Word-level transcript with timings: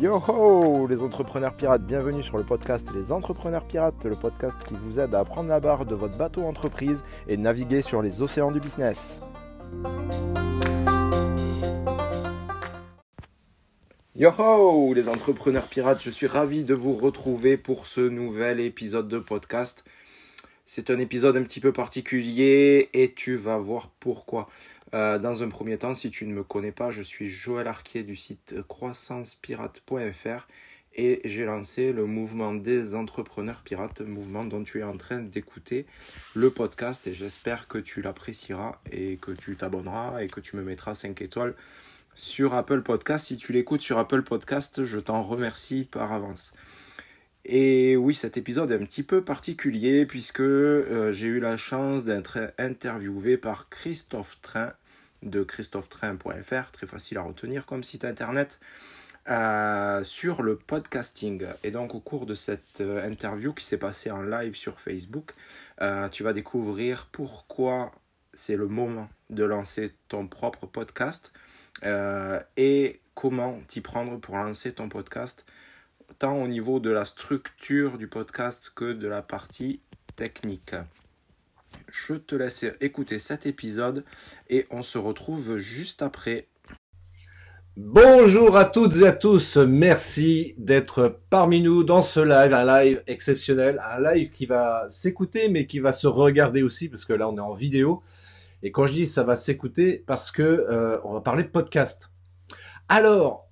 Yo 0.00 0.22
ho 0.28 0.86
les 0.86 1.02
entrepreneurs 1.02 1.54
pirates, 1.54 1.84
bienvenue 1.84 2.22
sur 2.22 2.38
le 2.38 2.44
podcast 2.44 2.88
Les 2.94 3.10
Entrepreneurs 3.10 3.64
Pirates, 3.66 4.04
le 4.04 4.14
podcast 4.14 4.62
qui 4.62 4.74
vous 4.74 5.00
aide 5.00 5.12
à 5.12 5.24
prendre 5.24 5.48
la 5.48 5.58
barre 5.58 5.86
de 5.86 5.96
votre 5.96 6.16
bateau 6.16 6.44
entreprise 6.44 7.02
et 7.26 7.36
naviguer 7.36 7.82
sur 7.82 8.00
les 8.00 8.22
océans 8.22 8.52
du 8.52 8.60
business. 8.60 9.20
Yo 14.14 14.30
ho 14.38 14.94
les 14.94 15.08
entrepreneurs 15.08 15.66
pirates, 15.66 16.00
je 16.00 16.10
suis 16.10 16.28
ravi 16.28 16.62
de 16.62 16.74
vous 16.74 16.94
retrouver 16.94 17.56
pour 17.56 17.88
ce 17.88 18.00
nouvel 18.00 18.60
épisode 18.60 19.08
de 19.08 19.18
podcast. 19.18 19.82
C'est 20.64 20.90
un 20.90 20.98
épisode 21.00 21.36
un 21.36 21.42
petit 21.42 21.60
peu 21.60 21.72
particulier 21.72 22.88
et 22.92 23.14
tu 23.14 23.34
vas 23.34 23.58
voir 23.58 23.90
pourquoi. 23.98 24.48
Euh, 24.94 25.18
dans 25.18 25.42
un 25.42 25.48
premier 25.48 25.76
temps, 25.76 25.94
si 25.94 26.10
tu 26.10 26.26
ne 26.26 26.32
me 26.32 26.42
connais 26.42 26.72
pas, 26.72 26.90
je 26.90 27.02
suis 27.02 27.28
Joël 27.28 27.68
Arquier 27.68 28.02
du 28.02 28.16
site 28.16 28.56
croissancepirate.fr 28.68 30.46
et 30.94 31.20
j'ai 31.24 31.44
lancé 31.44 31.92
le 31.92 32.06
mouvement 32.06 32.54
des 32.54 32.94
entrepreneurs 32.94 33.62
pirates, 33.62 34.00
mouvement 34.00 34.44
dont 34.44 34.64
tu 34.64 34.80
es 34.80 34.82
en 34.82 34.96
train 34.96 35.20
d'écouter 35.20 35.86
le 36.34 36.50
podcast 36.50 37.06
et 37.06 37.14
j'espère 37.14 37.68
que 37.68 37.78
tu 37.78 38.00
l'apprécieras 38.02 38.80
et 38.90 39.18
que 39.18 39.30
tu 39.30 39.56
t'abonneras 39.56 40.22
et 40.22 40.28
que 40.28 40.40
tu 40.40 40.56
me 40.56 40.62
mettras 40.62 40.94
5 40.94 41.20
étoiles 41.20 41.54
sur 42.14 42.54
Apple 42.54 42.82
Podcast. 42.82 43.26
Si 43.26 43.36
tu 43.36 43.52
l'écoutes 43.52 43.82
sur 43.82 43.98
Apple 43.98 44.22
Podcast, 44.22 44.84
je 44.84 44.98
t'en 44.98 45.22
remercie 45.22 45.84
par 45.84 46.12
avance. 46.12 46.52
Et 47.44 47.96
oui, 47.96 48.14
cet 48.14 48.36
épisode 48.36 48.70
est 48.70 48.74
un 48.74 48.84
petit 48.84 49.02
peu 49.02 49.22
particulier 49.22 50.04
puisque 50.04 50.40
euh, 50.40 51.12
j'ai 51.12 51.28
eu 51.28 51.40
la 51.40 51.56
chance 51.56 52.04
d'être 52.04 52.52
interviewé 52.58 53.38
par 53.38 53.68
Christophe 53.68 54.38
Train 54.42 54.72
de 55.22 55.42
christophetrain.fr, 55.42 56.70
très 56.72 56.86
facile 56.86 57.18
à 57.18 57.22
retenir 57.22 57.66
comme 57.66 57.84
site 57.84 58.04
internet, 58.04 58.58
euh, 59.28 60.04
sur 60.04 60.42
le 60.42 60.56
podcasting. 60.56 61.46
Et 61.64 61.70
donc 61.70 61.94
au 61.94 62.00
cours 62.00 62.26
de 62.26 62.34
cette 62.34 62.80
euh, 62.80 63.06
interview 63.06 63.52
qui 63.52 63.64
s'est 63.64 63.78
passée 63.78 64.10
en 64.10 64.22
live 64.22 64.54
sur 64.54 64.80
Facebook, 64.80 65.34
tu 66.12 66.22
vas 66.24 66.32
découvrir 66.32 67.08
pourquoi 67.12 67.92
c'est 68.34 68.56
le 68.56 68.66
moment 68.66 69.08
de 69.30 69.44
lancer 69.44 69.92
ton 70.08 70.26
propre 70.26 70.66
podcast 70.66 71.30
et 72.56 73.00
comment 73.14 73.60
t'y 73.68 73.80
prendre 73.80 74.18
pour 74.18 74.36
lancer 74.36 74.72
ton 74.72 74.88
podcast 74.88 75.44
tant 76.18 76.34
au 76.42 76.48
niveau 76.48 76.80
de 76.80 76.90
la 76.90 77.04
structure 77.04 77.98
du 77.98 78.08
podcast 78.08 78.72
que 78.74 78.92
de 78.92 79.06
la 79.06 79.22
partie 79.22 79.80
technique. 80.16 80.74
Je 81.90 82.14
te 82.14 82.34
laisse 82.34 82.66
écouter 82.82 83.18
cet 83.18 83.46
épisode 83.46 84.04
et 84.50 84.66
on 84.70 84.82
se 84.82 84.98
retrouve 84.98 85.56
juste 85.56 86.02
après. 86.02 86.48
Bonjour 87.78 88.58
à 88.58 88.66
toutes 88.66 88.96
et 88.96 89.06
à 89.06 89.12
tous, 89.12 89.56
merci 89.56 90.54
d'être 90.58 91.20
parmi 91.30 91.62
nous 91.62 91.84
dans 91.84 92.02
ce 92.02 92.20
live, 92.20 92.52
un 92.52 92.66
live 92.66 93.02
exceptionnel, 93.06 93.80
un 93.82 94.12
live 94.12 94.30
qui 94.30 94.44
va 94.44 94.84
s'écouter 94.88 95.48
mais 95.48 95.66
qui 95.66 95.78
va 95.78 95.92
se 95.92 96.06
regarder 96.06 96.62
aussi 96.62 96.90
parce 96.90 97.06
que 97.06 97.14
là 97.14 97.26
on 97.26 97.36
est 97.38 97.40
en 97.40 97.54
vidéo. 97.54 98.02
Et 98.62 98.70
quand 98.70 98.86
je 98.86 98.92
dis 98.92 99.06
ça 99.06 99.22
va 99.22 99.36
s'écouter 99.36 100.04
parce 100.06 100.30
que 100.30 100.42
euh, 100.42 100.98
on 101.04 101.14
va 101.14 101.22
parler 101.22 101.44
de 101.44 101.48
podcast. 101.48 102.10
Alors, 102.90 103.48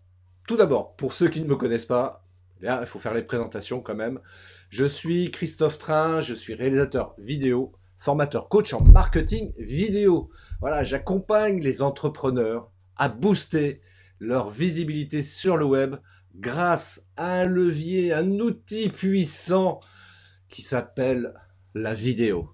tout 0.47 0.57
d'abord, 0.57 0.95
pour 0.97 1.15
ceux 1.15 1.29
qui 1.29 1.41
ne 1.41 1.47
me 1.47 1.57
connaissent 1.57 1.87
pas, 1.87 2.27
il 2.61 2.87
faut 2.87 2.99
faire 2.99 3.15
les 3.15 3.23
présentations 3.23 3.81
quand 3.81 3.95
même. 3.95 4.21
Je 4.69 4.85
suis 4.85 5.31
Christophe 5.31 5.79
Train, 5.79 6.21
je 6.21 6.35
suis 6.35 6.55
réalisateur 6.55 7.15
vidéo, 7.19 7.73
formateur 8.07 8.49
coach 8.49 8.73
en 8.73 8.83
marketing 8.83 9.53
vidéo. 9.59 10.31
Voilà, 10.61 10.85
j'accompagne 10.85 11.61
les 11.61 11.83
entrepreneurs 11.83 12.71
à 12.97 13.09
booster 13.09 13.81
leur 14.21 14.49
visibilité 14.49 15.23
sur 15.23 15.57
le 15.57 15.65
web 15.65 15.97
grâce 16.37 17.09
à 17.17 17.41
un 17.41 17.47
levier, 17.47 18.13
un 18.13 18.31
outil 18.39 18.91
puissant 18.91 19.81
qui 20.49 20.63
s'appelle 20.63 21.35
la 21.75 21.95
vidéo. 21.95 22.51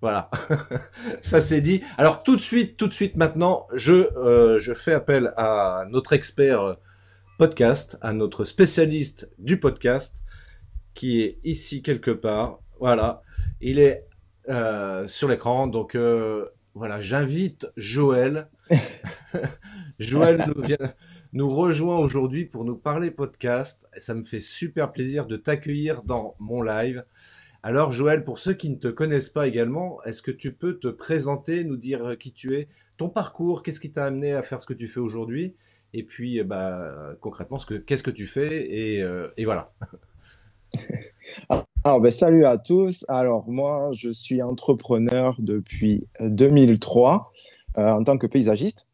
Voilà, 0.00 0.28
ça 1.22 1.40
c'est 1.40 1.60
dit. 1.60 1.82
Alors 1.98 2.24
tout 2.24 2.34
de 2.34 2.42
suite, 2.42 2.76
tout 2.76 2.88
de 2.88 2.92
suite 2.92 3.16
maintenant, 3.16 3.68
je, 3.74 3.92
euh, 4.18 4.58
je 4.58 4.74
fais 4.74 4.92
appel 4.92 5.32
à 5.36 5.86
notre 5.88 6.14
expert 6.14 6.78
podcast, 7.38 7.96
à 8.00 8.12
notre 8.12 8.44
spécialiste 8.44 9.30
du 9.38 9.60
podcast, 9.60 10.16
qui 10.94 11.20
est 11.20 11.38
ici 11.44 11.80
quelque 11.82 12.10
part. 12.10 12.58
Voilà, 12.80 13.22
il 13.60 13.78
est 13.78 14.08
euh, 14.48 15.06
sur 15.06 15.28
l'écran. 15.28 15.66
Donc 15.66 15.94
euh, 15.94 16.46
voilà, 16.74 17.00
j'invite 17.00 17.66
Joël. 17.76 18.48
Joël 19.98 20.44
nous, 20.54 20.62
vient, 20.62 20.76
nous 21.32 21.48
rejoint 21.48 21.98
aujourd'hui 21.98 22.44
pour 22.44 22.64
nous 22.64 22.76
parler 22.76 23.10
podcast. 23.10 23.88
Ça 23.96 24.14
me 24.14 24.22
fait 24.22 24.40
super 24.40 24.92
plaisir 24.92 25.26
de 25.26 25.36
t'accueillir 25.36 26.02
dans 26.02 26.34
mon 26.38 26.62
live. 26.62 27.04
Alors 27.62 27.90
Joël, 27.90 28.22
pour 28.22 28.38
ceux 28.38 28.54
qui 28.54 28.70
ne 28.70 28.76
te 28.76 28.88
connaissent 28.88 29.30
pas 29.30 29.48
également, 29.48 30.02
est-ce 30.04 30.22
que 30.22 30.30
tu 30.30 30.52
peux 30.52 30.78
te 30.78 30.88
présenter, 30.88 31.64
nous 31.64 31.76
dire 31.76 32.16
qui 32.18 32.32
tu 32.32 32.54
es, 32.54 32.68
ton 32.96 33.08
parcours, 33.08 33.62
qu'est-ce 33.62 33.80
qui 33.80 33.90
t'a 33.90 34.04
amené 34.04 34.34
à 34.34 34.42
faire 34.42 34.60
ce 34.60 34.66
que 34.66 34.74
tu 34.74 34.86
fais 34.86 35.00
aujourd'hui 35.00 35.54
et 35.96 36.02
puis, 36.02 36.38
euh, 36.38 36.44
bah, 36.44 37.16
concrètement, 37.20 37.58
ce 37.58 37.64
que, 37.64 37.74
qu'est-ce 37.74 38.02
que 38.02 38.10
tu 38.10 38.26
fais 38.26 38.70
et, 38.70 39.02
euh, 39.02 39.28
et 39.38 39.44
voilà. 39.46 39.72
Alors, 41.84 42.00
ben, 42.00 42.10
salut 42.10 42.44
à 42.44 42.58
tous. 42.58 43.04
Alors, 43.08 43.48
moi, 43.48 43.90
je 43.92 44.10
suis 44.10 44.42
entrepreneur 44.42 45.36
depuis 45.38 46.08
2003 46.20 47.32
euh, 47.78 47.90
en 47.90 48.04
tant 48.04 48.18
que 48.18 48.26
paysagiste. 48.26 48.86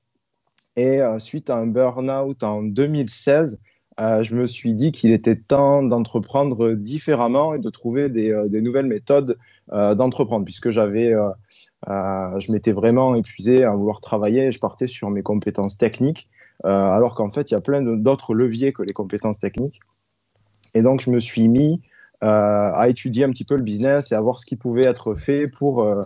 Et 0.77 1.01
suite 1.19 1.51
à 1.51 1.57
un 1.57 1.67
burn-out 1.67 2.43
en 2.43 2.63
2016, 2.63 3.61
je 3.99 4.35
me 4.35 4.47
suis 4.47 4.73
dit 4.73 4.91
qu'il 4.91 5.13
était 5.13 5.37
temps 5.37 5.83
d'entreprendre 5.83 6.73
différemment 6.73 7.53
et 7.53 7.59
de 7.59 7.69
trouver 7.69 8.09
des, 8.09 8.33
nouvelles 8.63 8.87
méthodes 8.87 9.37
d'entreprendre, 9.71 10.47
puisque 10.47 10.71
j'avais, 10.71 11.13
je 11.87 12.53
m'étais 12.53 12.73
vraiment 12.73 13.15
épuisé 13.15 13.65
à 13.65 13.75
vouloir 13.75 14.01
travailler. 14.01 14.51
Je 14.51 14.61
partais 14.61 14.87
sur 14.87 15.11
mes 15.11 15.23
compétences 15.23 15.77
techniques 15.77 16.31
euh, 16.65 16.69
alors 16.69 17.15
qu'en 17.15 17.31
fait, 17.31 17.51
il 17.51 17.55
y 17.55 17.57
a 17.57 17.61
plein 17.61 17.83
d'autres 17.83 18.35
leviers 18.35 18.73
que 18.73 18.83
les 18.83 18.93
compétences 18.93 19.39
techniques. 19.39 19.81
Et 20.75 20.83
donc, 20.83 21.01
je 21.01 21.11
me 21.11 21.21
suis 21.21 21.49
mis 21.49 21.81
euh, 22.23 22.71
à 22.75 22.89
étudier 22.89 23.25
un 23.25 23.31
petit 23.31 23.45
peu 23.45 23.57
le 23.57 23.63
business 23.63 24.13
et 24.13 24.15
à 24.15 24.21
voir 24.21 24.39
ce 24.39 24.47
qui 24.47 24.57
pouvait 24.57 24.87
être 24.87 25.15
fait 25.15 25.51
pour 25.59 25.83
euh, 25.83 26.01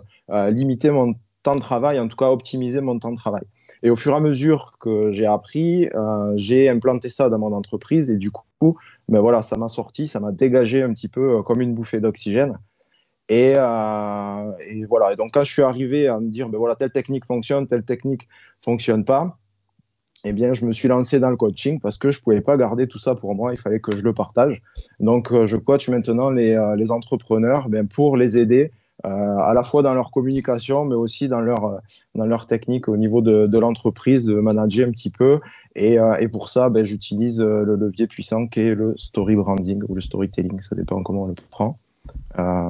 limiter 0.49 0.89
mon 0.89 1.13
temps 1.43 1.55
de 1.55 1.59
travail, 1.61 1.99
en 1.99 2.07
tout 2.07 2.17
cas 2.17 2.29
optimiser 2.29 2.81
mon 2.81 2.97
temps 2.99 3.11
de 3.11 3.17
travail. 3.17 3.43
Et 3.83 3.89
au 3.89 3.95
fur 3.95 4.13
et 4.13 4.15
à 4.15 4.19
mesure 4.19 4.77
que 4.79 5.11
j'ai 5.11 5.25
appris, 5.25 5.87
j'ai 6.35 6.67
implanté 6.67 7.09
ça 7.09 7.29
dans 7.29 7.37
mon 7.39 7.53
entreprise 7.53 8.09
et 8.09 8.17
du 8.17 8.31
coup, 8.31 8.77
ben 9.07 9.21
voilà, 9.21 9.41
ça 9.43 9.55
m'a 9.55 9.67
sorti, 9.67 10.07
ça 10.07 10.19
m'a 10.19 10.31
dégagé 10.31 10.81
un 10.81 10.91
petit 10.91 11.07
peu 11.07 11.43
comme 11.43 11.61
une 11.61 11.73
bouffée 11.73 12.01
d'oxygène. 12.01 12.57
Et, 13.29 13.51
et, 13.51 14.85
voilà. 14.89 15.13
Et 15.13 15.15
donc 15.15 15.29
quand 15.33 15.43
je 15.43 15.51
suis 15.51 15.61
arrivé 15.61 16.07
à 16.07 16.19
me 16.19 16.29
dire, 16.29 16.49
ben 16.49 16.57
voilà, 16.57 16.75
telle 16.75 16.91
technique 16.91 17.25
fonctionne, 17.25 17.67
telle 17.67 17.83
technique 17.83 18.27
fonctionne 18.59 19.05
pas, 19.05 19.37
eh 20.23 20.33
bien, 20.33 20.53
je 20.53 20.65
me 20.65 20.71
suis 20.71 20.87
lancé 20.87 21.19
dans 21.19 21.29
le 21.29 21.35
coaching 21.35 21.79
parce 21.79 21.97
que 21.97 22.09
je 22.09 22.21
pouvais 22.21 22.41
pas 22.41 22.57
garder 22.57 22.87
tout 22.87 22.99
ça 22.99 23.15
pour 23.15 23.35
moi. 23.35 23.53
Il 23.53 23.57
fallait 23.57 23.79
que 23.79 23.95
je 23.95 24.03
le 24.03 24.13
partage. 24.13 24.61
Donc, 24.99 25.31
euh, 25.31 25.45
je 25.45 25.57
coach 25.57 25.89
maintenant 25.89 26.29
les, 26.29 26.55
euh, 26.55 26.87
entrepreneurs 26.89 27.69
ben, 27.69 27.87
pour 27.87 28.17
les 28.17 28.37
aider 28.37 28.71
euh, 29.05 29.09
à 29.09 29.53
la 29.53 29.61
fois 29.61 29.83
dans 29.83 29.93
leur 29.93 30.09
communication, 30.09 30.85
mais 30.85 30.95
aussi 30.95 31.27
dans 31.27 31.39
leur, 31.39 31.81
dans 32.15 32.25
leur 32.25 32.47
technique 32.47 32.87
au 32.87 32.97
niveau 32.97 33.21
de, 33.21 33.45
de 33.45 33.59
l'entreprise, 33.59 34.23
de 34.23 34.35
manager 34.35 34.87
un 34.87 34.91
petit 34.91 35.11
peu. 35.11 35.39
Et, 35.75 35.97
et 36.19 36.27
pour 36.29 36.49
ça, 36.49 36.69
ben, 36.69 36.83
j'utilise 36.83 37.39
le 37.39 37.75
levier 37.75 38.07
puissant 38.07 38.47
qui 38.47 38.61
est 38.61 38.75
le 38.75 38.95
story 38.97 39.35
branding 39.35 39.83
ou 39.87 39.93
le 39.93 40.01
storytelling. 40.01 40.61
Ça 40.61 40.75
dépend 40.75 41.03
comment 41.03 41.23
on 41.23 41.27
le 41.27 41.35
prend. 41.51 41.75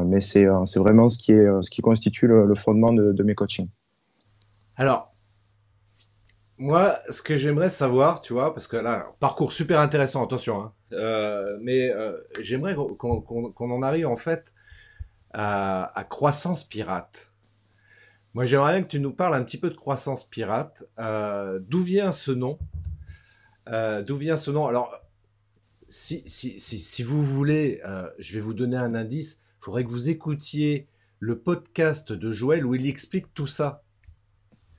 mais 0.05 0.19
c'est 0.19 0.45
vraiment 0.75 1.07
ce 1.07 1.17
qui, 1.17 1.31
est, 1.31 1.47
ce 1.61 1.69
qui 1.69 1.81
constitue 1.81 2.27
le, 2.27 2.45
le 2.45 2.55
fondement 2.55 2.91
de, 2.91 3.13
de 3.13 3.23
mes 3.23 3.33
coachings. 3.33 3.69
Alors, 4.75 5.13
moi, 6.57 6.97
ce 7.09 7.21
que 7.21 7.37
j'aimerais 7.37 7.69
savoir, 7.69 8.21
tu 8.21 8.33
vois, 8.33 8.53
parce 8.53 8.67
que 8.67 8.77
là, 8.77 9.11
parcours 9.19 9.53
super 9.53 9.79
intéressant, 9.79 10.23
attention, 10.25 10.59
hein, 10.59 10.73
euh, 10.93 11.57
mais 11.61 11.89
euh, 11.89 12.17
j'aimerais 12.41 12.75
qu'on 12.75 13.71
en 13.71 13.81
arrive 13.83 14.07
en 14.07 14.17
fait 14.17 14.53
à, 15.33 16.05
croissance 16.09 16.63
pirate. 16.63 17.31
Moi, 18.33 18.45
j'aimerais 18.45 18.73
bien 18.73 18.83
que 18.83 18.87
tu 18.87 18.99
nous 18.99 19.13
parles 19.13 19.35
un 19.35 19.43
petit 19.43 19.57
peu 19.57 19.69
de 19.69 19.75
croissance 19.75 20.23
pirate. 20.23 20.87
Euh, 20.99 21.59
D'où 21.61 21.81
vient 21.81 22.11
ce 22.11 22.31
nom? 22.31 22.57
D'où 23.67 24.15
vient 24.15 24.37
ce 24.37 24.49
nom? 24.49 24.65
Alors, 24.65 24.95
si, 25.89 26.23
si, 26.25 26.59
si, 26.59 26.79
si 26.79 27.03
vous 27.03 27.21
voulez, 27.23 27.81
je 28.17 28.33
vais 28.33 28.41
vous 28.41 28.53
donner 28.53 28.77
un 28.77 28.95
indice. 28.95 29.39
Il 29.61 29.65
faudrait 29.65 29.83
que 29.83 29.89
vous 29.89 30.09
écoutiez 30.09 30.87
le 31.19 31.39
podcast 31.39 32.13
de 32.13 32.31
Joël 32.31 32.65
où 32.65 32.75
il 32.75 32.87
explique 32.87 33.33
tout 33.33 33.47
ça. 33.47 33.83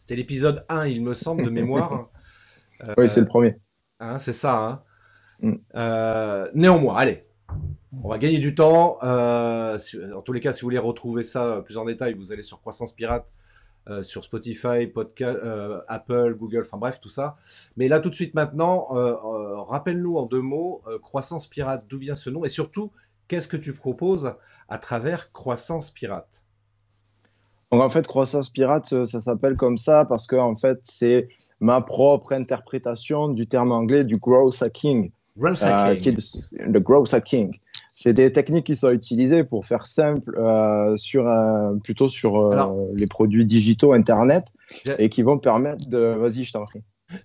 C'était 0.08 0.22
l'épisode 0.22 0.64
1, 0.70 0.86
il 0.86 1.04
me 1.04 1.12
semble, 1.12 1.44
de 1.44 1.50
mémoire. 1.50 2.08
oui, 2.96 3.10
c'est 3.10 3.20
le 3.20 3.26
premier. 3.26 3.56
Hein, 4.00 4.18
c'est 4.18 4.32
ça. 4.32 4.58
Hein. 4.58 4.82
Mm. 5.42 5.54
Euh, 5.74 6.50
néanmoins, 6.54 6.96
allez, 6.96 7.26
on 8.02 8.08
va 8.08 8.16
gagner 8.16 8.38
du 8.38 8.54
temps. 8.54 8.96
Euh, 9.02 9.78
en 10.16 10.22
tous 10.22 10.32
les 10.32 10.40
cas, 10.40 10.54
si 10.54 10.62
vous 10.62 10.68
voulez 10.68 10.78
retrouver 10.78 11.24
ça 11.24 11.60
plus 11.62 11.76
en 11.76 11.84
détail, 11.84 12.14
vous 12.14 12.32
allez 12.32 12.42
sur 12.42 12.58
Croissance 12.58 12.94
Pirate 12.94 13.28
euh, 13.90 14.02
sur 14.02 14.24
Spotify, 14.24 14.86
podcast, 14.86 15.40
euh, 15.42 15.82
Apple, 15.88 16.36
Google, 16.38 16.62
enfin 16.64 16.78
bref, 16.78 17.00
tout 17.00 17.10
ça. 17.10 17.36
Mais 17.76 17.86
là, 17.86 18.00
tout 18.00 18.08
de 18.08 18.14
suite 18.14 18.34
maintenant, 18.34 18.88
euh, 18.92 19.14
rappelle-nous 19.60 20.16
en 20.16 20.24
deux 20.24 20.40
mots, 20.40 20.82
Croissance 21.02 21.46
Pirate, 21.46 21.84
d'où 21.86 21.98
vient 21.98 22.16
ce 22.16 22.30
nom? 22.30 22.46
Et 22.46 22.48
surtout, 22.48 22.92
qu'est-ce 23.28 23.46
que 23.46 23.58
tu 23.58 23.74
proposes 23.74 24.36
à 24.70 24.78
travers 24.78 25.32
Croissance 25.32 25.90
Pirate? 25.90 26.44
Donc 27.70 27.82
en 27.82 27.90
fait, 27.90 28.06
croissance 28.06 28.50
pirate, 28.50 29.04
ça 29.04 29.20
s'appelle 29.20 29.56
comme 29.56 29.78
ça 29.78 30.04
parce 30.04 30.26
que 30.26 30.36
en 30.36 30.56
fait, 30.56 30.78
c'est 30.82 31.28
ma 31.60 31.80
propre 31.80 32.32
interprétation 32.32 33.28
du 33.28 33.46
terme 33.46 33.72
anglais 33.72 34.04
du 34.04 34.16
growth 34.16 34.62
hacking. 34.62 35.10
Growth 35.36 35.62
hacking. 35.62 36.16
le 36.52 36.80
growth 36.80 37.12
hacking 37.14 37.52
c'est 38.00 38.12
des 38.12 38.30
techniques 38.30 38.66
qui 38.66 38.76
sont 38.76 38.90
utilisées 38.90 39.42
pour 39.42 39.66
faire 39.66 39.84
simple 39.84 40.38
euh, 40.38 40.96
sur 40.96 41.28
plutôt 41.82 42.08
sur 42.08 42.36
euh, 42.36 42.92
les 42.94 43.08
produits 43.08 43.44
digitaux 43.44 43.92
internet 43.92 44.44
et 45.00 45.08
qui 45.08 45.22
vont 45.22 45.36
permettre 45.36 45.88
de 45.88 45.98
vas-y 45.98 46.44
je 46.44 46.52
t'en 46.52 46.64
prie 46.64 46.84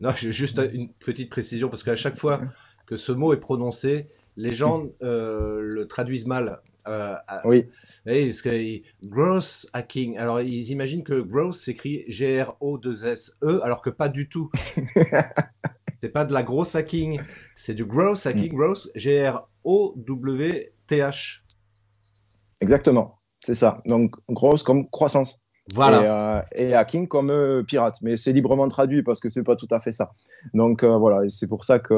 non 0.00 0.10
juste 0.14 0.60
une 0.72 0.88
petite 0.92 1.30
précision 1.30 1.68
parce 1.68 1.82
qu'à 1.82 1.96
chaque 1.96 2.16
fois 2.16 2.42
que 2.86 2.96
ce 2.96 3.10
mot 3.10 3.32
est 3.32 3.40
prononcé 3.40 4.06
les 4.36 4.52
gens 4.52 4.86
euh, 5.02 5.58
le 5.62 5.88
traduisent 5.88 6.28
mal 6.28 6.60
oui. 7.44 7.66
Parce 8.04 8.42
que 8.42 8.82
gross 9.04 9.68
hacking. 9.72 10.16
Alors 10.18 10.40
ils 10.40 10.70
imaginent 10.70 11.04
que 11.04 11.20
gross 11.20 11.60
s'écrit 11.64 12.04
G 12.08 12.42
R 12.42 12.56
O 12.60 12.78
2 12.78 13.06
S 13.06 13.36
E 13.42 13.60
alors 13.62 13.82
que 13.82 13.90
pas 13.90 14.08
du 14.08 14.28
tout. 14.28 14.50
c'est 16.00 16.10
pas 16.10 16.24
de 16.24 16.32
la 16.32 16.42
grosse 16.42 16.74
hacking, 16.74 17.20
c'est 17.54 17.74
du 17.74 17.84
gross 17.84 18.26
hacking, 18.26 18.54
gross 18.54 18.90
G 18.94 19.28
R 19.28 19.46
O-W-T-H. 19.64 21.44
Exactement, 22.60 23.18
c'est 23.40 23.54
ça. 23.54 23.82
Donc, 23.86 24.16
grosse 24.28 24.62
comme 24.62 24.88
croissance. 24.88 25.42
Voilà. 25.74 26.46
Et, 26.56 26.74
euh, 26.74 26.78
hacking 26.78 27.06
comme 27.06 27.30
euh, 27.30 27.62
pirate. 27.62 27.98
Mais 28.02 28.16
c'est 28.16 28.32
librement 28.32 28.68
traduit 28.68 29.02
parce 29.02 29.20
que 29.20 29.30
c'est 29.30 29.42
pas 29.42 29.56
tout 29.56 29.68
à 29.70 29.78
fait 29.78 29.92
ça. 29.92 30.12
Donc, 30.54 30.82
euh, 30.82 30.96
voilà, 30.96 31.28
c'est 31.28 31.48
pour 31.48 31.64
ça 31.64 31.78
que 31.78 31.94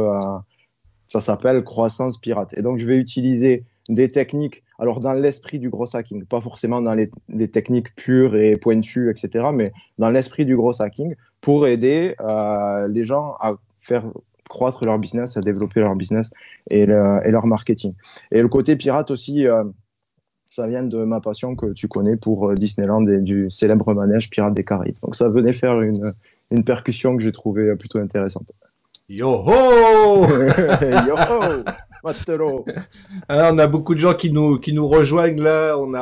ça 1.06 1.20
s'appelle 1.20 1.62
croissance 1.64 2.18
pirate. 2.18 2.56
Et 2.58 2.62
donc, 2.62 2.78
je 2.78 2.86
vais 2.86 2.96
utiliser 2.96 3.64
des 3.88 4.08
techniques, 4.08 4.64
alors 4.82 4.98
dans 4.98 5.12
l'esprit 5.12 5.60
du 5.60 5.70
gros 5.70 5.94
hacking, 5.94 6.24
pas 6.24 6.40
forcément 6.40 6.82
dans 6.82 6.94
les, 6.94 7.08
les 7.28 7.46
techniques 7.46 7.94
pures 7.94 8.34
et 8.34 8.56
pointues, 8.56 9.10
etc., 9.10 9.50
mais 9.54 9.70
dans 9.98 10.10
l'esprit 10.10 10.44
du 10.44 10.56
gros 10.56 10.82
hacking 10.82 11.14
pour 11.40 11.68
aider 11.68 12.16
les 12.88 13.04
gens 13.04 13.36
à 13.38 13.54
faire 13.78 14.04
croître 14.48 14.84
leur 14.84 14.98
business, 14.98 15.36
à 15.36 15.40
développer 15.40 15.78
leur 15.78 15.94
business 15.94 16.30
et, 16.68 16.84
leur 16.84 17.46
marketing. 17.46 17.94
Et 18.32 18.42
le 18.42 18.48
côté 18.48 18.74
pirate 18.74 19.12
aussi, 19.12 19.46
euh, 19.46 19.62
ça 20.48 20.66
vient 20.66 20.82
de 20.82 21.04
ma 21.04 21.20
passion 21.20 21.54
que 21.54 21.72
tu 21.72 21.86
connais 21.86 22.16
pour 22.16 22.50
euh, 22.50 22.54
Disneyland 22.54 23.06
et 23.06 23.20
du 23.20 23.52
célèbre 23.52 23.94
manège 23.94 24.30
Pirate 24.30 24.52
des 24.52 24.64
Caraïbes. 24.64 24.98
Donc 25.00 25.14
ça 25.14 25.28
venait 25.28 25.52
faire 25.52 25.80
une, 25.80 26.10
une 26.50 26.64
percussion 26.64 27.16
que 27.16 27.22
j'ai 27.22 27.32
trouvée 27.32 27.76
plutôt 27.76 28.00
intéressante. 28.00 28.50
Yo 29.08 29.30
ho 29.30 30.26
Yo 31.06 31.14
ho 31.16 31.64
Alors, 32.04 32.64
on 33.28 33.58
a 33.58 33.66
beaucoup 33.68 33.94
de 33.94 34.00
gens 34.00 34.14
qui 34.14 34.32
nous, 34.32 34.58
qui 34.58 34.72
nous 34.72 34.88
rejoignent 34.88 35.40
là. 35.40 35.76
On 35.78 35.94
a 35.94 36.00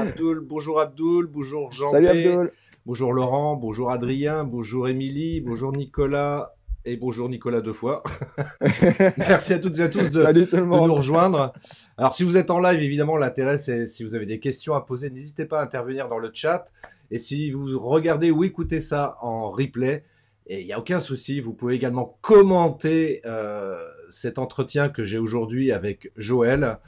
Abdul, 0.00 0.40
bonjour 0.40 0.80
Abdul, 0.80 1.26
bonjour 1.26 1.70
Jean. 1.72 1.90
Salut 1.90 2.08
Abdul. 2.08 2.50
Bonjour 2.86 3.12
Laurent, 3.12 3.56
bonjour 3.56 3.90
Adrien, 3.90 4.44
bonjour 4.44 4.88
Émilie, 4.88 5.40
bonjour 5.40 5.70
Nicolas, 5.72 6.54
et 6.84 6.96
bonjour 6.96 7.28
Nicolas 7.28 7.60
deux 7.60 7.74
fois. 7.74 8.02
Merci 9.18 9.52
à 9.52 9.58
toutes 9.58 9.78
et 9.78 9.82
à 9.82 9.88
tous 9.88 10.10
de, 10.10 10.60
nous 10.60 10.94
rejoindre. 10.94 11.52
Alors 11.98 12.14
si 12.14 12.24
vous 12.24 12.38
êtes 12.38 12.50
en 12.50 12.58
live, 12.58 12.82
évidemment, 12.82 13.16
l'intérêt 13.16 13.58
c'est 13.58 13.86
si 13.86 14.04
vous 14.04 14.16
avez 14.16 14.26
des 14.26 14.40
questions 14.40 14.74
à 14.74 14.80
poser, 14.80 15.10
n'hésitez 15.10 15.44
pas 15.44 15.60
à 15.60 15.64
intervenir 15.64 16.08
dans 16.08 16.18
le 16.18 16.30
chat. 16.32 16.64
Et 17.10 17.18
si 17.18 17.50
vous 17.50 17.78
regardez 17.78 18.30
ou 18.30 18.42
écoutez 18.42 18.80
ça 18.80 19.18
en 19.20 19.50
replay, 19.50 20.02
il 20.60 20.66
n'y 20.66 20.72
a 20.72 20.78
aucun 20.78 21.00
souci, 21.00 21.40
vous 21.40 21.54
pouvez 21.54 21.74
également 21.74 22.16
commenter 22.20 23.22
euh, 23.26 23.76
cet 24.08 24.38
entretien 24.38 24.88
que 24.88 25.04
j'ai 25.04 25.18
aujourd'hui 25.18 25.72
avec 25.72 26.12
Joël, 26.16 26.78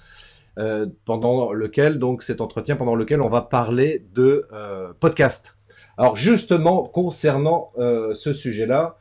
euh, 0.59 0.87
pendant 1.05 1.53
lequel, 1.53 1.99
donc 1.99 2.23
cet 2.23 2.41
entretien 2.41 2.77
pendant 2.77 2.95
lequel 2.95 3.21
on 3.21 3.29
va 3.29 3.43
parler 3.43 4.07
de 4.15 4.47
euh, 4.53 4.93
podcast. 4.99 5.57
Alors 5.97 6.17
justement, 6.17 6.83
concernant 6.83 7.69
ce 7.77 8.33
sujet-là, 8.33 8.99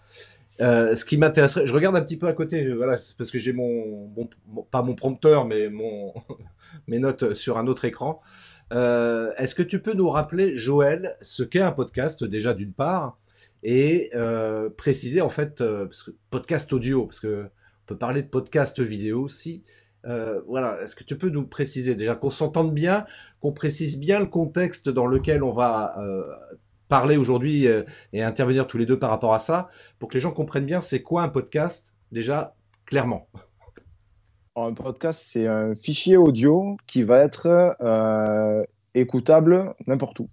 ce 0.59 1.05
qui 1.05 1.17
m'intéresserait, 1.17 1.65
je 1.65 1.73
regarde 1.73 1.95
un 1.95 2.01
petit 2.01 2.17
peu 2.17 2.27
à 2.27 2.33
côté, 2.33 2.71
voilà, 2.71 2.97
parce 3.17 3.31
que 3.31 3.39
j'ai 3.39 3.51
mon, 3.51 4.11
pas 4.69 4.83
mon 4.83 4.93
prompteur, 4.93 5.45
mais 5.45 5.69
mon 5.69 6.13
mes 6.87 6.99
notes 6.99 7.33
sur 7.33 7.57
un 7.57 7.65
autre 7.65 7.85
écran. 7.85 8.21
Est-ce 8.71 9.55
que 9.55 9.63
tu 9.63 9.81
peux 9.81 9.93
nous 9.93 10.09
rappeler, 10.09 10.55
Joël, 10.55 11.17
ce 11.21 11.41
qu'est 11.41 11.61
un 11.61 11.71
podcast 11.71 12.23
déjà 12.23 12.53
d'une 12.53 12.73
part, 12.73 13.17
et 13.63 14.09
euh, 14.13 14.69
préciser 14.69 15.21
en 15.21 15.29
fait, 15.29 15.61
euh, 15.61 15.87
podcast 16.29 16.71
audio, 16.73 17.05
parce 17.05 17.19
que 17.19 17.45
on 17.45 17.85
peut 17.85 17.97
parler 17.97 18.21
de 18.21 18.27
podcast 18.27 18.79
vidéo 18.79 19.21
aussi. 19.21 19.63
Euh, 20.05 20.41
voilà, 20.47 20.81
est-ce 20.81 20.95
que 20.95 21.03
tu 21.03 21.17
peux 21.17 21.29
nous 21.29 21.47
préciser 21.47 21.95
déjà 21.95 22.15
qu'on 22.15 22.29
s'entende 22.29 22.73
bien, 22.73 23.05
qu'on 23.39 23.53
précise 23.53 23.97
bien 23.99 24.19
le 24.19 24.25
contexte 24.25 24.89
dans 24.89 25.07
lequel 25.07 25.43
on 25.43 25.51
va 25.51 25.95
parler 26.87 27.17
aujourd'hui 27.17 27.65
et 28.13 28.21
intervenir 28.21 28.67
tous 28.67 28.77
les 28.77 28.85
deux 28.85 28.99
par 28.99 29.09
rapport 29.09 29.33
à 29.33 29.39
ça, 29.39 29.67
pour 29.99 30.09
que 30.09 30.13
les 30.13 30.19
gens 30.19 30.31
comprennent 30.31 30.65
bien 30.65 30.81
c'est 30.81 31.01
quoi 31.01 31.23
un 31.23 31.29
podcast, 31.29 31.93
déjà 32.11 32.55
clairement. 32.85 33.27
Un 34.55 34.73
podcast, 34.73 35.23
c'est 35.25 35.47
un 35.47 35.73
fichier 35.75 36.15
audio 36.15 36.77
qui 36.85 37.03
va 37.03 37.19
être 37.19 37.75
écoutable 38.93 39.73
n'importe 39.87 40.19
où. 40.21 40.29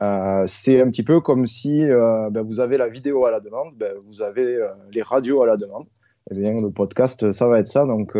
Euh, 0.00 0.44
c'est 0.46 0.80
un 0.80 0.88
petit 0.90 1.02
peu 1.02 1.20
comme 1.20 1.46
si 1.46 1.82
ben, 1.84 2.42
vous 2.42 2.60
avez 2.60 2.76
la 2.76 2.88
vidéo 2.88 3.26
à 3.26 3.30
la 3.30 3.40
demande, 3.40 3.74
ben, 3.76 3.94
vous 4.06 4.22
avez 4.22 4.60
les 4.92 5.02
radios 5.02 5.42
à 5.42 5.46
la 5.46 5.56
demande. 5.56 5.86
Eh 6.30 6.38
bien, 6.38 6.52
le 6.52 6.70
podcast, 6.70 7.32
ça 7.32 7.48
va 7.48 7.58
être 7.58 7.68
ça. 7.68 7.84
Donc, 7.84 8.14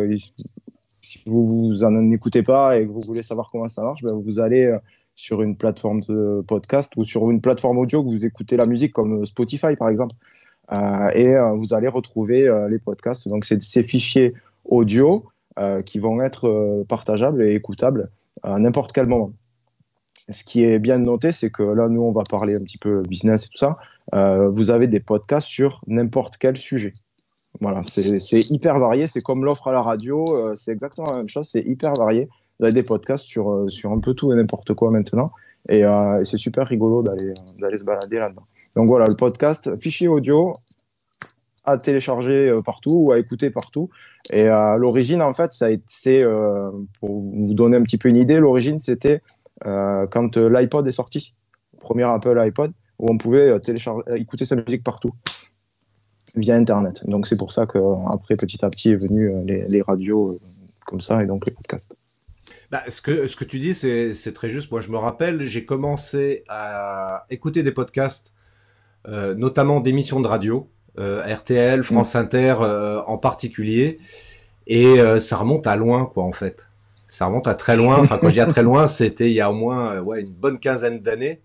si 1.00 1.22
vous 1.26 1.46
vous 1.46 1.84
écoutez 2.12 2.42
pas 2.42 2.78
et 2.78 2.86
que 2.86 2.90
vous 2.90 3.00
voulez 3.00 3.22
savoir 3.22 3.48
comment 3.50 3.68
ça 3.68 3.82
marche, 3.82 4.02
ben 4.02 4.14
vous 4.14 4.40
allez 4.40 4.64
euh, 4.64 4.78
sur 5.14 5.42
une 5.42 5.56
plateforme 5.56 6.00
de 6.00 6.44
podcast 6.46 6.92
ou 6.96 7.04
sur 7.04 7.30
une 7.30 7.40
plateforme 7.40 7.78
audio 7.78 8.02
que 8.02 8.08
vous 8.08 8.26
écoutez 8.26 8.56
la 8.56 8.66
musique 8.66 8.92
comme 8.92 9.22
euh, 9.22 9.24
Spotify 9.24 9.76
par 9.76 9.88
exemple, 9.88 10.14
euh, 10.72 11.08
et 11.14 11.28
euh, 11.28 11.50
vous 11.56 11.72
allez 11.72 11.88
retrouver 11.88 12.46
euh, 12.46 12.68
les 12.68 12.78
podcasts. 12.78 13.28
Donc 13.28 13.44
c'est 13.44 13.62
ces 13.62 13.82
fichiers 13.82 14.34
audio 14.64 15.24
qui 15.84 15.98
vont 15.98 16.22
être 16.22 16.84
partageables 16.88 17.42
et 17.42 17.52
écoutables 17.52 18.12
à 18.44 18.60
n'importe 18.60 18.92
quel 18.92 19.06
moment. 19.06 19.32
Ce 20.30 20.44
qui 20.44 20.64
est 20.64 20.78
bien 20.78 20.98
noté, 20.98 21.32
c'est 21.32 21.50
que 21.50 21.62
là, 21.62 21.88
nous, 21.88 22.02
on 22.02 22.12
va 22.12 22.22
parler 22.28 22.54
un 22.54 22.62
petit 22.62 22.78
peu 22.78 23.02
business 23.02 23.46
et 23.46 23.48
tout 23.48 23.58
ça. 23.58 23.76
vous 24.50 24.70
avez 24.70 24.86
des 24.86 25.00
podcasts 25.00 25.48
sur 25.48 25.80
n'importe 25.86 26.36
quel 26.36 26.56
sujet. 26.56 26.92
Voilà, 27.60 27.82
c'est 27.82 28.50
hyper 28.50 28.78
varié. 28.78 29.06
C'est 29.06 29.20
comme 29.20 29.44
l'offre 29.44 29.68
à 29.68 29.72
la 29.72 29.82
radio. 29.82 30.24
Euh, 30.32 30.54
c'est 30.54 30.72
exactement 30.72 31.08
la 31.10 31.18
même 31.18 31.28
chose. 31.28 31.48
C'est 31.50 31.62
hyper 31.62 31.92
varié. 31.94 32.28
Vous 32.58 32.66
avez 32.66 32.72
des 32.72 32.82
podcasts 32.82 33.24
sur, 33.24 33.50
euh, 33.50 33.68
sur 33.68 33.92
un 33.92 34.00
peu 34.00 34.14
tout 34.14 34.32
et 34.32 34.36
n'importe 34.36 34.74
quoi 34.74 34.90
maintenant. 34.90 35.32
Et, 35.68 35.84
euh, 35.84 36.22
c'est 36.24 36.38
super 36.38 36.66
rigolo 36.66 37.02
d'aller 37.02 37.78
se 37.78 37.84
balader 37.84 38.18
là-dedans. 38.18 38.46
Donc 38.76 38.88
voilà, 38.88 39.06
le 39.06 39.16
podcast, 39.16 39.76
fichier 39.78 40.08
audio 40.08 40.52
à 41.64 41.76
télécharger 41.76 42.56
partout 42.64 42.94
ou 42.94 43.12
à 43.12 43.18
écouter 43.18 43.50
partout. 43.50 43.90
Et 44.32 44.44
l'origine, 44.44 45.20
en 45.20 45.34
fait, 45.34 45.52
ça 45.52 45.66
c'est 45.86 46.20
pour 47.00 47.20
vous 47.20 47.52
donner 47.52 47.76
un 47.76 47.82
petit 47.82 47.98
peu 47.98 48.08
une 48.08 48.16
idée, 48.16 48.38
l'origine 48.38 48.78
c'était 48.78 49.20
quand 49.62 50.36
l'iPod 50.36 50.86
est 50.86 50.92
sorti, 50.92 51.34
premier 51.80 52.04
Apple 52.04 52.38
iPod, 52.38 52.72
où 52.98 53.10
on 53.10 53.18
pouvait 53.18 53.58
télécharger, 53.60 54.02
écouter 54.16 54.44
sa 54.44 54.56
musique 54.56 54.84
partout 54.84 55.12
via 56.34 56.56
Internet. 56.56 57.04
Donc 57.06 57.26
c'est 57.26 57.36
pour 57.36 57.52
ça 57.52 57.66
qu'après, 57.66 58.36
petit 58.36 58.64
à 58.64 58.70
petit, 58.70 58.90
est 58.90 58.96
venu 58.96 59.30
euh, 59.30 59.64
les, 59.68 59.82
radios 59.82 60.32
euh, 60.32 60.40
comme 60.86 61.00
ça 61.00 61.22
et 61.22 61.26
donc 61.26 61.46
les 61.46 61.52
podcasts. 61.52 61.94
Bah, 62.70 62.82
ce, 62.88 63.00
que, 63.00 63.26
ce 63.26 63.36
que 63.36 63.44
tu 63.44 63.58
dis, 63.58 63.74
c'est 63.74 64.32
très 64.34 64.48
juste. 64.48 64.70
Moi, 64.70 64.80
je 64.80 64.90
me 64.90 64.98
rappelle, 64.98 65.46
j'ai 65.46 65.64
commencé 65.64 66.44
à 66.48 67.24
écouter 67.30 67.62
des 67.62 67.72
podcasts, 67.72 68.34
euh, 69.06 69.34
notamment 69.34 69.80
d'émissions 69.80 70.20
de 70.20 70.28
radio, 70.28 70.68
RTL, 70.98 71.82
France 71.82 72.14
mm. 72.14 72.18
Inter 72.18 72.54
en 73.06 73.18
particulier, 73.18 73.98
et 74.66 74.96
ça 75.20 75.36
remonte 75.36 75.66
à 75.66 75.76
loin, 75.76 76.04
quoi, 76.04 76.24
en 76.24 76.32
fait. 76.32 76.68
Ça 77.08 77.26
remonte 77.26 77.46
à 77.46 77.54
très 77.54 77.76
loin. 77.76 77.98
Enfin, 77.98 78.18
quand 78.18 78.28
je 78.28 78.34
dis 78.34 78.40
à 78.40 78.46
très 78.46 78.62
loin, 78.62 78.86
c'était 78.86 79.30
il 79.30 79.34
y 79.34 79.40
a 79.40 79.50
au 79.50 79.54
moins 79.54 80.00
ouais, 80.00 80.20
une 80.20 80.32
bonne 80.32 80.60
quinzaine 80.60 81.00
d'années. 81.00 81.40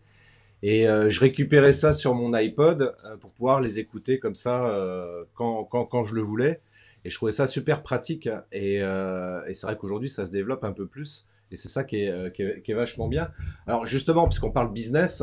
Et 0.62 0.88
euh, 0.88 1.10
je 1.10 1.20
récupérais 1.20 1.74
ça 1.74 1.94
sur 1.94 2.16
mon 2.16 2.34
iPod 2.34 2.82
euh, 2.82 3.18
pour 3.18 3.34
pouvoir 3.34 3.60
les 3.60 3.80
écouter 3.80 4.18
comme 4.18 4.34
ça 4.34 4.66
euh, 4.66 5.26
quand, 5.34 5.66
quand, 5.66 5.86
quand, 5.86 6.06
je 6.06 6.16
le 6.16 6.22
voulais. 6.22 6.62
Et 7.04 7.10
je 7.10 7.16
trouvais 7.16 7.34
ça 7.34 7.48
super 7.48 7.84
pratique. 7.84 8.30
Et, 8.54 8.76
et 8.76 9.54
c'est 9.54 9.68
vrai 9.68 9.78
qu'aujourd'hui, 9.78 10.10
ça 10.10 10.26
se 10.26 10.32
développe 10.32 10.64
un 10.64 10.72
peu 10.72 10.88
plus. 10.88 11.28
Et 11.52 11.58
c'est 11.58 11.68
ça 11.68 11.84
qui 11.84 11.98
est, 11.98 12.34
qui 12.34 12.44
est, 12.44 12.62
qui, 12.62 12.72
est, 12.72 12.76
vachement 12.76 13.10
bien. 13.10 13.30
Alors 13.68 13.86
justement, 13.86 14.26
puisqu'on 14.30 14.52
parle 14.52 14.72
business, 14.72 15.22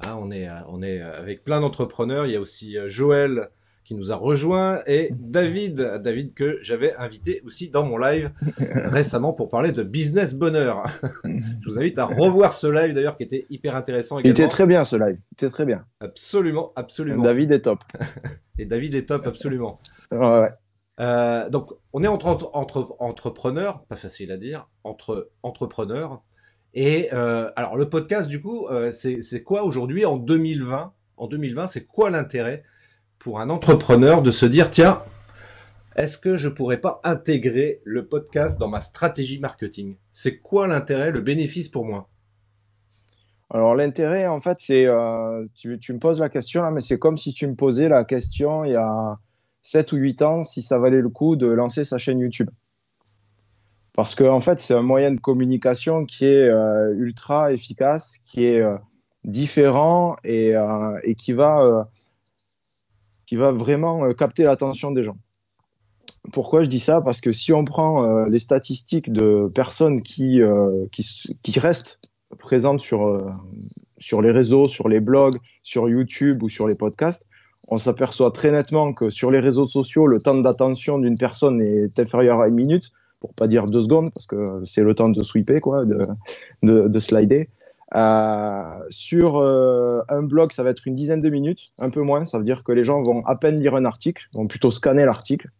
hein, 0.00 0.16
on, 0.18 0.30
est, 0.30 0.48
on 0.68 0.82
est 0.82 1.02
avec 1.02 1.44
plein 1.44 1.60
d'entrepreneurs. 1.60 2.24
Il 2.24 2.32
y 2.32 2.36
a 2.36 2.40
aussi 2.40 2.78
Joël 2.86 3.50
qui 3.88 3.94
nous 3.94 4.12
a 4.12 4.16
rejoint 4.16 4.80
et 4.86 5.08
David, 5.18 5.80
David 6.02 6.34
que 6.34 6.58
j'avais 6.60 6.94
invité 6.96 7.40
aussi 7.46 7.70
dans 7.70 7.86
mon 7.86 7.96
live 7.96 8.30
récemment 8.74 9.32
pour 9.32 9.48
parler 9.48 9.72
de 9.72 9.82
business 9.82 10.34
bonheur. 10.34 10.84
Je 11.24 11.70
vous 11.70 11.78
invite 11.78 11.98
à 11.98 12.04
revoir 12.04 12.52
ce 12.52 12.66
live 12.66 12.92
d'ailleurs 12.92 13.16
qui 13.16 13.22
était 13.22 13.46
hyper 13.48 13.74
intéressant. 13.74 14.18
Également. 14.18 14.36
Il 14.36 14.42
était 14.42 14.48
très 14.48 14.66
bien 14.66 14.84
ce 14.84 14.96
live, 14.96 15.18
il 15.32 15.34
était 15.34 15.48
très 15.48 15.64
bien. 15.64 15.86
Absolument, 16.00 16.70
absolument. 16.76 17.22
David 17.22 17.50
est 17.50 17.62
top. 17.62 17.78
et 18.58 18.66
David 18.66 18.94
est 18.94 19.06
top, 19.06 19.26
absolument. 19.26 19.80
Ouais. 20.12 20.50
Euh, 21.00 21.48
donc, 21.48 21.72
on 21.94 22.04
est 22.04 22.08
entre, 22.08 22.50
entre, 22.52 22.94
entrepreneurs, 22.98 23.84
pas 23.86 23.96
facile 23.96 24.32
à 24.32 24.36
dire, 24.36 24.68
entre 24.84 25.30
entrepreneurs. 25.42 26.22
Et 26.74 27.08
euh, 27.14 27.48
alors, 27.56 27.78
le 27.78 27.88
podcast, 27.88 28.28
du 28.28 28.42
coup, 28.42 28.66
euh, 28.66 28.90
c'est 28.90 29.42
quoi 29.42 29.62
aujourd'hui 29.62 30.04
en 30.04 30.18
2020 30.18 30.92
En 31.16 31.26
2020, 31.26 31.68
c'est 31.68 31.86
quoi 31.86 32.10
l'intérêt 32.10 32.62
pour 33.18 33.40
un 33.40 33.50
entrepreneur 33.50 34.22
de 34.22 34.30
se 34.30 34.46
dire, 34.46 34.70
tiens, 34.70 35.02
est-ce 35.96 36.16
que 36.16 36.36
je 36.36 36.48
pourrais 36.48 36.80
pas 36.80 37.00
intégrer 37.02 37.80
le 37.84 38.06
podcast 38.06 38.60
dans 38.60 38.68
ma 38.68 38.80
stratégie 38.80 39.40
marketing? 39.40 39.96
C'est 40.12 40.38
quoi 40.38 40.68
l'intérêt, 40.68 41.10
le 41.10 41.20
bénéfice 41.20 41.68
pour 41.68 41.84
moi? 41.84 42.08
Alors 43.50 43.74
l'intérêt, 43.74 44.26
en 44.26 44.40
fait, 44.40 44.58
c'est, 44.60 44.86
euh, 44.86 45.44
tu, 45.56 45.92
me 45.92 45.98
poses 45.98 46.20
la 46.20 46.28
question 46.28 46.62
là, 46.62 46.70
mais 46.70 46.80
c'est 46.80 46.98
comme 46.98 47.16
si 47.16 47.32
tu 47.32 47.46
me 47.46 47.54
posais 47.54 47.88
la 47.88 48.04
question 48.04 48.64
il 48.64 48.72
y 48.72 48.76
a 48.76 49.18
7 49.62 49.92
ou 49.92 49.96
8 49.96 50.22
ans 50.22 50.44
si 50.44 50.62
ça 50.62 50.78
valait 50.78 51.00
le 51.00 51.08
coup 51.08 51.34
de 51.34 51.48
lancer 51.48 51.84
sa 51.84 51.98
chaîne 51.98 52.20
YouTube. 52.20 52.50
Parce 53.94 54.14
que 54.14 54.22
en 54.22 54.40
fait, 54.40 54.60
c'est 54.60 54.74
un 54.74 54.82
moyen 54.82 55.10
de 55.10 55.18
communication 55.18 56.04
qui 56.04 56.26
est 56.26 56.48
euh, 56.48 56.94
ultra 56.94 57.52
efficace, 57.52 58.20
qui 58.28 58.44
est 58.44 58.60
euh, 58.60 58.70
différent 59.24 60.16
et, 60.22 60.54
et, 61.02 61.14
qui 61.16 61.32
va 61.32 61.88
qui 63.28 63.36
va 63.36 63.52
vraiment 63.52 64.08
capter 64.12 64.44
l'attention 64.44 64.90
des 64.90 65.02
gens. 65.02 65.18
Pourquoi 66.32 66.62
je 66.62 66.68
dis 66.68 66.80
ça? 66.80 67.02
Parce 67.02 67.20
que 67.20 67.30
si 67.30 67.52
on 67.52 67.62
prend 67.62 68.24
les 68.24 68.38
statistiques 68.38 69.12
de 69.12 69.50
personnes 69.54 70.02
qui, 70.02 70.40
qui, 70.92 71.36
qui 71.42 71.60
restent 71.60 72.00
présentes 72.38 72.80
sur, 72.80 73.30
sur 73.98 74.22
les 74.22 74.30
réseaux, 74.30 74.66
sur 74.66 74.88
les 74.88 75.00
blogs, 75.00 75.36
sur 75.62 75.90
YouTube 75.90 76.42
ou 76.42 76.48
sur 76.48 76.66
les 76.68 76.74
podcasts, 76.74 77.26
on 77.70 77.78
s'aperçoit 77.78 78.30
très 78.30 78.50
nettement 78.50 78.94
que 78.94 79.10
sur 79.10 79.30
les 79.30 79.40
réseaux 79.40 79.66
sociaux, 79.66 80.06
le 80.06 80.18
temps 80.18 80.36
d'attention 80.36 80.98
d'une 80.98 81.16
personne 81.16 81.60
est 81.60 81.98
inférieur 81.98 82.40
à 82.40 82.48
une 82.48 82.54
minute, 82.54 82.92
pour 83.20 83.34
pas 83.34 83.46
dire 83.46 83.66
deux 83.66 83.82
secondes, 83.82 84.10
parce 84.14 84.26
que 84.26 84.42
c'est 84.64 84.82
le 84.82 84.94
temps 84.94 85.10
de 85.10 85.22
sweeper, 85.22 85.60
quoi, 85.60 85.84
de, 85.84 86.00
de, 86.62 86.98
slider. 86.98 87.50
Euh, 87.94 88.84
sur 88.90 89.38
euh, 89.38 90.02
un 90.08 90.22
blog, 90.22 90.52
ça 90.52 90.62
va 90.62 90.70
être 90.70 90.86
une 90.86 90.94
dizaine 90.94 91.20
de 91.20 91.30
minutes, 91.30 91.66
un 91.78 91.90
peu 91.90 92.02
moins. 92.02 92.24
Ça 92.24 92.38
veut 92.38 92.44
dire 92.44 92.64
que 92.64 92.72
les 92.72 92.82
gens 92.82 93.02
vont 93.02 93.24
à 93.24 93.36
peine 93.36 93.60
lire 93.60 93.74
un 93.74 93.84
article, 93.84 94.28
vont 94.34 94.46
plutôt 94.46 94.70
scanner 94.70 95.04
l'article. 95.04 95.50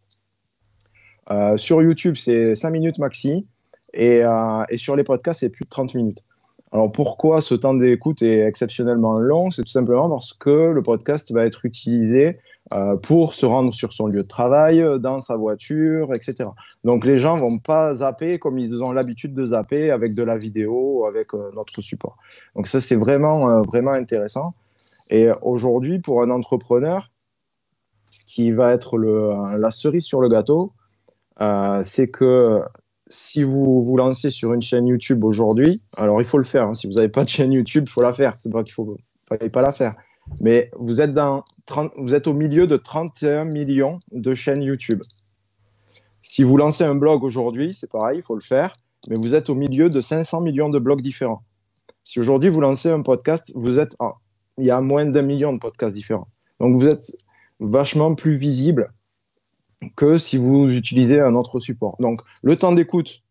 Euh, 1.31 1.57
sur 1.57 1.83
YouTube, 1.83 2.17
c'est 2.17 2.55
5 2.55 2.71
minutes 2.71 2.99
maxi. 2.99 3.47
Et, 3.95 4.21
et 4.69 4.77
sur 4.77 4.97
les 4.97 5.03
podcasts, 5.03 5.41
c'est 5.41 5.49
plus 5.49 5.65
de 5.65 5.71
30 5.71 5.95
minutes. 5.95 6.23
Alors 6.71 6.93
pourquoi 6.93 7.41
ce 7.41 7.55
temps 7.55 7.75
d'écoute 7.75 8.23
est 8.23 8.41
exceptionnellement 8.47 9.19
long? 9.19 9.51
C'est 9.51 9.63
tout 9.63 9.69
simplement 9.69 10.11
parce 10.11 10.35
que 10.35 10.71
le 10.71 10.83
podcast 10.83 11.33
va 11.33 11.47
être 11.47 11.65
utilisé 11.65 12.39
euh, 12.75 12.97
pour 12.97 13.33
se 13.33 13.47
rendre 13.47 13.73
sur 13.73 13.95
son 13.95 14.09
lieu 14.09 14.23
de 14.23 14.29
travail, 14.29 14.85
dans 15.01 15.21
sa 15.21 15.37
voiture, 15.37 16.13
etc. 16.15 16.51
Donc 16.85 17.07
les 17.07 17.17
gens 17.17 17.37
vont 17.37 17.59
pas 17.59 17.95
zapper 17.95 18.39
comme 18.39 18.59
ils 18.59 18.83
ont 18.83 18.93
l'habitude 18.93 19.33
de 19.33 19.47
zapper 19.47 19.91
avec 19.91 20.15
de 20.15 20.23
la 20.23 20.37
vidéo, 20.37 21.07
avec 21.07 21.33
euh, 21.33 21.51
notre 21.55 21.81
support. 21.81 22.19
Donc 22.55 22.67
ça 22.67 22.81
c'est 22.81 22.97
vraiment 22.97 23.51
euh, 23.51 23.63
vraiment 23.63 23.93
intéressant. 23.93 24.53
Et 25.11 25.29
aujourd'hui 25.41 26.01
pour 26.01 26.23
un 26.23 26.29
entrepreneur, 26.29 27.11
ce 28.11 28.27
qui 28.27 28.53
va 28.53 28.73
être 28.73 28.99
la 28.99 29.71
cerise 29.71 30.05
sur 30.05 30.21
le 30.21 30.29
gâteau, 30.29 30.73
c'est 31.83 32.09
que 32.09 32.61
si 33.11 33.43
vous 33.43 33.83
vous 33.83 33.97
lancez 33.97 34.31
sur 34.31 34.53
une 34.53 34.63
chaîne 34.63 34.87
YouTube 34.87 35.25
aujourd'hui, 35.25 35.83
alors 35.97 36.21
il 36.21 36.25
faut 36.25 36.39
le 36.39 36.45
faire. 36.45 36.69
Hein. 36.69 36.75
Si 36.75 36.87
vous 36.87 36.95
n'avez 36.95 37.09
pas 37.09 37.25
de 37.25 37.29
chaîne 37.29 37.53
YouTube, 37.53 37.85
il 37.87 37.91
faut 37.91 38.03
la 38.03 38.13
faire. 38.13 38.35
C'est 38.39 38.53
pas 38.53 38.63
qu'il 38.63 38.75
faut, 38.75 38.97
fallait 39.27 39.51
pas 39.51 39.63
la 39.63 39.71
faire. 39.71 39.95
Mais 40.43 40.71
vous 40.79 41.01
êtes 41.01 41.13
dans 41.13 41.43
30, 41.67 41.93
vous 41.97 42.15
êtes 42.15 42.27
au 42.27 42.35
milieu 42.35 42.67
de 42.67 42.77
31 42.77 43.47
millions 43.47 43.99
de 44.13 44.35
chaînes 44.35 44.63
YouTube. 44.63 45.01
Si 46.21 46.43
vous 46.43 46.57
lancez 46.57 46.85
un 46.85 46.95
blog 46.95 47.25
aujourd'hui, 47.25 47.73
c'est 47.73 47.91
pareil, 47.91 48.19
il 48.19 48.23
faut 48.23 48.35
le 48.35 48.43
faire. 48.43 48.73
Mais 49.09 49.17
vous 49.17 49.35
êtes 49.35 49.49
au 49.49 49.55
milieu 49.55 49.89
de 49.89 50.01
500 50.01 50.43
millions 50.43 50.69
de 50.69 50.79
blogs 50.79 51.01
différents. 51.01 51.43
Si 52.05 52.21
aujourd'hui 52.21 52.51
vous 52.51 52.61
lancez 52.61 52.91
un 52.91 53.03
podcast, 53.03 53.53
vous 53.55 53.79
êtes, 53.79 53.97
il 54.59 54.67
y 54.67 54.71
a 54.71 54.81
moins 54.81 55.07
d'un 55.07 55.23
million 55.23 55.53
de 55.53 55.59
podcasts 55.59 55.95
différents. 55.95 56.29
Donc 56.61 56.77
vous 56.77 56.87
êtes 56.87 57.13
vachement 57.61 58.15
plus 58.15 58.37
visible 58.37 58.93
que 59.97 60.19
si 60.19 60.37
vous 60.37 60.69
utilisez 60.71 61.21
un 61.21 61.35
autre 61.35 61.61
support. 61.61 61.97
Donc 62.01 62.21
le 62.43 62.57
temps 62.57 62.73
d'écoute 62.73 63.23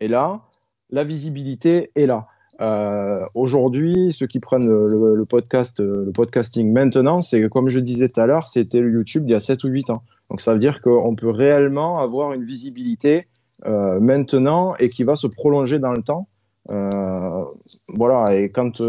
est 0.00 0.08
là, 0.08 0.42
la 0.90 1.04
visibilité 1.04 1.90
est 1.94 2.06
là. 2.06 2.26
Euh, 2.60 3.24
Aujourd'hui, 3.34 4.12
ceux 4.12 4.26
qui 4.26 4.38
prennent 4.38 4.68
le, 4.68 5.24
podcast, 5.24 5.80
le 5.80 6.12
podcasting 6.12 6.72
maintenant, 6.72 7.20
c'est 7.20 7.48
comme 7.48 7.68
je 7.68 7.80
disais 7.80 8.08
tout 8.08 8.20
à 8.20 8.26
l'heure, 8.26 8.46
c'était 8.46 8.80
le 8.80 8.90
YouTube 8.90 9.24
il 9.26 9.32
y 9.32 9.34
a 9.34 9.40
7 9.40 9.64
ou 9.64 9.68
8 9.68 9.90
ans. 9.90 10.02
Donc 10.30 10.40
ça 10.40 10.52
veut 10.52 10.58
dire 10.58 10.80
qu'on 10.80 11.14
peut 11.16 11.30
réellement 11.30 11.98
avoir 12.00 12.32
une 12.32 12.44
visibilité 12.44 13.26
euh, 13.66 13.98
maintenant 14.00 14.74
et 14.76 14.88
qui 14.88 15.04
va 15.04 15.16
se 15.16 15.26
prolonger 15.26 15.78
dans 15.78 15.92
le 15.92 16.02
temps. 16.02 16.28
Euh, 16.70 17.44
voilà, 17.88 18.34
et 18.34 18.50
quand 18.50 18.80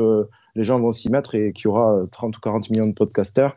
les 0.56 0.64
gens 0.64 0.80
vont 0.80 0.92
s'y 0.92 1.10
mettre 1.10 1.36
et 1.36 1.52
qu'il 1.52 1.66
y 1.66 1.68
aura 1.68 2.04
30 2.12 2.38
ou 2.38 2.40
40 2.40 2.70
millions 2.70 2.88
de 2.88 2.94
podcasters, 2.94 3.56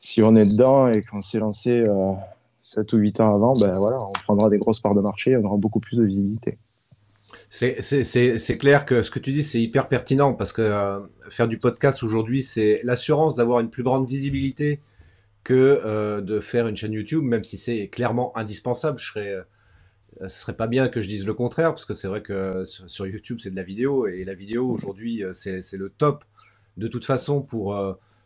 si 0.00 0.22
on 0.22 0.34
est 0.36 0.46
dedans 0.46 0.88
et 0.88 1.00
qu'on 1.00 1.20
s'est 1.20 1.40
lancé 1.40 1.80
7 2.60 2.92
ou 2.92 2.96
8 2.98 3.20
ans 3.20 3.34
avant, 3.34 3.52
ben 3.52 3.72
voilà, 3.72 3.98
on 4.00 4.12
prendra 4.12 4.50
des 4.50 4.58
grosses 4.58 4.80
parts 4.80 4.94
de 4.94 5.00
marché, 5.00 5.36
on 5.36 5.44
aura 5.44 5.56
beaucoup 5.56 5.80
plus 5.80 5.98
de 5.98 6.04
visibilité. 6.04 6.58
C'est 7.50 8.58
clair 8.58 8.84
que 8.84 9.02
ce 9.02 9.10
que 9.10 9.18
tu 9.18 9.32
dis, 9.32 9.42
c'est 9.42 9.60
hyper 9.60 9.88
pertinent 9.88 10.34
parce 10.34 10.52
que 10.52 10.62
euh, 10.62 11.00
faire 11.30 11.48
du 11.48 11.58
podcast 11.58 12.02
aujourd'hui, 12.02 12.42
c'est 12.42 12.80
l'assurance 12.84 13.36
d'avoir 13.36 13.60
une 13.60 13.70
plus 13.70 13.82
grande 13.82 14.08
visibilité 14.08 14.80
que 15.44 15.80
euh, 15.84 16.20
de 16.20 16.40
faire 16.40 16.68
une 16.68 16.76
chaîne 16.76 16.92
YouTube, 16.92 17.22
même 17.22 17.44
si 17.44 17.56
c'est 17.56 17.88
clairement 17.88 18.36
indispensable. 18.36 18.98
Je 18.98 19.06
serais, 19.06 19.32
euh, 19.32 19.42
ce 20.28 20.40
serait 20.40 20.56
pas 20.56 20.66
bien 20.66 20.88
que 20.88 21.00
je 21.00 21.08
dise 21.08 21.26
le 21.26 21.32
contraire 21.32 21.70
parce 21.70 21.86
que 21.86 21.94
c'est 21.94 22.08
vrai 22.08 22.22
que 22.22 22.64
sur, 22.64 23.06
YouTube, 23.06 23.38
c'est 23.40 23.50
de 23.50 23.56
la 23.56 23.62
vidéo 23.62 24.06
et 24.06 24.24
la 24.24 24.34
vidéo 24.34 24.68
aujourd'hui, 24.68 25.22
c'est 25.32 25.60
le 25.74 25.88
top 25.88 26.24
de 26.76 26.86
toute 26.86 27.04
façon 27.04 27.42
pour, 27.42 27.76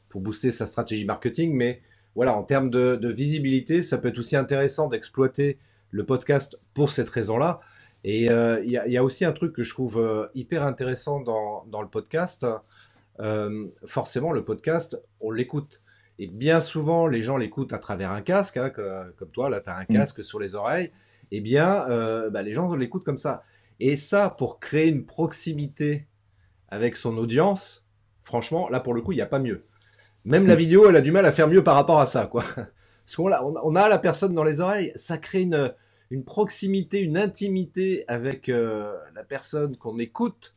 pour 0.09 0.21
booster 0.21 0.51
sa 0.51 0.67
stratégie 0.67 1.05
marketing. 1.05 1.55
Mais 1.55 1.81
voilà, 2.14 2.37
en 2.37 2.42
termes 2.42 2.71
de, 2.71 2.97
de, 2.97 3.09
visibilité, 3.09 3.83
ça 3.83 3.99
peut 3.99 4.09
être 4.09 4.19
aussi 4.19 4.37
intéressant 4.37 4.88
d'exploiter 4.88 5.59
le 5.90 6.04
podcast 6.04 6.59
pour 6.75 6.90
cette 6.90 7.09
raison-là. 7.09 7.61
Et 8.04 8.31
euh, 8.31 8.62
il 8.64 8.71
y, 8.71 8.76
a, 8.76 8.87
y, 8.88 8.97
a, 8.97 9.04
aussi 9.04 9.25
un 9.25 9.33
truc 9.33 9.54
que 9.54 9.62
je 9.62 9.71
trouve 9.73 9.99
euh, 9.99 10.26
hyper 10.35 10.64
intéressant 10.64 11.21
dans, 11.21 11.64
dans 11.71 11.83
le 11.83 11.88
podcast. 11.88 12.47
Euh, 13.21 13.69
forcément, 13.87 14.33
le 14.33 14.45
podcast, 14.45 15.00
on 15.21 15.31
l'écoute. 15.31 15.83
Et 16.19 16.26
bien 16.26 16.61
souvent, 16.61 17.07
les 17.07 17.23
gens 17.23 17.37
l'écoutent 17.37 17.73
à 17.73 17.78
travers 17.78 18.11
un 18.11 18.21
casque, 18.21 18.57
hein, 18.57 18.71
comme 18.71 19.31
toi, 19.31 19.49
là, 19.49 19.61
tu 19.61 19.71
as 19.71 19.76
un 19.76 19.85
mm. 19.85 19.95
casque 19.95 20.25
sur 20.25 20.38
les 20.38 20.54
oreilles. 20.54 20.90
Eh 21.31 21.40
bien, 21.40 21.88
euh, 21.88 22.31
bah, 22.31 22.42
les 22.42 22.52
gens 22.52 22.75
l'écoutent 22.75 23.04
comme 23.04 23.16
ça. 23.16 23.42
Et 23.81 23.97
ça, 23.97 24.28
pour 24.28 24.61
créer 24.61 24.88
une 24.88 25.07
proximité 25.07 26.07
avec 26.69 26.97
son 26.97 27.16
audience, 27.16 27.87
franchement, 28.21 28.69
là, 28.69 28.81
pour 28.81 28.95
le 28.95 29.00
coup, 29.00 29.12
il 29.12 29.16
n'y 29.16 29.23
a 29.23 29.26
pas 29.26 29.38
mieux. 29.38 29.64
Même 30.25 30.47
la 30.47 30.55
vidéo, 30.55 30.88
elle 30.88 30.97
a 30.97 31.00
du 31.00 31.11
mal 31.11 31.26
à 31.26 31.33
faire 31.33 31.49
mieux 31.49 31.64
par 31.64 31.75
rapport 31.75 32.00
à 32.00 32.07
ça, 32.07 32.26
quoi. 32.26 32.45
Parce 32.55 33.17
qu'on 33.17 33.33
a, 33.33 33.43
on 33.43 33.75
a 33.75 33.88
la 33.88 33.99
personne 33.99 34.35
dans 34.35 34.45
les 34.45 34.61
oreilles, 34.61 34.93
ça 34.95 35.19
crée 35.19 35.43
une, 35.43 35.73
une 36.11 36.25
proximité, 36.25 37.00
une 37.00 37.17
intimité 37.17 38.05
avec 38.07 38.49
euh, 38.49 38.97
la 39.14 39.25
personne 39.25 39.76
qu'on 39.76 39.99
écoute 39.99 40.55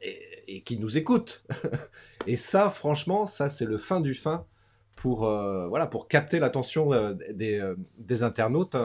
et, 0.00 0.20
et, 0.46 0.62
qui 0.62 0.78
nous 0.78 0.96
écoute. 0.96 1.44
et 2.26 2.36
ça, 2.36 2.70
franchement, 2.70 3.26
ça 3.26 3.48
c'est 3.48 3.64
le 3.64 3.78
fin 3.78 4.00
du 4.00 4.14
fin 4.14 4.46
pour 4.94 5.26
euh, 5.26 5.66
voilà 5.68 5.86
pour 5.86 6.06
capter 6.06 6.38
l'attention 6.38 6.92
euh, 6.92 7.14
des, 7.32 7.60
des, 7.98 8.22
internautes. 8.22 8.76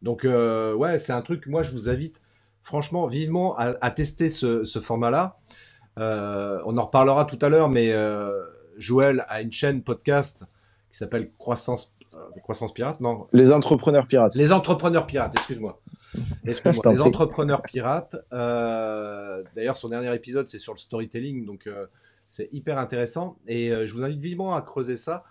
Donc 0.00 0.24
ouais, 0.24 0.98
c'est 0.98 1.12
un 1.12 1.22
truc. 1.22 1.46
Moi, 1.46 1.62
je 1.62 1.70
vous 1.70 1.88
invite 1.88 2.20
franchement 2.62 3.06
vivement 3.06 3.56
à, 3.56 3.74
à 3.80 3.90
tester 3.90 4.30
ce, 4.30 4.64
ce 4.64 4.80
format-là. 4.80 5.38
on 5.96 6.76
en 6.78 6.84
reparlera 6.84 7.24
tout 7.24 7.38
à 7.40 7.48
l'heure, 7.48 7.68
mais 7.68 7.92
Joël 8.76 9.24
a 9.28 9.40
une 9.40 9.52
chaîne 9.52 9.82
podcast 9.82 10.44
qui 10.90 10.98
s'appelle 10.98 11.30
Croissance, 11.38 11.94
euh, 12.14 12.18
Croissance 12.42 12.74
Pirate, 12.74 13.00
non 13.00 13.26
Les 13.32 13.52
Entrepreneurs 13.52 14.06
Pirates. 14.06 14.34
Les 14.34 14.52
Entrepreneurs 14.52 15.06
Pirates, 15.06 15.34
excuse-moi. 15.34 15.80
Excuse-moi. 16.44 16.92
les 16.92 17.00
Entrepreneurs 17.00 17.62
Pirates. 17.62 18.16
Euh, 18.32 19.42
D'ailleurs, 19.56 19.76
son 19.76 19.88
dernier 19.88 20.14
épisode, 20.14 20.46
c'est 20.48 20.58
sur 20.58 20.74
le 20.74 20.78
storytelling, 20.78 21.46
donc 21.46 21.66
euh, 21.66 21.86
c'est 22.26 22.48
hyper 22.52 22.76
intéressant. 22.78 23.38
Et 23.46 23.70
je 23.70 23.94
vous 23.94 24.04
invite 24.04 24.20
vivement 24.20 24.54
à 24.54 24.60
creuser 24.60 24.96
ça. 24.98 25.24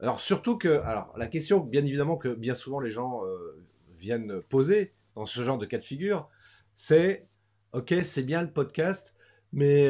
Alors, 0.00 0.20
surtout 0.20 0.58
que, 0.58 0.80
alors, 0.82 1.12
la 1.16 1.26
question, 1.26 1.60
bien 1.60 1.84
évidemment, 1.84 2.16
que 2.16 2.28
bien 2.28 2.54
souvent 2.54 2.80
les 2.80 2.90
gens 2.90 3.24
euh, 3.24 3.56
viennent 3.98 4.42
poser 4.42 4.92
dans 5.14 5.24
ce 5.24 5.42
genre 5.42 5.58
de 5.58 5.64
cas 5.64 5.78
de 5.78 5.84
figure, 5.84 6.28
c'est 6.74 7.26
Ok, 7.72 7.94
c'est 8.02 8.22
bien 8.22 8.42
le 8.42 8.50
podcast, 8.50 9.14
mais 9.52 9.86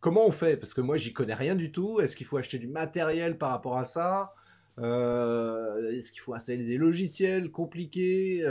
Comment 0.00 0.26
on 0.26 0.32
fait? 0.32 0.56
Parce 0.56 0.74
que 0.74 0.80
moi, 0.80 0.96
j'y 0.96 1.12
connais 1.12 1.34
rien 1.34 1.54
du 1.54 1.72
tout. 1.72 2.00
Est-ce 2.00 2.14
qu'il 2.16 2.26
faut 2.26 2.36
acheter 2.36 2.58
du 2.58 2.68
matériel 2.68 3.36
par 3.36 3.50
rapport 3.50 3.78
à 3.78 3.84
ça? 3.84 4.32
Est-ce 4.78 6.12
qu'il 6.12 6.20
faut 6.20 6.34
installer 6.34 6.64
des 6.64 6.76
logiciels 6.76 7.50
compliqués? 7.50 8.44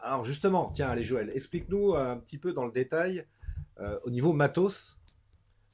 Alors 0.00 0.24
justement, 0.24 0.70
tiens, 0.72 0.90
allez 0.90 1.02
Joël, 1.02 1.30
explique-nous 1.34 1.96
un 1.96 2.16
petit 2.18 2.38
peu 2.38 2.52
dans 2.52 2.64
le 2.64 2.70
détail 2.70 3.24
au 4.04 4.10
niveau 4.10 4.32
matos, 4.32 5.00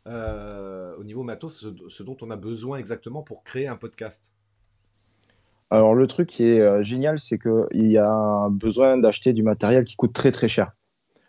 au 0.07 1.05
niveau 1.05 1.25
matos, 1.25 1.67
ce, 1.89 2.03
dont 2.03 2.17
on 2.23 2.31
a 2.31 2.37
besoin 2.37 2.79
exactement 2.79 3.23
pour 3.23 3.45
créer 3.45 3.69
un 3.69 3.77
podcast. 3.77 4.35
Alors 5.69 5.95
le 5.95 6.07
truc 6.07 6.31
qui 6.31 6.45
est 6.45 6.83
génial, 6.83 7.19
c'est 7.19 7.39
qu'il 7.39 7.93
y 7.93 7.99
a 7.99 8.49
besoin 8.51 8.97
d'acheter 8.97 9.35
du 9.35 9.43
matériel 9.43 9.85
qui 9.85 9.97
coûte 9.97 10.15
très 10.15 10.33
très 10.33 10.49
cher. 10.49 10.73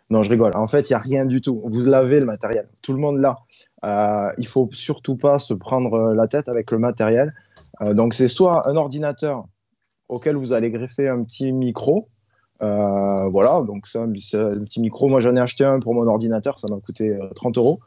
Non, 0.08 0.22
je 0.22 0.30
rigole. 0.30 0.52
En 0.54 0.68
fait, 0.68 0.88
il 0.88 0.92
n'y 0.92 0.96
a 0.96 1.00
rien 1.00 1.24
du 1.24 1.40
tout. 1.40 1.60
Vous 1.64 1.84
l'avez, 1.84 2.20
le 2.20 2.26
matériel. 2.26 2.68
Tout 2.80 2.92
le 2.92 3.00
monde 3.00 3.18
l'a. 3.18 3.36
Euh, 3.84 4.32
il 4.38 4.46
faut 4.46 4.68
surtout 4.72 5.16
pas 5.16 5.38
se 5.38 5.52
prendre 5.52 6.12
la 6.12 6.28
tête 6.28 6.48
avec 6.48 6.70
le 6.70 6.78
matériel. 6.78 7.34
Euh, 7.82 7.92
donc, 7.92 8.14
c'est 8.14 8.28
soit 8.28 8.68
un 8.68 8.76
ordinateur 8.76 9.46
auquel 10.08 10.36
vous 10.36 10.52
allez 10.52 10.70
greffer 10.70 11.08
un 11.08 11.24
petit 11.24 11.52
micro. 11.52 12.08
Euh, 12.62 13.28
voilà, 13.28 13.60
donc 13.66 13.86
c'est 13.88 13.98
un, 13.98 14.10
petit 14.10 14.80
micro. 14.80 15.08
Moi, 15.08 15.18
j'en 15.18 15.34
ai 15.34 15.40
acheté 15.40 15.64
un 15.64 15.80
pour 15.80 15.92
mon 15.94 16.06
ordinateur. 16.06 16.60
Ça 16.60 16.66
m'a 16.72 16.80
coûté 16.80 17.18
30 17.34 17.58
euros. 17.58 17.80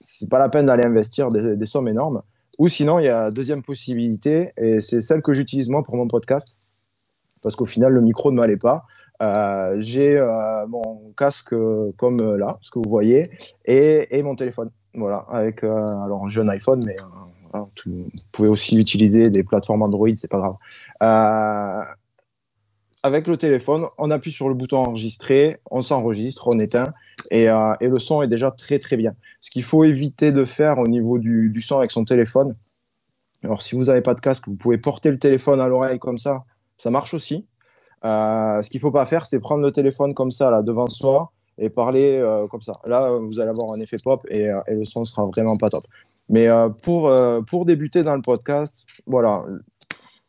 c'est 0.00 0.28
pas 0.28 0.38
la 0.38 0.48
peine 0.48 0.66
d'aller 0.66 0.84
investir 0.84 1.28
des, 1.28 1.56
des 1.56 1.66
sommes 1.66 1.86
énormes. 1.86 2.22
Ou 2.58 2.68
sinon, 2.68 2.98
il 2.98 3.04
y 3.04 3.08
a 3.08 3.30
deuxième 3.30 3.62
possibilité, 3.62 4.52
et 4.56 4.80
c'est 4.80 5.00
celle 5.00 5.22
que 5.22 5.32
j'utilise 5.32 5.70
moi 5.70 5.82
pour 5.82 5.96
mon 5.96 6.06
podcast 6.06 6.56
parce 7.44 7.56
qu'au 7.56 7.66
final, 7.66 7.92
le 7.92 8.00
micro 8.00 8.32
ne 8.32 8.36
m'allait 8.36 8.56
pas. 8.56 8.86
Euh, 9.22 9.76
j'ai 9.78 10.16
euh, 10.16 10.66
mon 10.66 11.12
casque 11.16 11.52
euh, 11.52 11.92
comme 11.98 12.36
là, 12.36 12.56
ce 12.62 12.70
que 12.70 12.78
vous 12.78 12.88
voyez, 12.88 13.30
et, 13.66 14.22
mon 14.22 14.34
téléphone. 14.34 14.70
Voilà, 14.94 15.26
avec 15.28 15.62
alors 15.62 16.26
un 16.26 16.48
iPhone, 16.48 16.80
mais 16.86 16.96
vous 17.52 18.08
pouvez 18.32 18.48
aussi 18.48 18.78
utiliser 18.78 19.24
des 19.24 19.42
plateformes 19.42 19.82
Android, 19.82 20.08
c'est 20.16 20.30
pas 20.30 20.38
grave. 20.38 20.56
avec 23.02 23.26
le 23.26 23.36
téléphone, 23.36 23.82
on 23.98 24.10
appuie 24.10 24.32
sur 24.32 24.48
le 24.48 24.54
bouton 24.54 24.78
enregistrer, 24.78 25.58
on 25.70 25.82
s'enregistre, 25.82 26.48
on 26.48 26.58
éteint, 26.58 26.92
et, 27.30 27.46
le 27.46 27.98
son 27.98 28.22
est 28.22 28.28
déjà 28.28 28.52
très 28.52 28.78
très 28.78 28.96
bien. 28.96 29.14
Ce 29.40 29.50
qu'il 29.50 29.64
faut 29.64 29.84
éviter 29.84 30.32
de 30.32 30.44
faire 30.44 30.78
au 30.78 30.86
niveau 30.86 31.18
du 31.18 31.60
son 31.60 31.78
avec 31.78 31.90
son 31.90 32.06
téléphone, 32.06 32.54
alors 33.42 33.60
si 33.60 33.74
vous 33.74 33.84
n'avez 33.84 34.00
pas 34.00 34.14
de 34.14 34.20
casque, 34.20 34.48
vous 34.48 34.56
pouvez 34.56 34.78
porter 34.78 35.10
le 35.10 35.18
téléphone 35.18 35.60
à 35.60 35.68
l'oreille 35.68 35.98
comme 35.98 36.18
ça 36.18 36.44
ça 36.76 36.90
marche 36.90 37.14
aussi. 37.14 37.46
Euh, 38.04 38.60
ce 38.62 38.68
qu'il 38.68 38.78
ne 38.78 38.82
faut 38.82 38.90
pas 38.90 39.06
faire, 39.06 39.26
c'est 39.26 39.40
prendre 39.40 39.62
le 39.62 39.72
téléphone 39.72 40.14
comme 40.14 40.30
ça, 40.30 40.50
là, 40.50 40.62
devant 40.62 40.88
soi, 40.88 41.32
et 41.56 41.70
parler 41.70 42.18
euh, 42.18 42.46
comme 42.48 42.60
ça. 42.60 42.74
Là, 42.84 43.10
vous 43.10 43.40
allez 43.40 43.50
avoir 43.50 43.72
un 43.72 43.80
effet 43.80 43.96
pop 44.02 44.26
et, 44.28 44.48
euh, 44.48 44.60
le 44.68 44.84
son 44.84 45.04
sera 45.04 45.24
vraiment 45.26 45.56
pas 45.56 45.70
top. 45.70 45.84
Mais 46.28 46.48
pour, 46.82 47.14
pour 47.46 47.66
débuter 47.66 48.00
dans 48.00 48.16
le 48.16 48.22
podcast, 48.22 48.86
voilà, 49.06 49.44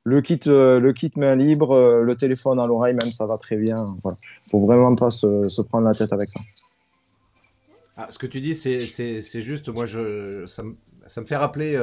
le 0.04 0.20
kit, 0.20 0.42
le 0.46 0.92
kit 0.92 1.12
main 1.16 1.38
libre, 1.38 2.02
le 2.02 2.16
téléphone 2.18 2.60
à 2.60 2.68
l'oreille, 2.68 2.96
même, 2.96 3.14
ça 3.14 3.26
va 3.26 3.38
très 3.38 3.56
bien. 3.56 3.78
Il 3.88 4.02
voilà. 4.04 4.18
faut 4.52 4.60
vraiment 4.60 4.94
pas 4.96 5.10
se, 5.10 5.48
se, 5.48 5.62
prendre 5.62 5.88
la 5.88 5.94
tête 5.94 6.12
avec 6.12 6.28
ça. 6.28 6.42
Ah, 7.96 8.08
ce 8.10 8.20
que 8.20 8.28
tu 8.28 8.42
dis, 8.42 8.56
c'est 8.56 9.42
juste, 9.42 9.70
moi, 9.70 9.86
je, 9.86 10.46
ça 10.46 10.64
me 10.64 11.26
fait 11.26 11.38
rappeler 11.38 11.78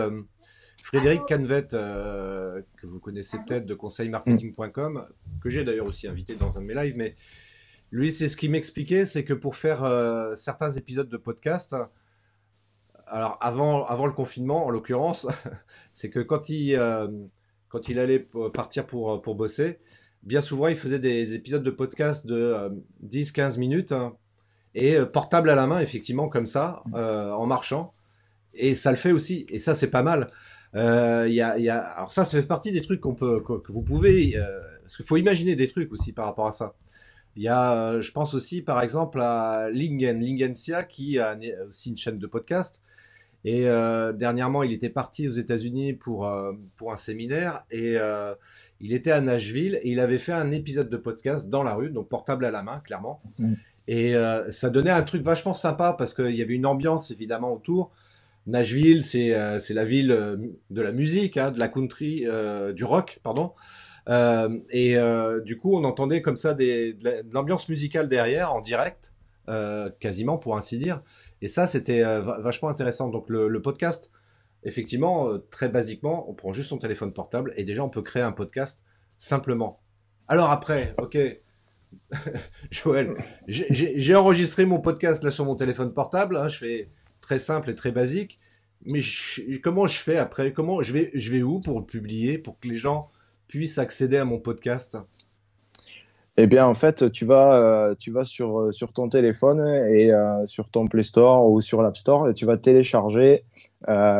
Frédéric 0.82 1.22
Canvet, 1.28 1.68
euh, 1.74 2.60
que 2.76 2.88
vous 2.88 2.98
connaissez 2.98 3.38
peut-être 3.46 3.64
de 3.64 3.74
conseilmarketing.com, 3.74 5.06
que 5.40 5.48
j'ai 5.48 5.62
d'ailleurs 5.62 5.86
aussi 5.86 6.08
invité 6.08 6.34
dans 6.34 6.58
un 6.58 6.60
de 6.60 6.66
mes 6.66 6.74
lives, 6.74 6.96
mais 6.96 7.14
lui, 7.92 8.10
c'est 8.10 8.28
ce 8.28 8.36
qu'il 8.36 8.50
m'expliquait, 8.50 9.06
c'est 9.06 9.22
que 9.22 9.32
pour 9.32 9.54
faire 9.54 9.84
euh, 9.84 10.34
certains 10.34 10.72
épisodes 10.72 11.08
de 11.08 11.16
podcast, 11.16 11.76
alors 13.06 13.38
avant, 13.40 13.84
avant 13.84 14.06
le 14.06 14.12
confinement, 14.12 14.66
en 14.66 14.70
l'occurrence, 14.70 15.28
c'est 15.92 16.10
que 16.10 16.18
quand 16.18 16.48
il, 16.48 16.74
euh, 16.74 17.06
quand 17.68 17.88
il 17.88 18.00
allait 18.00 18.28
partir 18.52 18.84
pour, 18.84 19.22
pour 19.22 19.36
bosser, 19.36 19.78
bien 20.24 20.40
souvent, 20.40 20.66
il 20.66 20.76
faisait 20.76 20.98
des 20.98 21.34
épisodes 21.34 21.62
de 21.62 21.70
podcast 21.70 22.26
de 22.26 22.56
10-15 23.06 23.56
minutes, 23.56 23.92
hein, 23.92 24.16
et 24.74 24.96
portable 25.06 25.48
à 25.48 25.54
la 25.54 25.68
main, 25.68 25.78
effectivement, 25.78 26.28
comme 26.28 26.46
ça, 26.46 26.82
en 26.92 27.46
marchant. 27.46 27.92
Et 28.54 28.74
ça 28.74 28.90
le 28.90 28.96
fait 28.96 29.12
aussi, 29.12 29.46
et 29.48 29.58
ça, 29.58 29.74
c'est 29.74 29.90
pas 29.90 30.02
mal. 30.02 30.30
Euh, 30.74 31.28
y 31.28 31.40
a, 31.40 31.58
y 31.58 31.68
a, 31.68 31.80
alors 31.80 32.12
ça, 32.12 32.24
ça 32.24 32.40
fait 32.40 32.46
partie 32.46 32.72
des 32.72 32.80
trucs 32.80 33.00
qu'on 33.00 33.14
peut, 33.14 33.40
que, 33.40 33.72
vous 33.72 33.82
pouvez, 33.82 34.36
euh, 34.36 34.60
parce 34.82 34.96
qu'il 34.96 35.04
faut 35.04 35.16
imaginer 35.16 35.54
des 35.54 35.68
trucs 35.68 35.92
aussi 35.92 36.12
par 36.12 36.26
rapport 36.26 36.46
à 36.46 36.52
ça. 36.52 36.74
Il 37.36 37.42
y 37.42 37.48
a, 37.48 37.72
euh, 37.72 38.02
je 38.02 38.12
pense 38.12 38.34
aussi 38.34 38.62
par 38.62 38.82
exemple 38.82 39.20
à 39.20 39.68
Lingen, 39.70 40.20
Lingensia, 40.20 40.82
qui 40.82 41.18
a 41.18 41.36
aussi 41.68 41.90
une 41.90 41.96
chaîne 41.96 42.18
de 42.18 42.26
podcast. 42.26 42.82
Et 43.44 43.68
euh, 43.68 44.12
dernièrement, 44.12 44.62
il 44.62 44.72
était 44.72 44.90
parti 44.90 45.26
aux 45.26 45.32
États-Unis 45.32 45.94
pour 45.94 46.28
euh, 46.28 46.52
pour 46.76 46.92
un 46.92 46.96
séminaire 46.96 47.64
et 47.70 47.96
il 48.80 48.92
était 48.92 49.10
à 49.10 49.20
Nashville 49.20 49.78
et 49.82 49.90
il 49.90 50.00
avait 50.00 50.18
fait 50.18 50.32
un 50.32 50.50
épisode 50.50 50.90
de 50.90 50.96
podcast 50.96 51.48
dans 51.48 51.62
la 51.62 51.74
rue, 51.74 51.90
donc 51.90 52.08
portable 52.08 52.44
à 52.44 52.50
la 52.50 52.62
main, 52.62 52.80
clairement. 52.80 53.20
Mm. 53.38 53.54
Et 53.88 54.14
ça 54.50 54.70
donnait 54.70 54.90
un 54.90 55.02
truc 55.02 55.22
vachement 55.22 55.54
sympa 55.54 55.94
parce 55.96 56.14
qu'il 56.14 56.34
y 56.34 56.42
avait 56.42 56.54
une 56.54 56.66
ambiance 56.66 57.10
évidemment 57.10 57.52
autour. 57.52 57.90
Nashville, 58.46 59.04
c'est 59.04 59.34
euh, 59.34 59.58
c'est 59.58 59.74
la 59.74 59.84
ville 59.84 60.10
euh, 60.10 60.36
de 60.70 60.82
la 60.82 60.92
musique, 60.92 61.36
hein, 61.36 61.50
de 61.50 61.60
la 61.60 61.68
country, 61.68 62.24
euh, 62.26 62.72
du 62.72 62.84
rock, 62.84 63.20
pardon. 63.22 63.52
et 64.08 64.96
du 65.44 65.58
coup, 65.58 65.76
on 65.76 65.84
entendait 65.84 66.22
comme 66.22 66.36
ça 66.36 66.54
de 66.54 66.96
l'ambiance 67.32 67.68
musicale 67.68 68.08
derrière, 68.08 68.52
en 68.52 68.60
direct, 68.60 69.12
quasiment 70.00 70.38
pour 70.38 70.56
ainsi 70.56 70.78
dire. 70.78 71.02
Et 71.40 71.48
ça, 71.48 71.66
c'était 71.66 72.02
vachement 72.02 72.68
intéressant. 72.68 73.08
Donc 73.10 73.28
le, 73.28 73.48
le 73.48 73.62
podcast, 73.62 74.10
effectivement, 74.64 75.38
très 75.50 75.68
basiquement, 75.68 76.28
on 76.28 76.34
prend 76.34 76.52
juste 76.52 76.70
son 76.70 76.78
téléphone 76.78 77.12
portable 77.12 77.52
et 77.56 77.64
déjà 77.64 77.84
on 77.84 77.90
peut 77.90 78.02
créer 78.02 78.22
un 78.22 78.32
podcast 78.32 78.84
simplement. 79.16 79.80
Alors 80.26 80.50
après, 80.50 80.94
ok, 80.98 81.18
Joël, 82.70 83.16
j'ai 83.46 84.14
enregistré 84.16 84.64
mon 84.64 84.80
podcast 84.80 85.22
là 85.22 85.30
sur 85.30 85.44
mon 85.44 85.54
téléphone 85.54 85.92
portable. 85.92 86.36
Hein, 86.36 86.48
je 86.48 86.58
fais 86.58 86.90
très 87.32 87.38
simple 87.38 87.70
et 87.70 87.74
très 87.74 87.92
basique. 87.92 88.38
Mais 88.90 89.00
comment 89.62 89.86
je 89.86 89.98
fais 89.98 90.18
après? 90.18 90.52
Comment 90.52 90.82
je 90.82 90.92
vais, 90.92 91.10
je 91.14 91.32
vais 91.32 91.42
où 91.42 91.60
pour 91.60 91.80
le 91.80 91.86
publier, 91.86 92.36
pour 92.36 92.60
que 92.60 92.68
les 92.68 92.76
gens 92.76 93.08
puissent 93.48 93.78
accéder 93.78 94.18
à 94.18 94.26
mon 94.26 94.38
podcast? 94.38 94.98
Eh 96.36 96.46
bien, 96.46 96.66
en 96.66 96.74
fait, 96.74 97.10
tu 97.10 97.24
vas, 97.24 97.54
euh, 97.54 97.94
tu 97.98 98.10
vas 98.10 98.24
sur, 98.24 98.58
euh, 98.58 98.70
sur 98.70 98.92
ton 98.92 99.08
téléphone 99.08 99.60
et 99.88 100.12
euh, 100.12 100.46
sur 100.46 100.68
ton 100.68 100.86
Play 100.86 101.04
Store 101.04 101.48
ou 101.48 101.62
sur 101.62 101.80
l'App 101.80 101.96
Store 101.96 102.28
et 102.28 102.34
tu 102.34 102.44
vas 102.44 102.58
télécharger 102.58 103.44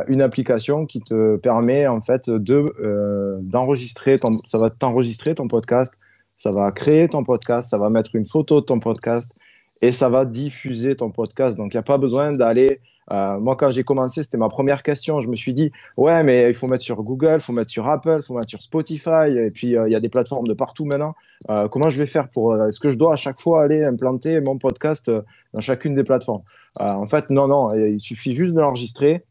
une 0.08 0.22
application 0.22 0.86
qui 0.86 1.00
te 1.00 1.36
permet 1.36 1.86
en 1.86 2.00
fait 2.00 2.30
de 2.30 3.38
d'enregistrer 3.42 4.16
ton, 4.16 4.32
ça 4.44 4.58
va 4.58 4.70
t'enregistrer 4.70 5.34
ton 5.34 5.48
podcast, 5.48 5.94
ça 6.34 6.50
va 6.50 6.72
créer 6.72 7.08
ton 7.08 7.22
podcast, 7.24 7.68
ça 7.68 7.78
va 7.78 7.90
mettre 7.90 8.14
une 8.14 8.26
photo 8.26 8.60
de 8.60 8.66
ton 8.66 8.80
podcast, 8.80 9.38
et 9.82 9.90
ça 9.90 10.08
va 10.08 10.24
diffuser 10.24 10.94
ton 10.94 11.10
podcast. 11.10 11.56
Donc, 11.56 11.74
il 11.74 11.76
n'y 11.76 11.80
a 11.80 11.82
pas 11.82 11.98
besoin 11.98 12.32
d'aller. 12.32 12.80
Euh, 13.10 13.40
moi, 13.40 13.56
quand 13.56 13.68
j'ai 13.70 13.82
commencé, 13.82 14.22
c'était 14.22 14.38
ma 14.38 14.48
première 14.48 14.84
question. 14.84 15.20
Je 15.20 15.28
me 15.28 15.34
suis 15.34 15.52
dit, 15.52 15.72
ouais, 15.96 16.22
mais 16.22 16.48
il 16.48 16.54
faut 16.54 16.68
mettre 16.68 16.84
sur 16.84 17.02
Google, 17.02 17.34
il 17.34 17.40
faut 17.40 17.52
mettre 17.52 17.70
sur 17.70 17.88
Apple, 17.88 18.18
il 18.20 18.22
faut 18.22 18.34
mettre 18.34 18.48
sur 18.48 18.62
Spotify. 18.62 19.36
Et 19.36 19.50
puis, 19.50 19.76
euh, 19.76 19.88
il 19.88 19.92
y 19.92 19.96
a 19.96 20.00
des 20.00 20.08
plateformes 20.08 20.46
de 20.46 20.54
partout 20.54 20.84
maintenant. 20.84 21.14
Euh, 21.50 21.66
comment 21.66 21.90
je 21.90 21.98
vais 21.98 22.06
faire 22.06 22.28
pour. 22.28 22.54
Est-ce 22.54 22.78
que 22.78 22.90
je 22.90 22.96
dois 22.96 23.14
à 23.14 23.16
chaque 23.16 23.40
fois 23.40 23.64
aller 23.64 23.82
implanter 23.82 24.40
mon 24.40 24.56
podcast 24.56 25.10
dans 25.52 25.60
chacune 25.60 25.96
des 25.96 26.04
plateformes? 26.04 26.42
En 26.78 27.06
fait, 27.06 27.30
non, 27.30 27.48
non. 27.48 27.74
Il 27.74 27.98
suffit 27.98 28.34
juste 28.34 28.54
de 28.54 28.60
l'enregistrer. 28.60 29.24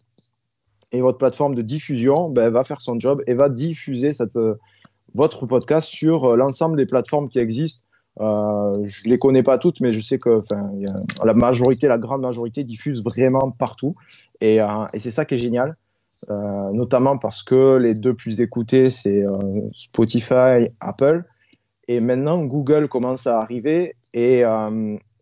Et 0.91 0.99
votre 0.99 1.17
plateforme 1.17 1.55
de 1.55 1.61
diffusion 1.61 2.29
ben, 2.29 2.49
va 2.49 2.65
faire 2.65 2.81
son 2.81 2.99
job 2.99 3.23
et 3.25 3.33
va 3.33 3.47
diffuser 3.47 4.09
votre 5.15 5.45
podcast 5.45 5.87
sur 5.87 6.35
l'ensemble 6.35 6.77
des 6.77 6.85
plateformes 6.85 7.29
qui 7.29 7.39
existent. 7.39 7.85
Euh, 8.21 8.71
je 8.83 9.09
les 9.09 9.17
connais 9.17 9.41
pas 9.41 9.57
toutes, 9.57 9.81
mais 9.81 9.89
je 9.89 9.99
sais 9.99 10.19
que 10.19 10.41
la 11.25 11.33
majorité, 11.33 11.87
la 11.87 11.97
grande 11.97 12.21
majorité 12.21 12.63
diffuse 12.63 13.03
vraiment 13.03 13.51
partout. 13.51 13.95
Et, 14.41 14.61
euh, 14.61 14.67
c'est 14.95 15.11
ça 15.11 15.25
qui 15.25 15.35
est 15.35 15.37
génial, 15.37 15.75
euh, 16.29 16.71
notamment 16.71 17.17
parce 17.17 17.41
que 17.41 17.77
les 17.77 17.95
deux 17.95 18.13
plus 18.13 18.41
écoutés, 18.41 18.89
c'est 18.89 19.25
euh, 19.25 19.61
Spotify, 19.73 20.69
Apple. 20.79 21.23
Et 21.87 21.99
maintenant, 21.99 22.43
Google 22.43 22.87
commence 22.87 23.25
à 23.25 23.39
arriver. 23.39 23.95
Et, 24.13 24.43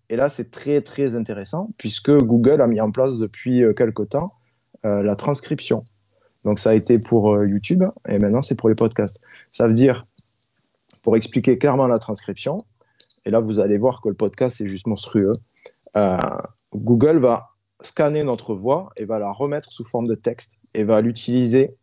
et 0.10 0.16
là, 0.16 0.30
c'est 0.30 0.52
très, 0.52 0.82
très 0.82 1.16
intéressant, 1.16 1.70
puisque 1.78 2.12
Google 2.12 2.62
a 2.62 2.68
mis 2.68 2.82
en 2.82 2.92
place 2.92 3.18
depuis 3.18 3.64
quelque 3.76 4.04
temps 4.04 4.34
la 4.84 5.16
transcription. 5.16 5.84
Donc, 6.44 6.60
ça 6.60 6.72
a 6.72 6.74
été 6.74 7.00
pour 7.00 7.44
YouTube, 7.44 7.84
et 8.08 8.20
maintenant, 8.20 8.42
c'est 8.42 8.56
pour 8.56 8.70
les 8.70 8.76
podcasts. 8.76 9.20
Ça 9.50 9.68
veut 9.68 9.74
dire, 9.74 10.06
pour 11.02 11.18
expliquer 11.18 11.58
clairement 11.58 11.88
la 11.88 11.98
transcription, 11.98 12.60
et 13.30 13.32
là, 13.32 13.42
vous 13.42 13.60
allez 13.60 13.78
voir 13.78 14.02
que 14.02 14.10
le 14.10 14.15
podcast, 14.15 14.58
c'est 14.58 14.65
juste 14.65 14.88
monstrueux. 14.88 15.34
Euh, 15.96 16.18
Google 16.76 17.20
va 17.20 17.50
scanner 17.80 18.24
notre 18.24 18.56
voix 18.56 18.89
et 18.98 19.06
va 19.06 19.20
la 19.20 19.32
remettre 19.32 19.72
sous 19.72 19.86
forme 19.86 20.08
de 20.08 20.15
texte 20.15 20.54
et 20.74 20.84
va 20.84 21.00
l'utiliser 21.00 21.76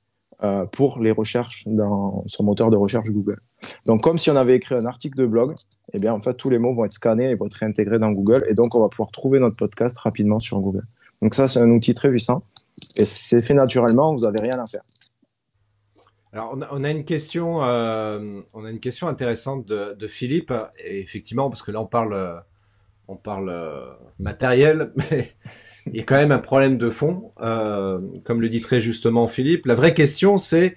euh, 0.43 0.67
pour 0.67 0.99
les 0.99 1.13
recherches 1.13 1.63
dans 1.67 2.25
son 2.27 2.43
moteur 2.43 2.71
de 2.71 2.77
recherche 2.77 3.11
Google. 3.11 3.41
Donc, 3.87 4.01
comme 4.01 4.19
si 4.19 4.29
on 4.29 4.35
avait 4.35 4.57
écrit 4.57 4.75
un 4.75 4.87
article 4.87 5.19
de 5.19 5.27
blog, 5.27 5.55
eh 5.93 6.01
bien, 6.01 6.13
en 6.13 6.21
fait, 6.21 6.35
tous 6.35 6.51
les 6.51 6.59
mots 6.59 6.75
vont 6.75 6.85
être 6.85 6.95
scannés 6.95 7.31
et 7.31 7.37
vont 7.37 7.47
être 7.47 7.55
réintégrés 7.55 8.01
dans 8.01 8.11
Google. 8.11 8.45
Et 8.49 8.55
donc, 8.55 8.75
on 8.75 8.81
va 8.81 8.89
pouvoir 8.89 9.13
trouver 9.13 9.39
notre 9.39 9.55
podcast 9.55 9.97
rapidement 9.99 10.41
sur 10.41 10.59
Google. 10.59 10.85
Donc, 11.23 11.37
ça, 11.37 11.47
c'est 11.47 11.61
un 11.61 11.71
outil 11.71 11.95
très 11.95 12.11
puissant. 12.11 12.43
Et 12.97 13.05
c'est 13.05 13.41
fait 13.41 13.55
naturellement, 13.55 14.13
vous 14.13 14.23
n'avez 14.23 14.43
rien 14.43 14.61
à 14.61 14.67
faire. 14.67 14.83
Alors, 16.37 16.55
on 16.71 16.85
a, 16.85 16.91
une 16.91 17.07
question, 17.07 17.65
euh, 17.65 18.43
on 18.53 18.67
a 18.67 18.71
une 18.71 18.79
question 18.79 19.09
intéressante 19.09 19.65
de, 19.65 20.07
Philippe. 20.07 20.53
Et 20.85 21.01
effectivement, 21.01 21.49
parce 21.49 21.63
que 21.63 21.71
là, 21.71 21.81
on 21.81 21.87
parle, 21.87 22.13
euh, 22.13 22.35
on 23.09 23.17
parle 23.17 23.49
euh, 23.49 23.87
matériel, 24.19 24.93
mais 25.11 25.33
il 25.87 25.97
y 25.97 26.01
a 26.01 26.03
quand 26.03 26.17
même 26.17 26.33
un 26.33 26.39
problème 26.39 26.77
de 26.77 26.91
fond, 26.91 27.33
comme 27.39 28.43
le 28.43 28.51
dit 28.51 28.61
très 28.61 28.83
justement 28.83 29.29
Philippe. 29.29 29.65
La 29.65 29.75
vraie 29.75 29.95
question, 29.95 30.37
c'est 30.37 30.77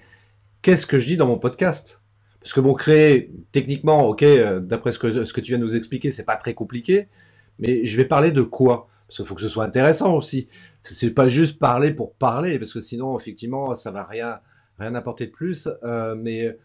qu'est-ce 0.62 0.86
que 0.86 0.98
je 0.98 1.08
dis 1.08 1.17
dans 1.17 1.28
mon 1.28 1.38
podcast? 1.38 2.04
Parce 2.39 2.54
que 2.54 2.62
bon, 2.62 2.74
créer 2.74 3.30
techniquement, 3.52 4.08
ok, 4.08 4.24
d'après 4.62 4.93
ce 4.93 5.00
que 5.00 5.26
ce 5.26 5.34
que 5.34 5.41
tu 5.41 5.52
viens 5.52 5.58
de 5.58 5.63
nous 5.63 5.76
expliquer, 5.76 6.10
c'est 6.10 6.24
pas 6.24 6.38
très 6.38 6.54
compliqué, 6.54 7.10
mais 7.58 7.86
je 7.86 7.98
vais 7.98 8.06
parler 8.06 8.32
de 8.32 8.43
quoi? 8.43 8.88
Parce 9.08 9.17
qu'il 9.17 9.26
faut 9.26 9.36
que 9.36 9.41
ce 9.41 9.50
soit 9.50 9.65
intéressant 9.65 10.15
aussi. 10.15 10.48
C'est 10.84 11.13
pas 11.13 11.28
juste 11.28 11.60
parler 11.60 11.91
pour 11.91 12.13
parler, 12.13 12.60
parce 12.60 12.72
que 12.72 12.80
sinon, 12.80 13.19
effectivement, 13.19 13.76
ça 13.76 13.91
va 13.91 14.04
rien 14.04 14.39
rien 14.79 14.95
apporter 14.95 15.25
de 15.25 15.31
plus. 15.31 15.69
Euh, 15.83 16.15
mais 16.15 16.57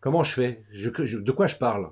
comment 0.00 0.24
je 0.24 0.32
fais? 0.32 0.64
De 0.72 1.32
quoi 1.32 1.46
je 1.46 1.56
parle? 1.56 1.90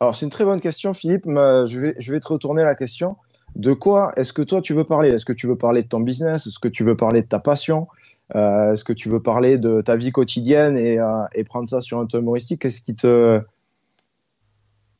Alors, 0.00 0.16
c'est 0.16 0.26
une 0.26 0.30
très 0.30 0.44
bonne 0.44 0.60
question, 0.60 0.94
Philippe. 0.94 1.26
Je 1.26 1.80
vais, 1.80 1.94
je 1.98 2.12
vais 2.12 2.20
te 2.20 2.28
retourner 2.28 2.64
la 2.64 2.74
question. 2.74 3.16
De 3.54 3.72
quoi 3.72 4.12
est-ce 4.16 4.32
que 4.32 4.42
toi 4.42 4.62
tu 4.62 4.74
veux 4.74 4.84
parler? 4.84 5.10
Est-ce 5.10 5.24
que 5.26 5.32
tu 5.32 5.46
veux 5.46 5.56
parler 5.56 5.82
de 5.82 5.88
ton 5.88 6.00
business? 6.00 6.46
Est-ce 6.46 6.58
que 6.58 6.68
tu 6.68 6.84
veux 6.84 6.96
parler 6.96 7.22
de 7.22 7.28
ta 7.28 7.38
passion? 7.38 7.86
Euh, 8.34 8.72
Est-ce 8.72 8.82
que 8.82 8.94
tu 8.94 9.10
veux 9.10 9.20
parler 9.20 9.58
de 9.58 9.82
ta 9.82 9.94
vie 9.94 10.10
quotidienne 10.10 10.78
et, 10.78 10.98
euh, 10.98 11.24
et 11.34 11.44
prendre 11.44 11.68
ça 11.68 11.82
sur 11.82 11.98
un 11.98 12.06
ton 12.06 12.18
humoristique? 12.18 12.62
Qu'est-ce 12.62 12.80
qui 12.80 12.94
te. 12.94 13.42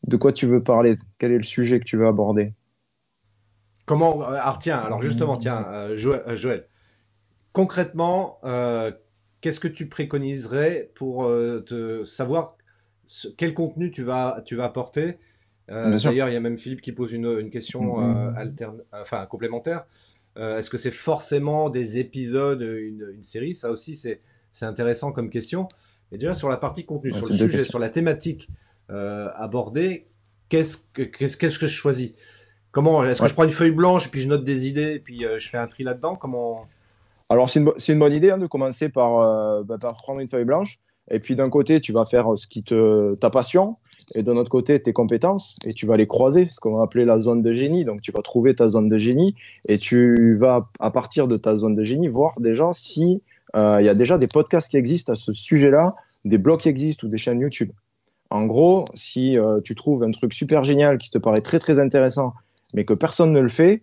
De 0.07 0.17
quoi 0.17 0.33
tu 0.33 0.47
veux 0.47 0.63
parler? 0.63 0.97
Quel 1.19 1.33
est 1.33 1.39
le 1.39 1.43
sujet 1.45 1.81
que 1.81 1.85
tu 1.85 1.97
veux 1.97 2.07
aborder? 2.07 2.53
Comment 3.87 4.23
Alors, 4.23 4.59
tiens, 4.59 4.79
alors 4.79 5.01
justement, 5.03 5.37
tiens, 5.37 5.67
Joël, 5.97 6.67
concrètement, 7.53 8.39
qu'est-ce 9.43 9.61
que 9.61 9.69
tu 9.69 9.89
préconiserais 9.89 10.91
pour 10.95 11.25
euh, 11.25 11.61
te 11.61 12.05
savoir 12.05 12.57
quel 13.37 13.53
contenu 13.53 13.91
tu 13.91 14.03
vas, 14.03 14.43
tu 14.47 14.57
vas 14.57 14.65
apporter? 14.65 15.19
Euh, 15.71 15.99
D'ailleurs, 15.99 16.29
il 16.29 16.33
y 16.33 16.37
a 16.37 16.41
même 16.41 16.57
Philippe 16.57 16.81
qui 16.81 16.93
pose 16.93 17.13
une, 17.13 17.27
une 17.27 17.51
question 17.51 18.01
mm-hmm. 18.01 18.17
euh, 18.17 18.41
alterne, 18.41 18.83
enfin 18.93 19.27
complémentaire. 19.27 19.85
Est-ce 20.35 20.71
que 20.71 20.79
c'est 20.79 20.91
forcément 20.91 21.69
des 21.69 21.99
épisodes, 21.99 22.63
une, 22.63 23.07
une 23.13 23.23
série? 23.23 23.55
Ça 23.55 23.71
aussi, 23.71 23.95
c'est 23.95 24.19
intéressant 24.65 25.13
comme 25.13 25.29
question. 25.29 25.69
Et 26.11 26.17
déjà, 26.17 26.33
sur 26.33 26.49
la 26.49 26.57
partie 26.57 26.87
contenu, 26.87 27.13
sur 27.13 27.27
le 27.27 27.35
sujet, 27.35 27.65
sur 27.65 27.79
la 27.79 27.91
thématique 27.91 28.49
abordée, 28.89 30.07
qu'est-ce 30.49 30.79
que, 30.95 31.03
qu'est-ce 31.03 31.37
que 31.37 31.67
je 31.67 31.75
choisis? 31.75 32.13
Comment 32.71 33.05
Est-ce 33.05 33.21
que 33.21 33.29
je 33.29 33.35
prends 33.35 33.45
une 33.45 33.51
feuille 33.51 33.73
blanche 33.73 34.07
et 34.07 34.09
puis 34.09 34.23
je 34.23 34.29
note 34.29 34.43
des 34.43 34.67
idées 34.69 34.95
et 34.95 35.01
puis 35.01 35.27
je 35.37 35.49
fais 35.51 35.59
un 35.59 35.67
tri 35.67 35.85
là-dedans? 35.85 36.17
Comment 36.17 36.67
alors, 37.33 37.49
c'est 37.49 37.61
une, 37.61 37.99
bonne 37.99 38.13
idée 38.13 38.31
hein, 38.31 38.37
de 38.37 38.47
commencer 38.47 38.91
euh, 38.95 39.65
bah, 39.65 39.79
par, 39.81 39.97
prendre 39.97 40.21
une 40.21 40.29
feuille 40.29 40.45
blanche. 40.45 40.79
Et 41.11 41.19
puis, 41.19 41.35
d'un 41.35 41.49
côté, 41.49 41.81
tu 41.81 41.91
vas 41.91 42.05
faire 42.05 42.27
ce 42.37 42.47
qui 42.47 42.63
te, 42.63 43.15
ta 43.15 43.31
passion. 43.31 43.77
Et 44.15 44.23
de 44.23 44.31
l'autre 44.31 44.51
côté, 44.51 44.81
tes 44.83 44.93
compétences. 44.93 45.57
Et 45.65 45.73
tu 45.73 45.87
vas 45.87 45.97
les 45.97 46.07
croiser, 46.07 46.45
ce 46.45 46.61
qu'on 46.61 46.75
va 46.75 46.85
appeler 46.85 47.07
la 47.07 47.21
zone 47.21 47.41
de 47.41 47.55
génie. 47.55 47.87
Donc, 47.87 48.03
tu 48.03 48.13
vas 48.13 48.21
trouver 48.21 48.55
ta 48.55 48.69
zone 48.69 48.91
de 48.91 48.99
génie. 48.99 49.35
Et 49.67 49.79
tu 49.79 50.37
vas, 50.37 50.69
à 50.79 50.91
partir 50.91 51.27
de 51.27 51.39
ta 51.39 51.55
zone 51.55 51.75
de 51.75 51.83
génie, 51.85 52.09
voir 52.09 52.35
déjà 52.39 52.69
si 52.75 53.23
euh, 53.57 53.79
il 53.81 53.87
y 53.87 53.89
a 53.89 53.95
déjà 53.95 54.19
des 54.19 54.29
podcasts 54.29 54.71
qui 54.71 54.77
existent 54.77 55.15
à 55.15 55.17
ce 55.17 55.33
sujet-là, 55.33 55.95
des 56.27 56.37
blogs 56.37 56.61
qui 56.61 56.69
existent 56.69 57.07
ou 57.07 57.11
des 57.11 57.17
chaînes 57.17 57.41
YouTube. 57.41 57.73
En 58.29 58.45
gros, 58.45 58.85
si 58.95 59.39
euh, 59.39 59.63
tu 59.63 59.75
trouves 59.75 60.03
un 60.03 60.11
truc 60.11 60.35
super 60.35 60.65
génial 60.65 60.99
qui 60.99 61.09
te 61.09 61.17
paraît 61.17 61.41
très 61.41 61.59
très 61.59 61.79
intéressant, 61.79 62.35
mais 62.75 62.85
que 62.85 62.93
personne 62.93 63.33
ne 63.33 63.41
le 63.41 63.49
fait, 63.49 63.83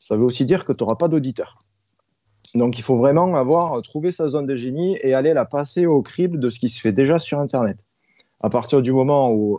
ça 0.00 0.16
veut 0.16 0.24
aussi 0.24 0.44
dire 0.44 0.64
que 0.64 0.72
tu 0.72 0.82
n'auras 0.82 0.96
pas 0.96 1.06
d'auditeurs. 1.06 1.56
Donc 2.54 2.78
il 2.78 2.82
faut 2.82 2.96
vraiment 2.96 3.34
avoir 3.34 3.80
trouvé 3.82 4.10
sa 4.10 4.28
zone 4.28 4.44
de 4.44 4.56
génie 4.56 4.96
et 5.02 5.14
aller 5.14 5.32
la 5.32 5.44
passer 5.44 5.86
au 5.86 6.02
crible 6.02 6.38
de 6.38 6.50
ce 6.50 6.58
qui 6.58 6.68
se 6.68 6.80
fait 6.80 6.92
déjà 6.92 7.18
sur 7.18 7.40
Internet. 7.40 7.78
À 8.40 8.50
partir 8.50 8.82
du 8.82 8.92
moment 8.92 9.30
où 9.32 9.58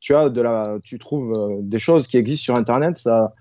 tu 0.00 0.14
as 0.14 0.28
de 0.28 0.40
la, 0.40 0.78
tu 0.82 0.98
trouves 0.98 1.32
euh, 1.36 1.58
des 1.60 1.78
choses 1.78 2.06
qui 2.06 2.16
existent 2.16 2.44
sur 2.44 2.56
Internet, 2.56 2.96
ça 2.96 3.16
a 3.16 3.34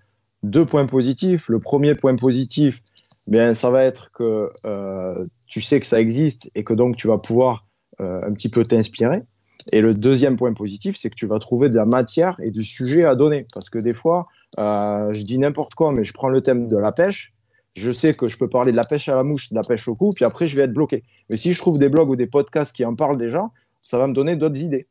deux 0.44 0.66
points 0.66 0.86
positifs. 0.86 1.50
Le 1.50 1.60
premier 1.60 1.96
point 1.96 2.16
positif, 2.16 2.82
bien, 3.26 3.54
ça 3.54 3.70
va 3.70 3.84
être 3.84 4.12
que 4.12 4.52
euh, 4.66 5.26
tu 5.46 5.62
sais 5.62 5.80
que 5.80 5.86
ça 5.86 6.00
existe 6.00 6.52
et 6.56 6.64
que 6.64 6.74
donc 6.74 6.98
tu 6.98 7.08
vas 7.08 7.18
pouvoir 7.18 7.66
euh, 8.02 8.20
un 8.24 8.34
petit 8.34 8.50
peu 8.50 8.64
t'inspirer. 8.64 9.24
Et 9.72 9.82
le 9.82 9.94
deuxième 9.94 10.36
point 10.36 10.54
positif, 10.54 10.96
c'est 10.98 11.10
que 11.10 11.16
tu 11.16 11.26
vas 11.26 11.40
trouver 11.40 11.70
de 11.70 11.76
la 11.76 11.86
matière 11.86 12.38
et 12.42 12.52
du 12.52 12.64
sujet 12.64 13.06
à 13.06 13.16
donner. 13.16 13.46
Parce 13.54 13.70
que 13.70 13.80
des 13.80 13.92
fois, 13.92 14.24
je 14.58 15.22
dis 15.24 15.40
n'importe 15.40 15.74
quoi, 15.74 15.92
mais 15.92 16.04
je 16.04 16.14
prends 16.14 16.30
le 16.30 16.42
thème 16.42 16.70
de 16.70 16.78
la 16.78 16.92
pêche 16.92 17.34
je 17.78 17.92
sais 17.92 18.12
que 18.14 18.28
je 18.28 18.38
peux 18.38 18.50
parler 18.50 18.72
de 18.72 18.78
la 18.78 18.84
pêche 18.84 19.08
à 19.08 19.16
la 19.16 19.24
mouche, 19.24 19.50
de 19.50 19.56
la 19.56 19.62
pêche 19.62 19.88
au 19.88 19.96
cou, 19.96 20.10
puis 20.16 20.26
après, 20.26 20.48
je 20.48 20.56
vais 20.56 20.64
être 20.64 20.74
bloqué. 20.74 21.04
Mais 21.30 21.38
si 21.38 21.54
je 21.54 21.60
trouve 21.60 21.78
des 21.78 21.90
blogs 21.90 22.10
ou 22.10 22.16
des 22.16 22.26
podcasts 22.28 22.76
qui 22.76 22.84
en 22.84 22.96
parlent 22.96 23.18
déjà, 23.18 23.50
ça 23.82 23.98
va 23.98 24.08
me 24.08 24.14
donner 24.14 24.36
d'autres 24.36 24.62
idées. 24.62 24.88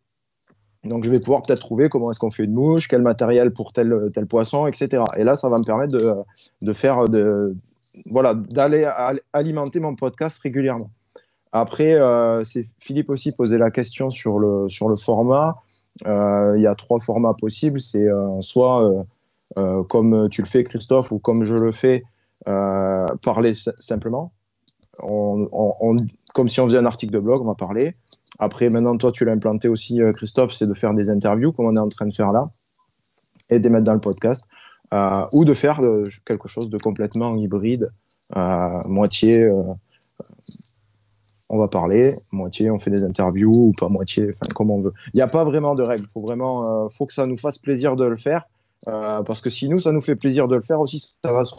Donc, 0.84 1.04
je 1.04 1.10
vais 1.10 1.18
pouvoir 1.18 1.42
peut-être 1.42 1.60
trouver 1.60 1.88
comment 1.88 2.12
est-ce 2.12 2.20
qu'on 2.20 2.30
fait 2.30 2.44
une 2.44 2.52
mouche, 2.52 2.86
quel 2.86 3.02
matériel 3.02 3.52
pour 3.52 3.72
tel, 3.72 4.10
tel 4.14 4.26
poisson, 4.26 4.68
etc. 4.68 5.02
Et 5.16 5.24
là, 5.24 5.34
ça 5.34 5.48
va 5.48 5.58
me 5.58 5.64
permettre 5.64 5.96
de, 6.62 6.72
faire 6.72 7.08
de, 7.08 7.56
voilà, 8.08 8.34
d'aller 8.34 8.88
alimenter 9.32 9.80
mon 9.80 9.96
podcast 9.96 10.38
régulièrement. 10.38 10.90
Après, 11.50 11.92
euh, 11.94 12.44
c'est 12.44 12.64
Philippe 12.78 13.10
aussi 13.10 13.32
posait 13.32 13.58
la 13.58 13.72
question 13.72 14.10
sur 14.10 14.38
le, 14.38 14.68
sur 14.68 14.88
le 14.88 14.94
format. 14.94 15.56
Euh, 16.06 16.54
il 16.56 16.62
y 16.62 16.68
a 16.68 16.76
trois 16.76 17.00
formats 17.00 17.34
possibles. 17.34 17.80
C'est 17.80 18.06
euh, 18.06 18.40
soit 18.42 19.04
comme 19.88 20.28
tu 20.28 20.42
le 20.42 20.46
fais, 20.46 20.62
Christophe, 20.62 21.10
ou 21.10 21.18
comme 21.18 21.44
je 21.44 21.54
le 21.54 21.72
fais, 21.72 22.04
parler 22.46 23.52
simplement. 23.54 24.32
Comme 26.34 26.48
si 26.48 26.60
on 26.60 26.66
faisait 26.66 26.78
un 26.78 26.86
article 26.86 27.12
de 27.12 27.18
blog, 27.18 27.42
on 27.42 27.46
va 27.46 27.54
parler. 27.54 27.96
Après, 28.38 28.68
maintenant, 28.68 28.96
toi, 28.96 29.12
tu 29.12 29.24
l'as 29.24 29.32
implanté 29.32 29.68
aussi, 29.68 30.02
euh, 30.02 30.12
Christophe, 30.12 30.52
c'est 30.52 30.66
de 30.66 30.74
faire 30.74 30.92
des 30.92 31.08
interviews, 31.08 31.52
comme 31.52 31.66
on 31.66 31.76
est 31.76 31.80
en 31.80 31.88
train 31.88 32.06
de 32.06 32.12
faire 32.12 32.32
là, 32.32 32.50
et 33.48 33.58
de 33.58 33.64
les 33.64 33.70
mettre 33.70 33.84
dans 33.84 33.94
le 33.94 34.00
podcast, 34.00 34.44
euh, 34.92 35.24
ou 35.32 35.44
de 35.44 35.54
faire 35.54 35.80
quelque 36.26 36.48
chose 36.48 36.68
de 36.68 36.76
complètement 36.78 37.34
hybride, 37.36 37.90
moitié 38.34 39.50
on 41.48 41.58
va 41.58 41.68
parler, 41.68 42.02
moitié 42.32 42.70
on 42.72 42.78
fait 42.78 42.90
des 42.90 43.04
interviews 43.04 43.52
ou 43.54 43.72
pas 43.72 43.88
moitié, 43.88 44.30
enfin 44.30 44.52
comme 44.52 44.70
on 44.70 44.80
veut. 44.80 44.92
Il 45.14 45.16
n'y 45.16 45.22
a 45.22 45.28
pas 45.28 45.44
vraiment 45.44 45.76
de 45.76 45.82
règles. 45.84 46.08
Faut 46.08 46.20
vraiment, 46.20 46.88
faut 46.88 47.06
que 47.06 47.14
ça 47.14 47.24
nous 47.24 47.36
fasse 47.38 47.58
plaisir 47.58 47.94
de 47.94 48.04
le 48.04 48.16
faire, 48.16 48.46
parce 48.84 49.40
que 49.40 49.48
si 49.48 49.68
nous 49.70 49.78
ça 49.78 49.92
nous 49.92 50.00
fait 50.00 50.16
plaisir 50.16 50.46
de 50.46 50.56
le 50.56 50.62
faire 50.62 50.80
aussi, 50.80 51.16
ça 51.24 51.32
va 51.32 51.44
se 51.44 51.54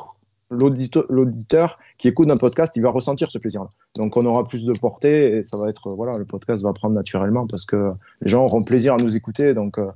l'auditeur 0.50 1.80
qui 1.98 2.08
écoute 2.08 2.30
un 2.30 2.36
podcast, 2.36 2.76
il 2.76 2.82
va 2.82 2.90
ressentir 2.90 3.30
ce 3.30 3.38
plaisir-là. 3.38 3.70
Donc 3.98 4.16
on 4.18 4.26
aura 4.26 4.48
plus 4.48 4.66
de 4.66 4.74
portée 4.74 5.38
et 5.38 5.44
ça 5.44 5.58
va 5.58 5.70
être, 5.70 5.90
voilà, 5.90 6.18
le 6.18 6.26
podcast 6.26 6.64
va 6.64 6.74
prendre 6.74 6.96
naturellement 6.96 7.48
parce 7.48 7.66
que 7.66 7.92
les 8.22 8.30
gens 8.30 8.46
auront 8.46 8.62
plaisir 8.62 8.94
à 8.94 8.98
nous 8.98 9.16
écouter, 9.16 9.54
donc 9.54 9.78
euh, 9.78 9.92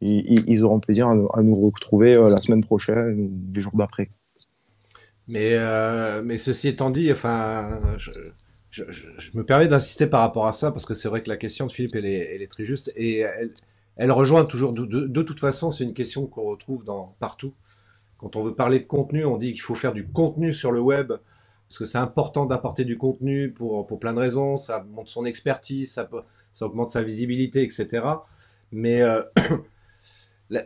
ils, 0.00 0.64
auront 0.64 0.80
plaisir 0.80 1.08
à, 1.08 1.42
nous 1.42 1.54
retrouver 1.54 2.14
euh, 2.14 2.28
la 2.28 2.36
semaine 2.36 2.64
prochaine 2.64 3.20
ou 3.20 3.52
les 3.54 3.60
jours 3.60 3.76
d'après. 3.76 4.10
Mais, 5.26 5.52
euh, 5.52 6.22
mais 6.24 6.38
ceci 6.38 6.68
étant 6.68 6.90
dit, 6.90 7.10
enfin, 7.12 7.80
je, 8.70 8.82
me 9.34 9.42
permets 9.42 9.68
d'insister 9.68 10.06
par 10.06 10.20
rapport 10.20 10.46
à 10.46 10.52
ça 10.52 10.70
parce 10.70 10.86
que 10.86 10.94
c'est 10.94 11.08
vrai 11.08 11.22
que 11.22 11.28
la 11.28 11.36
question 11.36 11.66
de 11.66 11.72
Philippe, 11.72 11.96
elle 11.96 12.06
est, 12.06 12.50
très 12.50 12.64
juste 12.64 12.92
et 12.96 13.24
elle, 13.96 14.12
rejoint 14.12 14.44
toujours, 14.44 14.72
de, 14.72 15.22
toute 15.22 15.40
façon, 15.40 15.70
c'est 15.70 15.84
une 15.84 15.92
question 15.92 16.26
qu'on 16.26 16.44
retrouve 16.44 16.84
partout 17.18 17.54
quand 18.18 18.36
on 18.36 18.42
veut 18.42 18.54
parler 18.54 18.80
de 18.80 18.84
contenu, 18.84 19.24
on 19.24 19.36
dit 19.36 19.52
qu'il 19.52 19.62
faut 19.62 19.76
faire 19.76 19.92
du 19.92 20.06
contenu 20.06 20.52
sur 20.52 20.72
le 20.72 20.80
web 20.80 21.12
parce 21.68 21.78
que 21.78 21.84
c'est 21.84 21.98
important 21.98 22.46
d'apporter 22.46 22.84
du 22.84 22.96
contenu 22.96 23.52
pour, 23.52 23.86
pour 23.86 24.00
plein 24.00 24.14
de 24.14 24.18
raisons. 24.18 24.56
Ça 24.56 24.84
montre 24.90 25.10
son 25.10 25.24
expertise, 25.26 25.92
ça, 25.92 26.08
ça 26.50 26.66
augmente 26.66 26.90
sa 26.90 27.02
visibilité, 27.02 27.62
etc. 27.62 28.04
Mais 28.72 29.02
euh, 29.02 29.20
euh, 30.52 30.62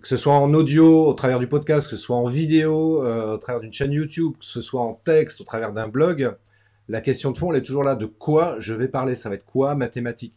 que 0.00 0.08
ce 0.08 0.16
soit 0.16 0.34
en 0.34 0.54
audio 0.54 1.06
au 1.08 1.12
travers 1.14 1.40
du 1.40 1.48
podcast, 1.48 1.90
que 1.90 1.96
ce 1.96 2.02
soit 2.02 2.16
en 2.16 2.28
vidéo 2.28 3.04
euh, 3.04 3.34
au 3.34 3.38
travers 3.38 3.60
d'une 3.60 3.72
chaîne 3.72 3.90
YouTube, 3.90 4.34
que 4.38 4.44
ce 4.44 4.60
soit 4.60 4.82
en 4.82 4.94
texte 4.94 5.40
au 5.40 5.44
travers 5.44 5.72
d'un 5.72 5.88
blog, 5.88 6.36
la 6.86 7.00
question 7.00 7.32
de 7.32 7.38
fond, 7.38 7.50
elle 7.50 7.58
est 7.58 7.62
toujours 7.62 7.84
là 7.84 7.96
de 7.96 8.06
quoi 8.06 8.56
je 8.60 8.74
vais 8.74 8.88
parler. 8.88 9.16
Ça 9.16 9.28
va 9.28 9.34
être 9.34 9.44
quoi 9.44 9.74
mathématiques 9.74 10.34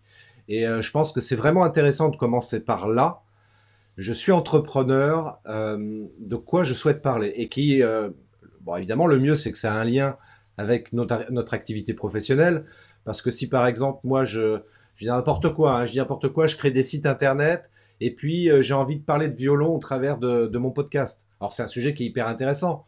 Et 0.48 0.64
je 0.64 0.92
pense 0.92 1.12
que 1.12 1.20
c'est 1.20 1.36
vraiment 1.36 1.66
intéressant 1.66 2.08
de 2.08 2.16
commencer 2.16 2.62
par 2.62 2.88
là 2.88 3.22
je 3.98 4.14
suis 4.14 4.32
entrepreneur, 4.32 5.40
euh, 5.48 6.06
de 6.20 6.36
quoi 6.36 6.64
je 6.64 6.74
souhaite 6.74 7.02
parler 7.02 7.34
et 7.36 7.50
qui, 7.50 7.82
euh, 7.82 8.10
bon 8.62 8.76
évidemment 8.76 9.08
le 9.08 9.18
mieux 9.18 9.36
c'est 9.36 9.52
que 9.52 9.58
ça 9.58 9.74
a 9.74 9.76
un 9.76 9.84
lien 9.84 10.16
avec 10.58 10.94
notre, 10.94 11.32
notre 11.32 11.54
activité 11.56 11.94
professionnelle, 11.96 12.64
parce 13.06 13.22
que 13.24 13.32
si 13.32 13.50
par 13.50 13.66
exemple 13.66 14.02
moi 14.04 14.24
je, 14.24 14.60
je 14.96 15.06
dis 15.06 15.08
n'importe 15.08 15.54
quoi, 15.54 15.74
hein, 15.74 15.86
je 15.86 15.94
dis 15.94 15.98
n'importe 15.98 16.30
quoi, 16.30 16.46
je 16.46 16.56
crée 16.56 16.72
des 16.72 16.84
sites 16.84 17.08
internet 17.08 17.72
et 18.00 18.14
puis 18.14 18.52
euh, 18.52 18.62
j'ai 18.62 18.76
envie 18.76 18.98
de 18.98 19.04
parler 19.04 19.30
de 19.30 19.36
violon 19.36 19.74
au 19.74 19.80
travers 19.80 20.20
de, 20.20 20.46
de 20.46 20.58
mon 20.60 20.72
podcast. 20.72 21.26
Alors 21.40 21.52
c'est 21.54 21.64
un 21.64 21.68
sujet 21.68 21.96
qui 21.96 22.04
est 22.04 22.08
hyper 22.08 22.28
intéressant, 22.28 22.86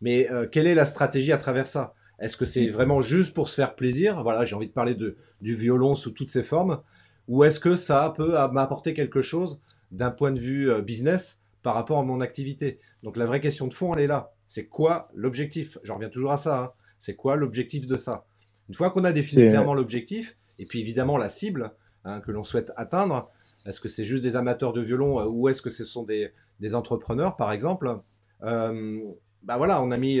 mais 0.00 0.26
quelle 0.50 0.66
est 0.66 0.74
la 0.74 0.86
stratégie 0.86 1.32
à 1.32 1.36
travers 1.36 1.66
ça? 1.66 1.92
Est-ce 2.18 2.38
que 2.38 2.46
c'est 2.46 2.68
vraiment 2.68 3.02
juste 3.02 3.34
pour 3.34 3.50
se 3.50 3.54
faire 3.54 3.74
plaisir? 3.74 4.22
Voilà, 4.22 4.46
j'ai 4.46 4.56
envie 4.56 4.68
de 4.68 4.72
parler 4.72 4.94
de, 4.94 5.16
du 5.42 5.54
violon 5.54 5.94
sous 5.94 6.10
toutes 6.10 6.30
ses 6.30 6.42
formes, 6.42 6.80
ou 7.28 7.44
est-ce 7.44 7.60
que 7.60 7.76
ça 7.76 8.12
peut 8.16 8.32
m'apporter 8.50 8.94
quelque 8.94 9.20
chose 9.20 9.60
d'un 9.90 10.10
point 10.10 10.32
de 10.32 10.40
vue 10.40 10.70
euh, 10.70 10.82
business 10.82 11.40
par 11.62 11.74
rapport 11.74 11.98
à 11.98 12.02
mon 12.02 12.20
activité. 12.20 12.78
Donc 13.02 13.16
la 13.16 13.26
vraie 13.26 13.40
question 13.40 13.66
de 13.66 13.74
fond, 13.74 13.94
elle 13.94 14.02
est 14.02 14.06
là. 14.06 14.32
C'est 14.46 14.66
quoi 14.66 15.08
l'objectif? 15.14 15.78
J'en 15.82 15.94
reviens 15.94 16.08
toujours 16.08 16.32
à 16.32 16.36
ça. 16.36 16.62
Hein. 16.62 16.72
C'est 16.98 17.14
quoi 17.14 17.36
l'objectif 17.36 17.86
de 17.86 17.96
ça? 17.96 18.24
Une 18.68 18.74
fois 18.74 18.90
qu'on 18.90 19.04
a 19.04 19.12
défini 19.12 19.48
clairement 19.48 19.74
l'objectif, 19.74 20.36
et 20.58 20.64
puis 20.64 20.80
évidemment 20.80 21.16
la 21.16 21.28
cible 21.28 21.72
hein, 22.04 22.20
que 22.20 22.30
l'on 22.30 22.44
souhaite 22.44 22.72
atteindre, 22.76 23.30
est-ce 23.66 23.80
que 23.80 23.88
c'est 23.88 24.04
juste 24.04 24.22
des 24.22 24.36
amateurs 24.36 24.72
de 24.72 24.80
violon 24.80 25.26
ou 25.26 25.48
est-ce 25.48 25.60
que 25.60 25.70
ce 25.70 25.84
sont 25.84 26.04
des, 26.04 26.32
des 26.60 26.74
entrepreneurs, 26.74 27.36
par 27.36 27.52
exemple 27.52 27.98
euh, 28.42 29.00
bah 29.42 29.56
voilà, 29.56 29.82
on 29.82 29.90
a 29.90 29.96
mis 29.96 30.20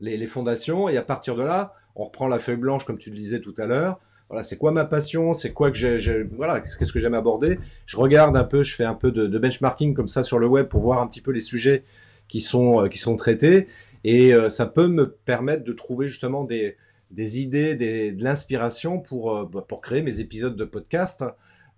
les, 0.00 0.16
les, 0.16 0.26
fondations 0.26 0.88
et 0.88 0.96
à 0.96 1.02
partir 1.02 1.36
de 1.36 1.42
là, 1.42 1.74
on 1.94 2.04
reprend 2.04 2.26
la 2.26 2.38
feuille 2.38 2.56
blanche 2.56 2.84
comme 2.84 2.98
tu 2.98 3.10
le 3.10 3.16
disais 3.16 3.40
tout 3.40 3.54
à 3.58 3.66
l'heure 3.66 4.00
voilà, 4.28 4.42
c'est 4.42 4.58
quoi 4.58 4.72
ma 4.72 4.84
passion, 4.84 5.32
c'est 5.32 5.52
quoi 5.52 5.70
que 5.70 5.76
j'ai, 5.78 6.22
voilà, 6.24 6.60
qu'est-ce 6.60 6.92
que 6.92 7.00
j'aime 7.00 7.14
aborder. 7.14 7.58
Je 7.86 7.96
regarde 7.96 8.36
un 8.36 8.44
peu, 8.44 8.62
je 8.62 8.74
fais 8.74 8.84
un 8.84 8.94
peu 8.94 9.10
de, 9.10 9.38
benchmarking 9.38 9.94
comme 9.94 10.08
ça 10.08 10.22
sur 10.22 10.38
le 10.38 10.46
web 10.46 10.68
pour 10.68 10.82
voir 10.82 11.00
un 11.00 11.06
petit 11.06 11.22
peu 11.22 11.30
les 11.30 11.40
sujets 11.40 11.82
qui 12.28 12.42
sont 12.42 12.84
euh, 12.84 12.88
qui 12.88 12.98
sont 12.98 13.16
traités 13.16 13.68
et 14.04 14.34
euh, 14.34 14.50
ça 14.50 14.66
peut 14.66 14.86
me 14.86 15.10
permettre 15.10 15.64
de 15.64 15.72
trouver 15.72 16.08
justement 16.08 16.44
des 16.44 16.76
des 17.10 17.40
idées, 17.40 17.74
des, 17.74 18.12
de 18.12 18.22
l'inspiration 18.22 19.00
pour 19.00 19.34
euh, 19.34 19.46
bah, 19.50 19.64
pour 19.66 19.80
créer 19.80 20.02
mes 20.02 20.20
épisodes 20.20 20.56
de 20.56 20.64
podcast 20.64 21.24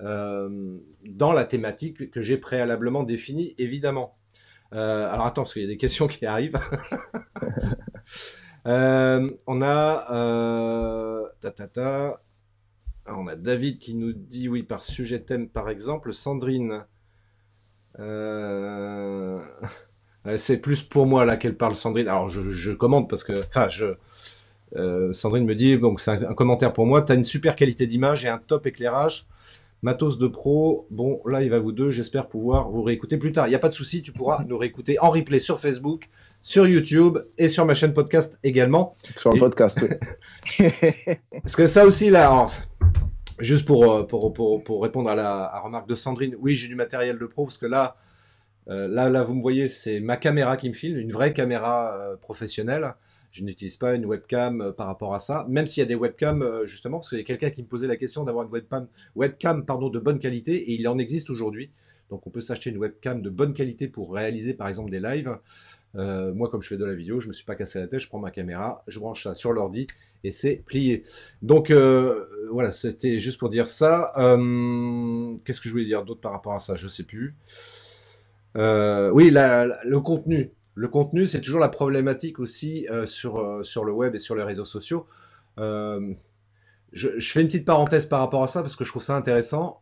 dans 0.00 1.32
la 1.32 1.44
thématique 1.44 2.10
que 2.10 2.22
j'ai 2.22 2.38
préalablement 2.38 3.02
définie, 3.02 3.54
évidemment. 3.58 4.16
alors 4.72 5.26
attends, 5.26 5.42
parce 5.42 5.52
qu'il 5.52 5.60
y 5.60 5.66
a 5.66 5.68
des 5.68 5.76
questions 5.76 6.08
qui 6.08 6.24
arrivent. 6.24 6.58
on 8.64 9.62
a 9.62 11.30
ta, 11.42 11.50
ta, 11.50 11.68
ta, 11.68 12.22
ah, 13.10 13.18
on 13.18 13.26
a 13.26 13.34
David 13.34 13.78
qui 13.78 13.94
nous 13.94 14.12
dit 14.12 14.48
oui 14.48 14.62
par 14.62 14.82
sujet 14.82 15.20
thème 15.20 15.48
par 15.48 15.68
exemple. 15.68 16.12
Sandrine. 16.12 16.84
Euh, 20.26 20.36
c'est 20.36 20.58
plus 20.58 20.82
pour 20.82 21.06
moi 21.06 21.24
là 21.24 21.36
qu'elle 21.36 21.56
parle 21.56 21.74
Sandrine. 21.74 22.08
Alors 22.08 22.28
je, 22.28 22.50
je 22.50 22.72
commente 22.72 23.08
parce 23.08 23.24
que, 23.24 23.32
enfin 23.40 23.68
je, 23.68 23.94
euh, 24.76 25.12
Sandrine 25.12 25.44
me 25.44 25.54
dit 25.54 25.78
donc 25.78 26.00
c'est 26.00 26.10
un, 26.10 26.34
commentaire 26.34 26.72
pour 26.72 26.86
moi. 26.86 27.02
T'as 27.02 27.14
une 27.14 27.24
super 27.24 27.56
qualité 27.56 27.86
d'image 27.86 28.24
et 28.24 28.28
un 28.28 28.38
top 28.38 28.66
éclairage. 28.66 29.26
Matos 29.82 30.18
de 30.18 30.28
pro. 30.28 30.86
Bon 30.90 31.22
là 31.26 31.42
il 31.42 31.50
va 31.50 31.58
vous 31.58 31.72
deux. 31.72 31.90
J'espère 31.90 32.28
pouvoir 32.28 32.70
vous 32.70 32.82
réécouter 32.82 33.16
plus 33.16 33.32
tard. 33.32 33.46
Il 33.46 33.50
n'y 33.50 33.56
a 33.56 33.60
pas 33.60 33.70
de 33.70 33.74
souci, 33.74 34.02
tu 34.02 34.12
pourras 34.12 34.44
nous 34.46 34.58
réécouter 34.58 34.98
en 35.00 35.10
replay 35.10 35.38
sur 35.38 35.58
Facebook, 35.58 36.10
sur 36.42 36.66
YouTube 36.66 37.18
et 37.38 37.48
sur 37.48 37.64
ma 37.64 37.74
chaîne 37.74 37.94
podcast 37.94 38.38
également. 38.42 38.94
Sur 39.16 39.32
le 39.32 39.40
podcast. 39.40 39.78
Oui. 39.82 40.66
Parce 41.42 41.56
que 41.56 41.66
ça 41.66 41.86
aussi 41.86 42.10
là, 42.10 42.46
Juste 43.40 43.66
pour, 43.66 43.90
euh, 43.90 44.02
pour, 44.04 44.32
pour, 44.34 44.62
pour, 44.62 44.82
répondre 44.82 45.08
à 45.08 45.14
la 45.14 45.44
à 45.44 45.60
remarque 45.60 45.88
de 45.88 45.94
Sandrine, 45.94 46.36
oui, 46.40 46.54
j'ai 46.54 46.68
du 46.68 46.74
matériel 46.74 47.18
de 47.18 47.24
pro 47.24 47.46
parce 47.46 47.56
que 47.56 47.66
là, 47.66 47.96
euh, 48.68 48.86
là, 48.86 49.08
là, 49.08 49.22
vous 49.22 49.34
me 49.34 49.40
voyez, 49.40 49.66
c'est 49.66 50.00
ma 50.00 50.18
caméra 50.18 50.58
qui 50.58 50.68
me 50.68 50.74
filme, 50.74 50.98
une 50.98 51.10
vraie 51.10 51.32
caméra 51.32 51.98
euh, 51.98 52.16
professionnelle. 52.16 52.94
Je 53.30 53.42
n'utilise 53.42 53.76
pas 53.76 53.94
une 53.94 54.04
webcam 54.04 54.74
par 54.76 54.88
rapport 54.88 55.14
à 55.14 55.20
ça, 55.20 55.46
même 55.48 55.66
s'il 55.66 55.80
y 55.80 55.84
a 55.84 55.86
des 55.86 55.94
webcams 55.94 56.64
justement, 56.64 56.98
parce 56.98 57.10
qu'il 57.10 57.18
y 57.18 57.22
a 57.22 57.24
quelqu'un 57.24 57.50
qui 57.50 57.62
me 57.62 57.68
posait 57.68 57.86
la 57.86 57.96
question 57.96 58.24
d'avoir 58.24 58.44
une 58.44 58.50
webcam, 58.50 58.88
webcam 59.14 59.64
pardon, 59.64 59.88
de 59.88 60.00
bonne 60.00 60.18
qualité, 60.18 60.56
et 60.56 60.74
il 60.74 60.86
en 60.88 60.98
existe 60.98 61.30
aujourd'hui. 61.30 61.70
Donc 62.10 62.26
on 62.26 62.30
peut 62.30 62.40
s'acheter 62.40 62.70
une 62.70 62.78
webcam 62.78 63.22
de 63.22 63.30
bonne 63.30 63.54
qualité 63.54 63.86
pour 63.86 64.12
réaliser 64.12 64.52
par 64.52 64.66
exemple 64.66 64.90
des 64.90 64.98
lives. 64.98 65.38
Moi, 65.94 66.48
comme 66.50 66.60
je 66.60 66.68
fais 66.68 66.76
de 66.76 66.84
la 66.84 66.94
vidéo, 66.94 67.20
je 67.20 67.28
me 67.28 67.32
suis 67.32 67.44
pas 67.44 67.54
cassé 67.54 67.78
la 67.78 67.86
tête, 67.86 68.00
je 68.00 68.08
prends 68.08 68.18
ma 68.18 68.32
caméra, 68.32 68.82
je 68.88 68.98
branche 68.98 69.22
ça 69.22 69.32
sur 69.32 69.52
l'ordi 69.52 69.86
et 70.24 70.30
c'est 70.30 70.56
plié. 70.56 71.04
Donc 71.42 71.70
euh, 71.70 72.26
voilà, 72.50 72.72
c'était 72.72 73.18
juste 73.18 73.38
pour 73.38 73.48
dire 73.48 73.68
ça. 73.68 74.12
Euh, 74.16 75.36
Qu'est-ce 75.44 75.60
que 75.60 75.68
je 75.68 75.72
voulais 75.72 75.84
dire 75.84 76.04
d'autre 76.04 76.20
par 76.20 76.32
rapport 76.32 76.54
à 76.54 76.58
ça? 76.58 76.76
Je 76.76 76.88
sais 76.88 77.04
plus. 77.04 77.34
Euh, 78.56 79.10
oui, 79.10 79.30
le 79.30 79.98
contenu. 79.98 80.50
Le 80.74 80.88
contenu, 80.88 81.26
c'est 81.26 81.40
toujours 81.40 81.60
la 81.60 81.68
problématique 81.68 82.38
aussi 82.38 82.86
sur 83.04 83.64
sur 83.64 83.84
le 83.84 83.92
web 83.92 84.14
et 84.14 84.18
sur 84.18 84.34
les 84.34 84.42
réseaux 84.42 84.64
sociaux. 84.64 85.06
Je, 85.58 87.08
fais 87.20 87.42
une 87.42 87.46
petite 87.46 87.66
parenthèse 87.66 88.06
par 88.06 88.20
rapport 88.20 88.42
à 88.42 88.48
ça 88.48 88.62
parce 88.62 88.76
que 88.76 88.84
je 88.84 88.90
trouve 88.90 89.02
ça 89.02 89.16
intéressant 89.16 89.80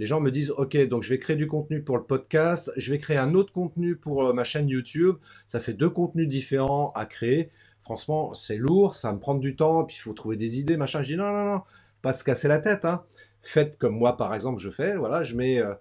les 0.00 0.06
gens 0.06 0.18
me 0.18 0.30
disent, 0.30 0.50
OK, 0.52 0.78
donc 0.88 1.02
je 1.02 1.10
vais 1.10 1.18
créer 1.18 1.36
du 1.36 1.46
contenu 1.46 1.82
pour 1.82 1.98
le 1.98 2.04
podcast, 2.04 2.72
je 2.78 2.90
vais 2.90 2.98
créer 2.98 3.18
un 3.18 3.34
autre 3.34 3.52
contenu 3.52 3.96
pour 3.96 4.32
ma 4.32 4.44
chaîne 4.44 4.66
YouTube. 4.66 5.16
Ça 5.46 5.60
fait 5.60 5.74
deux 5.74 5.90
contenus 5.90 6.26
différents 6.26 6.90
à 6.94 7.04
créer. 7.04 7.50
Franchement, 7.90 8.32
c'est 8.34 8.56
lourd, 8.56 8.94
ça 8.94 9.12
me 9.12 9.18
prendre 9.18 9.40
du 9.40 9.56
temps, 9.56 9.82
puis 9.82 9.96
il 9.96 10.02
faut 10.02 10.12
trouver 10.12 10.36
des 10.36 10.60
idées, 10.60 10.76
machin. 10.76 11.02
Je 11.02 11.14
dis, 11.14 11.16
non, 11.16 11.32
non, 11.32 11.44
non, 11.44 11.62
pas 12.02 12.12
se 12.12 12.22
casser 12.22 12.46
la 12.46 12.60
tête. 12.60 12.84
Hein. 12.84 13.02
Faites 13.42 13.78
comme 13.78 13.96
moi, 13.96 14.16
par 14.16 14.32
exemple, 14.32 14.60
je 14.60 14.70
fais. 14.70 14.96
Voilà, 14.96 15.24
je 15.24 15.34
mets... 15.34 15.58
Euh, 15.58 15.74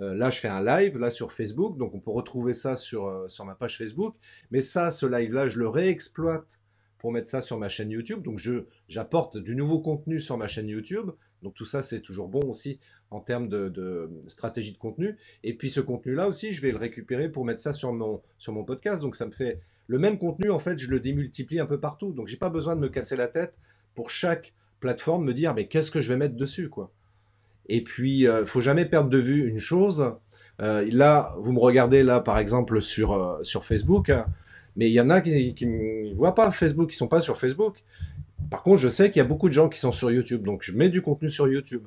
euh, 0.00 0.12
là, 0.12 0.28
je 0.28 0.40
fais 0.40 0.48
un 0.48 0.60
live 0.64 0.98
là 0.98 1.12
sur 1.12 1.30
Facebook, 1.30 1.78
donc 1.78 1.94
on 1.94 2.00
peut 2.00 2.10
retrouver 2.10 2.52
ça 2.52 2.74
sur 2.74 3.30
sur 3.30 3.44
ma 3.44 3.54
page 3.54 3.78
Facebook. 3.78 4.16
Mais 4.50 4.60
ça, 4.60 4.90
ce 4.90 5.06
live-là, 5.06 5.50
je 5.50 5.58
le 5.60 5.68
réexploite 5.68 6.58
pour 6.98 7.12
mettre 7.12 7.28
ça 7.28 7.42
sur 7.42 7.58
ma 7.58 7.68
chaîne 7.68 7.90
YouTube. 7.90 8.22
Donc 8.22 8.38
je 8.38 8.64
j'apporte 8.88 9.36
du 9.36 9.54
nouveau 9.54 9.80
contenu 9.80 10.20
sur 10.20 10.38
ma 10.38 10.48
chaîne 10.48 10.68
YouTube. 10.68 11.10
Donc 11.42 11.54
tout 11.54 11.64
ça 11.66 11.82
c'est 11.82 12.00
toujours 12.00 12.28
bon 12.28 12.48
aussi 12.48 12.78
en 13.10 13.20
termes 13.20 13.48
de, 13.48 14.10
stratégie 14.26 14.72
de 14.72 14.78
contenu. 14.78 15.16
Et 15.44 15.54
puis 15.54 15.68
ce 15.68 15.80
contenu-là 15.80 16.26
aussi, 16.26 16.52
je 16.52 16.62
vais 16.62 16.70
le 16.70 16.78
récupérer 16.78 17.28
pour 17.28 17.44
mettre 17.44 17.60
ça 17.60 17.72
sur 17.72 17.92
mon 17.92 18.22
sur 18.38 18.52
mon 18.52 18.64
podcast. 18.64 19.02
Donc 19.02 19.14
ça 19.14 19.26
me 19.26 19.32
fait 19.32 19.60
le 19.92 19.98
même 19.98 20.16
contenu 20.16 20.50
en 20.50 20.58
fait, 20.58 20.78
je 20.78 20.88
le 20.88 21.00
démultiplie 21.00 21.60
un 21.60 21.66
peu 21.66 21.78
partout. 21.78 22.14
Donc 22.14 22.26
j'ai 22.26 22.38
pas 22.38 22.48
besoin 22.48 22.76
de 22.76 22.80
me 22.80 22.88
casser 22.88 23.14
la 23.14 23.28
tête 23.28 23.52
pour 23.94 24.08
chaque 24.08 24.54
plateforme 24.80 25.26
me 25.26 25.34
dire 25.34 25.52
mais 25.54 25.66
qu'est-ce 25.66 25.90
que 25.90 26.00
je 26.00 26.08
vais 26.08 26.16
mettre 26.16 26.34
dessus 26.34 26.70
quoi. 26.70 26.90
Et 27.68 27.84
puis 27.84 28.26
euh, 28.26 28.46
faut 28.46 28.62
jamais 28.62 28.86
perdre 28.86 29.10
de 29.10 29.18
vue 29.18 29.46
une 29.46 29.58
chose. 29.58 30.14
Euh, 30.62 30.88
là, 30.90 31.34
vous 31.36 31.52
me 31.52 31.58
regardez 31.58 32.02
là 32.02 32.20
par 32.20 32.38
exemple 32.38 32.80
sur 32.80 33.12
euh, 33.12 33.42
Facebook. 33.60 34.10
Mais 34.76 34.88
il 34.88 34.94
y 34.94 35.00
en 35.02 35.10
a 35.10 35.20
qui, 35.20 35.54
qui 35.54 35.66
ne 35.66 36.14
voient 36.14 36.34
pas 36.34 36.50
Facebook, 36.50 36.88
qui 36.88 36.96
sont 36.96 37.06
pas 37.06 37.20
sur 37.20 37.36
Facebook. 37.36 37.84
Par 38.48 38.62
contre, 38.62 38.78
je 38.78 38.88
sais 38.88 39.10
qu'il 39.10 39.18
y 39.20 39.24
a 39.24 39.28
beaucoup 39.28 39.50
de 39.50 39.52
gens 39.52 39.68
qui 39.68 39.78
sont 39.78 39.92
sur 39.92 40.10
YouTube, 40.10 40.42
donc 40.42 40.62
je 40.62 40.72
mets 40.72 40.88
du 40.88 41.02
contenu 41.02 41.28
sur 41.28 41.46
YouTube. 41.48 41.82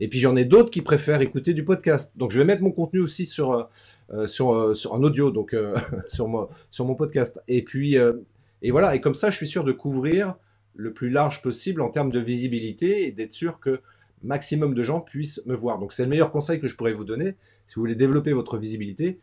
Et 0.00 0.08
puis 0.08 0.18
j'en 0.18 0.36
ai 0.36 0.44
d'autres 0.44 0.70
qui 0.70 0.82
préfèrent 0.82 1.20
écouter 1.20 1.54
du 1.54 1.64
podcast. 1.64 2.16
Donc 2.16 2.30
je 2.30 2.38
vais 2.38 2.44
mettre 2.44 2.62
mon 2.62 2.72
contenu 2.72 3.00
aussi 3.00 3.26
sur 3.26 3.52
euh, 3.52 3.64
euh 4.12 4.26
sur, 4.26 4.54
euh, 4.54 4.74
sur 4.74 4.92
en 4.92 5.02
audio, 5.02 5.30
donc 5.30 5.54
euh, 5.54 5.74
sur 6.08 6.28
mon 6.28 6.48
sur 6.70 6.84
mon 6.84 6.94
podcast. 6.94 7.42
Et 7.48 7.62
puis 7.62 7.96
et 8.62 8.70
voilà. 8.70 8.94
Et 8.94 9.00
comme 9.00 9.14
ça, 9.14 9.30
je 9.30 9.36
suis 9.36 9.48
sûr 9.48 9.64
de 9.64 9.72
couvrir 9.72 10.36
le 10.74 10.92
plus 10.92 11.10
large 11.10 11.42
possible 11.42 11.80
en 11.80 11.90
termes 11.90 12.12
de 12.12 12.20
visibilité 12.20 13.06
et 13.06 13.12
d'être 13.12 13.32
sûr 13.32 13.58
que 13.58 13.80
maximum 14.22 14.74
de 14.74 14.82
gens 14.82 15.00
puissent 15.00 15.44
me 15.46 15.54
voir. 15.54 15.78
Donc 15.78 15.92
c'est 15.92 16.04
le 16.04 16.08
meilleur 16.08 16.30
conseil 16.30 16.60
que 16.60 16.66
je 16.66 16.76
pourrais 16.76 16.92
vous 16.92 17.04
donner 17.04 17.36
si 17.66 17.74
vous 17.76 17.82
voulez 17.82 17.94
développer 17.94 18.32
votre 18.32 18.58
visibilité. 18.58 19.20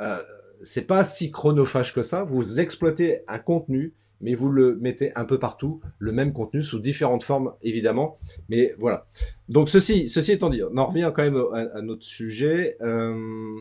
Euh, 0.00 0.22
c'est 0.62 0.86
pas 0.86 1.04
si 1.04 1.30
chronophage 1.30 1.94
que 1.94 2.02
ça. 2.02 2.24
Vous 2.24 2.60
exploitez 2.60 3.20
un 3.28 3.38
contenu, 3.38 3.94
mais 4.20 4.34
vous 4.34 4.48
le 4.48 4.76
mettez 4.76 5.12
un 5.16 5.24
peu 5.24 5.38
partout, 5.38 5.80
le 5.98 6.12
même 6.12 6.32
contenu 6.32 6.62
sous 6.62 6.78
différentes 6.80 7.24
formes, 7.24 7.54
évidemment. 7.62 8.18
Mais 8.48 8.74
voilà. 8.78 9.06
Donc 9.48 9.68
ceci, 9.68 10.08
ceci 10.08 10.32
étant 10.32 10.50
dit, 10.50 10.62
on 10.62 10.76
en 10.76 10.86
revient 10.86 11.12
quand 11.14 11.22
même 11.22 11.42
à, 11.52 11.82
notre 11.82 12.04
sujet. 12.04 12.76
Euh... 12.82 13.60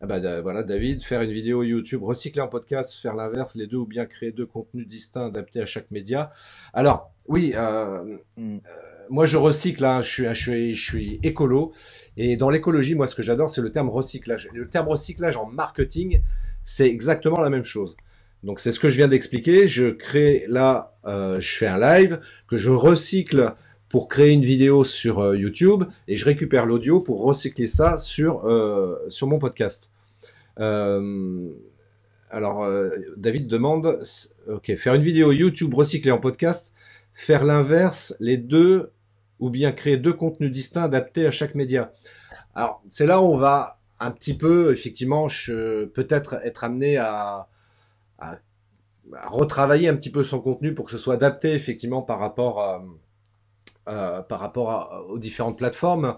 Ah 0.00 0.06
bah 0.06 0.40
voilà, 0.42 0.62
David, 0.62 1.02
faire 1.02 1.22
une 1.22 1.32
vidéo 1.32 1.64
YouTube, 1.64 2.04
recycler 2.04 2.40
un 2.40 2.46
podcast, 2.46 2.94
faire 2.94 3.16
l'inverse, 3.16 3.56
les 3.56 3.66
deux, 3.66 3.78
ou 3.78 3.86
bien 3.86 4.06
créer 4.06 4.30
deux 4.30 4.46
contenus 4.46 4.86
distincts 4.86 5.26
adaptés 5.26 5.60
à 5.60 5.66
chaque 5.66 5.90
média. 5.90 6.30
Alors, 6.72 7.12
oui, 7.26 7.52
euh, 7.56 8.16
euh 8.38 8.58
moi 9.10 9.26
je 9.26 9.36
recycle, 9.36 9.84
hein, 9.84 10.00
je, 10.00 10.08
suis, 10.08 10.24
je, 10.24 10.34
suis, 10.34 10.74
je 10.74 10.90
suis 10.90 11.20
écolo. 11.22 11.72
Et 12.16 12.36
dans 12.36 12.50
l'écologie, 12.50 12.94
moi 12.94 13.06
ce 13.06 13.14
que 13.14 13.22
j'adore, 13.22 13.50
c'est 13.50 13.62
le 13.62 13.72
terme 13.72 13.88
recyclage. 13.88 14.48
le 14.52 14.68
terme 14.68 14.88
recyclage 14.88 15.36
en 15.36 15.46
marketing, 15.46 16.20
c'est 16.62 16.88
exactement 16.88 17.40
la 17.40 17.50
même 17.50 17.64
chose. 17.64 17.96
Donc 18.44 18.60
c'est 18.60 18.72
ce 18.72 18.80
que 18.80 18.88
je 18.88 18.96
viens 18.96 19.08
d'expliquer. 19.08 19.68
Je 19.68 19.88
crée 19.90 20.44
là, 20.48 20.94
euh, 21.06 21.40
je 21.40 21.56
fais 21.56 21.66
un 21.66 21.78
live 21.78 22.20
que 22.46 22.56
je 22.56 22.70
recycle 22.70 23.54
pour 23.88 24.08
créer 24.08 24.32
une 24.32 24.44
vidéo 24.44 24.84
sur 24.84 25.20
euh, 25.20 25.36
YouTube 25.36 25.84
et 26.06 26.16
je 26.16 26.24
récupère 26.24 26.66
l'audio 26.66 27.00
pour 27.00 27.22
recycler 27.22 27.66
ça 27.66 27.96
sur 27.96 28.46
euh, 28.46 28.96
sur 29.08 29.26
mon 29.26 29.38
podcast. 29.38 29.90
Alors 32.30 32.68
David 33.16 33.48
demande, 33.48 34.00
ok, 34.48 34.76
faire 34.76 34.94
une 34.94 35.02
vidéo 35.02 35.30
YouTube 35.30 35.72
recyclée 35.72 36.10
en 36.10 36.18
podcast, 36.18 36.74
faire 37.14 37.44
l'inverse, 37.44 38.16
les 38.18 38.36
deux 38.36 38.90
ou 39.38 39.50
bien 39.50 39.70
créer 39.70 39.96
deux 39.96 40.12
contenus 40.12 40.50
distincts 40.50 40.82
adaptés 40.82 41.26
à 41.26 41.30
chaque 41.30 41.54
média. 41.54 41.92
Alors, 42.56 42.82
c'est 42.88 43.06
là 43.06 43.22
où 43.22 43.26
on 43.26 43.36
va 43.36 43.78
un 44.00 44.10
petit 44.10 44.34
peu, 44.34 44.72
effectivement, 44.72 45.28
peut-être 45.46 46.40
être 46.44 46.64
amené 46.64 46.96
à, 46.96 47.48
retravailler 49.26 49.88
un 49.88 49.96
petit 49.96 50.10
peu 50.10 50.24
son 50.24 50.40
contenu 50.40 50.74
pour 50.74 50.84
que 50.84 50.90
ce 50.90 50.98
soit 50.98 51.14
adapté, 51.14 51.52
effectivement, 51.52 52.02
par 52.02 52.18
rapport 52.18 52.60
à, 53.86 54.22
par 54.22 54.40
rapport 54.40 55.06
aux 55.08 55.18
différentes 55.18 55.56
plateformes. 55.56 56.14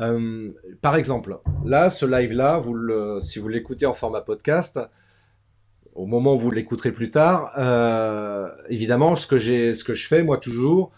Euh, 0.00 0.50
par 0.80 0.96
exemple, 0.96 1.38
là, 1.64 1.90
ce 1.90 2.06
live-là, 2.06 2.60
si 3.20 3.38
vous 3.38 3.48
l'écoutez 3.48 3.86
en 3.86 3.92
format 3.92 4.20
podcast, 4.20 4.80
au 5.94 6.06
moment 6.06 6.34
où 6.34 6.38
vous 6.38 6.50
l'écouterez 6.50 6.92
plus 6.92 7.10
tard, 7.10 7.52
euh, 7.58 8.48
évidemment, 8.68 9.16
ce 9.16 9.26
que 9.26 9.38
j'ai, 9.38 9.74
ce 9.74 9.84
que 9.84 9.94
je 9.94 10.06
fais 10.06 10.22
moi 10.22 10.38
toujours, 10.38 10.92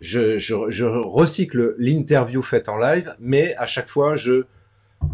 je 0.00 0.84
recycle 0.84 1.74
l'interview 1.78 2.42
faite 2.42 2.68
en 2.68 2.76
live, 2.76 3.14
mais 3.20 3.54
à 3.56 3.66
chaque 3.66 3.88
fois, 3.88 4.16
je, 4.16 4.44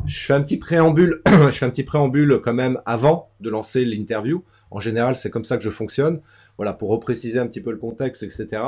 je 0.07 0.19
fais 0.19 0.33
un 0.33 0.41
petit 0.41 0.57
préambule, 0.57 1.23
je 1.27 1.51
fais 1.51 1.67
un 1.67 1.71
petit 1.71 1.85
préambule 1.85 2.41
quand 2.43 2.55
même 2.55 2.81
avant 2.87 3.31
de 3.41 3.51
lancer 3.51 3.85
l'interview. 3.85 4.45
En 4.71 4.81
général, 4.81 5.17
c'est 5.17 5.31
comme 5.31 5.45
ça 5.45 5.57
que 5.57 5.63
je 5.63 5.71
fonctionne, 5.71 6.21
voilà, 6.57 6.73
pour 6.73 6.91
repréciser 6.91 7.39
un 7.39 7.47
petit 7.47 7.61
peu 7.61 7.71
le 7.71 7.77
contexte, 7.77 8.23
etc. 8.23 8.63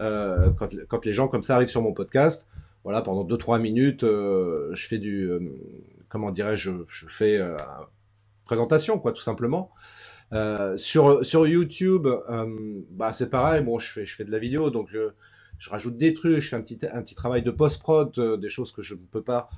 Euh, 0.00 0.50
quand, 0.88 1.04
les 1.04 1.12
gens 1.12 1.28
comme 1.28 1.42
ça 1.42 1.56
arrivent 1.56 1.68
sur 1.68 1.82
mon 1.82 1.92
podcast, 1.92 2.48
voilà, 2.84 3.02
pendant 3.02 3.24
2-3 3.24 3.60
minutes, 3.60 4.04
euh, 4.04 4.70
je 4.74 4.86
fais 4.86 4.98
du, 4.98 5.30
euh, 5.30 5.40
comment 6.08 6.30
dirais-je, 6.30 6.70
je 6.86 7.06
fais 7.06 7.38
euh, 7.38 7.56
présentation, 8.44 8.98
quoi, 8.98 9.12
tout 9.12 9.22
simplement. 9.22 9.70
Sur 10.76 11.26
sur 11.26 11.46
YouTube, 11.46 12.08
bah 12.90 13.12
c'est 13.12 13.28
pareil. 13.28 13.62
Bon, 13.62 13.78
je 13.78 13.86
fais 13.92 14.06
je 14.06 14.14
fais 14.14 14.24
de 14.24 14.30
la 14.30 14.38
vidéo, 14.38 14.70
donc 14.70 14.88
je 14.88 15.10
je 15.58 15.68
rajoute 15.68 15.98
des 15.98 16.14
trucs, 16.14 16.40
je 16.40 16.48
fais 16.48 16.56
un 16.56 16.62
petit 16.62 16.78
un 16.90 17.02
petit 17.02 17.14
travail 17.14 17.42
de 17.42 17.50
post 17.50 17.82
prod, 17.82 18.18
des 18.40 18.48
choses 18.48 18.72
que 18.72 18.80
je 18.80 18.94
ne 18.94 19.00
peux 19.00 19.20
pas 19.20 19.50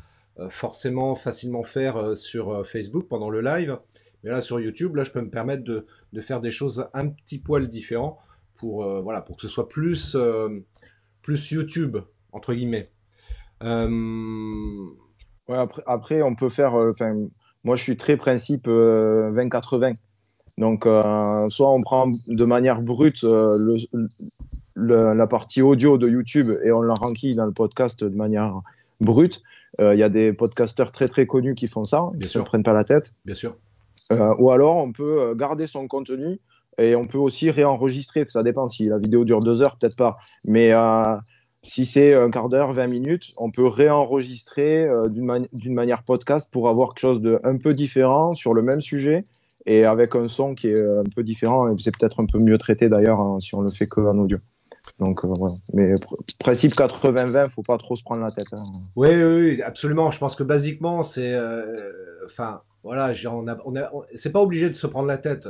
forcément 0.51 1.15
facilement 1.15 1.63
faire 1.63 2.17
sur 2.17 2.67
Facebook 2.67 3.07
pendant 3.09 3.31
le 3.31 3.41
live. 3.41 3.79
Mais 4.23 4.31
là 4.31 4.43
sur 4.43 4.59
YouTube, 4.61 4.97
là 4.97 5.05
je 5.05 5.13
peux 5.13 5.21
me 5.21 5.31
permettre 5.31 5.63
de 5.65 6.21
faire 6.21 6.41
des 6.41 6.51
choses 6.51 6.89
un 6.93 7.09
petit 7.09 7.39
poil 7.39 7.69
différents 7.69 8.19
pour 8.57 8.85
voilà 9.03 9.23
pour 9.23 9.37
que 9.37 9.43
ce 9.43 9.49
soit 9.49 9.69
plus 9.69 10.17
plus 11.23 11.51
YouTube 11.51 11.99
entre 12.33 12.55
guillemets. 12.55 12.91
Euh... 13.63 14.89
Après, 15.49 15.83
après, 15.87 16.23
on 16.23 16.35
peut 16.35 16.49
faire. 16.49 16.75
Moi, 17.65 17.77
je 17.77 17.83
suis 17.83 17.97
très 17.97 18.17
principe 18.17 18.67
20-80. 18.67 19.95
Donc, 20.57 20.87
euh, 20.87 21.49
soit 21.49 21.71
on 21.71 21.81
prend 21.81 22.11
de 22.29 22.45
manière 22.45 22.81
brute 22.81 23.25
euh, 23.25 23.77
la 24.77 25.27
partie 25.27 25.63
audio 25.63 25.99
de 25.99 26.09
YouTube 26.09 26.51
et 26.65 26.71
on 26.71 26.81
la 26.81 26.95
dans 27.35 27.47
le 27.47 27.53
podcast 27.53 28.05
de 28.05 28.15
manière 28.15 28.61
brute. 29.01 29.43
Il 29.79 29.85
euh, 29.85 29.95
y 29.95 30.03
a 30.03 30.09
des 30.09 30.33
podcasteurs 30.33 30.93
très 30.93 31.07
très 31.07 31.27
connus 31.27 31.55
qui 31.55 31.69
font 31.69 31.85
ça, 31.85 32.11
Bien 32.15 32.29
qui 32.29 32.39
ne 32.39 32.43
prennent 32.43 32.63
pas 32.63 32.73
la 32.73 32.85
tête. 32.85 33.13
Bien 33.25 33.35
sûr. 33.35 33.57
ou 34.39 34.51
alors, 34.51 34.77
on 34.77 34.93
peut 34.93 35.35
garder 35.35 35.67
son 35.67 35.89
contenu 35.89 36.41
et 36.79 36.95
on 36.95 37.05
peut 37.05 37.19
aussi 37.19 37.51
réenregistrer. 37.51 38.25
Ça 38.29 38.43
dépend 38.43 38.67
si 38.67 38.87
la 38.87 38.99
vidéo 38.99 39.25
dure 39.25 39.41
deux 39.41 39.63
heures, 39.63 39.77
peut-être 39.77 39.97
pas. 39.97 40.17
Mais 40.45 40.73
si 41.65 41.87
c'est 41.87 42.13
un 42.15 42.31
quart 42.31 42.51
d'heure, 42.51 42.73
20 42.73 42.87
minutes, 42.89 43.33
on 43.39 43.51
peut 43.51 43.67
réenregistrer 43.67 44.85
euh, 44.85 45.09
d'une 45.09 45.25
mani 45.25 45.49
manière 45.65 46.03
podcast 46.03 46.51
pour 46.53 46.69
avoir 46.69 46.91
quelque 46.91 47.01
chose 47.01 47.23
de 47.23 47.41
un 47.43 47.57
peu 47.57 47.73
différent 47.73 48.33
sur 48.33 48.53
le 48.53 48.61
même 48.61 48.83
sujet 48.83 49.25
et 49.65 49.87
avec 49.87 50.15
un 50.15 50.29
son 50.29 50.55
qui 50.55 50.69
est 50.69 50.83
un 50.83 51.05
peu 51.17 51.23
différent 51.23 51.69
et 51.69 51.75
c'est 51.79 51.97
peut-être 51.97 52.21
un 52.21 52.27
peu 52.27 52.39
mieux 52.39 52.59
traité 52.59 52.91
d'ailleurs 52.91 53.19
hein, 53.19 53.41
si 53.41 53.55
on 53.55 53.63
le 53.63 53.71
fait 53.71 53.87
que 53.87 54.01
en 54.01 54.19
audio. 54.19 54.39
Donc 54.99 55.25
euh, 55.25 55.29
voilà. 55.29 55.55
Mais 55.73 55.95
pr 55.95 56.15
principe 56.39 56.73
80-20, 56.73 57.49
faut 57.49 57.63
pas 57.63 57.79
trop 57.79 57.97
se 57.97 58.03
prendre 58.03 58.21
la 58.21 58.31
tête. 58.31 58.53
Hein. 58.53 58.63
Oui, 58.97 59.09
oui, 59.11 59.63
absolument. 59.63 60.11
Je 60.11 60.19
pense 60.19 60.37
que 60.37 60.43
basiquement, 60.43 61.03
c'est, 61.03 61.35
euh, 61.35 61.91
enfin, 62.27 62.63
voilà, 62.83 63.13
je 63.13 63.27
on 63.29 63.47
a, 63.47 63.59
c'est 64.15 64.33
pas 64.33 64.41
obligé 64.41 64.69
de 64.69 64.75
se 64.75 64.87
prendre 64.87 65.09
la 65.09 65.19
tête. 65.19 65.49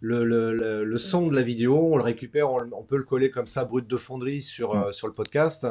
Le, 0.00 0.96
son 0.98 1.26
de 1.28 1.34
la 1.34 1.42
vidéo, 1.42 1.92
on 1.92 1.96
le 1.96 2.02
récupère, 2.02 2.52
on, 2.52 2.84
peut 2.84 2.96
le 2.96 3.02
coller 3.02 3.30
comme 3.30 3.48
ça, 3.48 3.64
brut 3.64 3.88
de 3.88 3.96
fonderie 3.96 4.42
sur, 4.42 4.74
euh, 4.74 4.92
sur 4.92 5.08
le 5.08 5.12
podcast. 5.12 5.66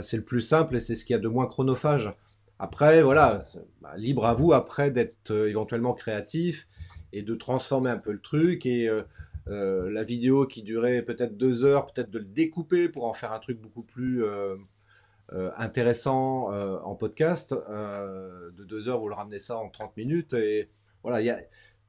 C'est 0.00 0.16
le 0.16 0.24
plus 0.24 0.40
simple 0.40 0.76
et 0.76 0.80
c'est 0.80 0.94
ce 0.94 1.04
qu'il 1.04 1.14
y 1.14 1.18
a 1.18 1.22
de 1.22 1.28
moins 1.28 1.46
chronophage. 1.46 2.14
Après, 2.58 3.02
voilà, 3.02 3.42
bah, 3.80 3.92
libre 3.96 4.26
à 4.26 4.34
vous 4.34 4.52
après 4.52 4.90
d'être 4.90 5.30
éventuellement 5.30 5.92
créatif 5.92 6.68
et 7.12 7.22
de 7.22 7.34
transformer 7.34 7.90
un 7.90 7.98
peu 7.98 8.12
le 8.12 8.20
truc 8.20 8.64
et 8.64 8.88
euh, 9.48 9.52
euh, 9.52 9.90
la 9.90 10.04
vidéo 10.04 10.46
qui 10.46 10.62
durait 10.62 11.02
peut-être 11.02 11.36
deux 11.36 11.64
heures, 11.64 11.86
peut-être 11.86 12.10
de 12.10 12.18
le 12.18 12.24
découper 12.24 12.88
pour 12.88 13.06
en 13.06 13.14
faire 13.14 13.32
un 13.32 13.38
truc 13.38 13.60
beaucoup 13.60 13.82
plus 13.82 14.24
euh, 14.24 14.56
intéressant 15.56 16.50
en 16.52 16.94
podcast. 16.94 17.54
de 17.54 18.64
deux 18.64 18.88
heures, 18.88 19.00
vous 19.00 19.08
le 19.08 19.14
ramenez 19.14 19.38
ça 19.38 19.56
en 19.56 19.68
30 19.70 19.96
minutes 19.96 20.34
et 20.34 20.68
voilà, 21.02 21.36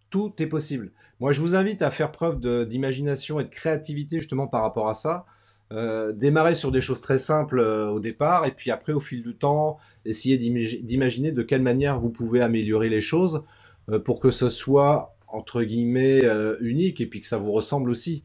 tout 0.09 0.33
est 0.41 0.47
possible. 0.47 0.91
Moi, 1.19 1.33
je 1.33 1.41
vous 1.41 1.55
invite 1.55 1.81
à 1.81 1.91
faire 1.91 2.11
preuve 2.11 2.39
d'imagination 2.65 3.39
et 3.41 3.43
de 3.43 3.49
créativité 3.49 4.19
justement 4.19 4.47
par 4.47 4.61
rapport 4.61 4.87
à 4.87 4.93
ça. 4.93 5.25
Euh, 5.73 6.11
démarrer 6.11 6.53
sur 6.53 6.71
des 6.71 6.81
choses 6.81 7.01
très 7.01 7.17
simples 7.17 7.59
euh, 7.59 7.87
au 7.87 7.99
départ 7.99 8.45
et 8.45 8.51
puis 8.51 8.69
après 8.69 8.93
au 8.93 8.99
fil 8.99 9.23
du 9.23 9.33
temps 9.33 9.77
essayer 10.05 10.37
d'imaginer 10.37 11.31
de 11.31 11.41
quelle 11.41 11.63
manière 11.63 11.99
vous 11.99 12.11
pouvez 12.11 12.41
améliorer 12.41 12.89
les 12.89 13.01
choses 13.01 13.43
euh, 13.89 13.97
pour 13.97 14.19
que 14.19 14.29
ce 14.29 14.49
soit 14.49 15.12
entre 15.33 15.63
guillemets 15.63 16.23
euh, 16.23 16.55
unique 16.61 17.01
et 17.01 17.07
puis 17.07 17.19
que 17.19 17.27
ça 17.27 17.37
vous 17.37 17.51
ressemble 17.51 17.89
aussi. 17.89 18.23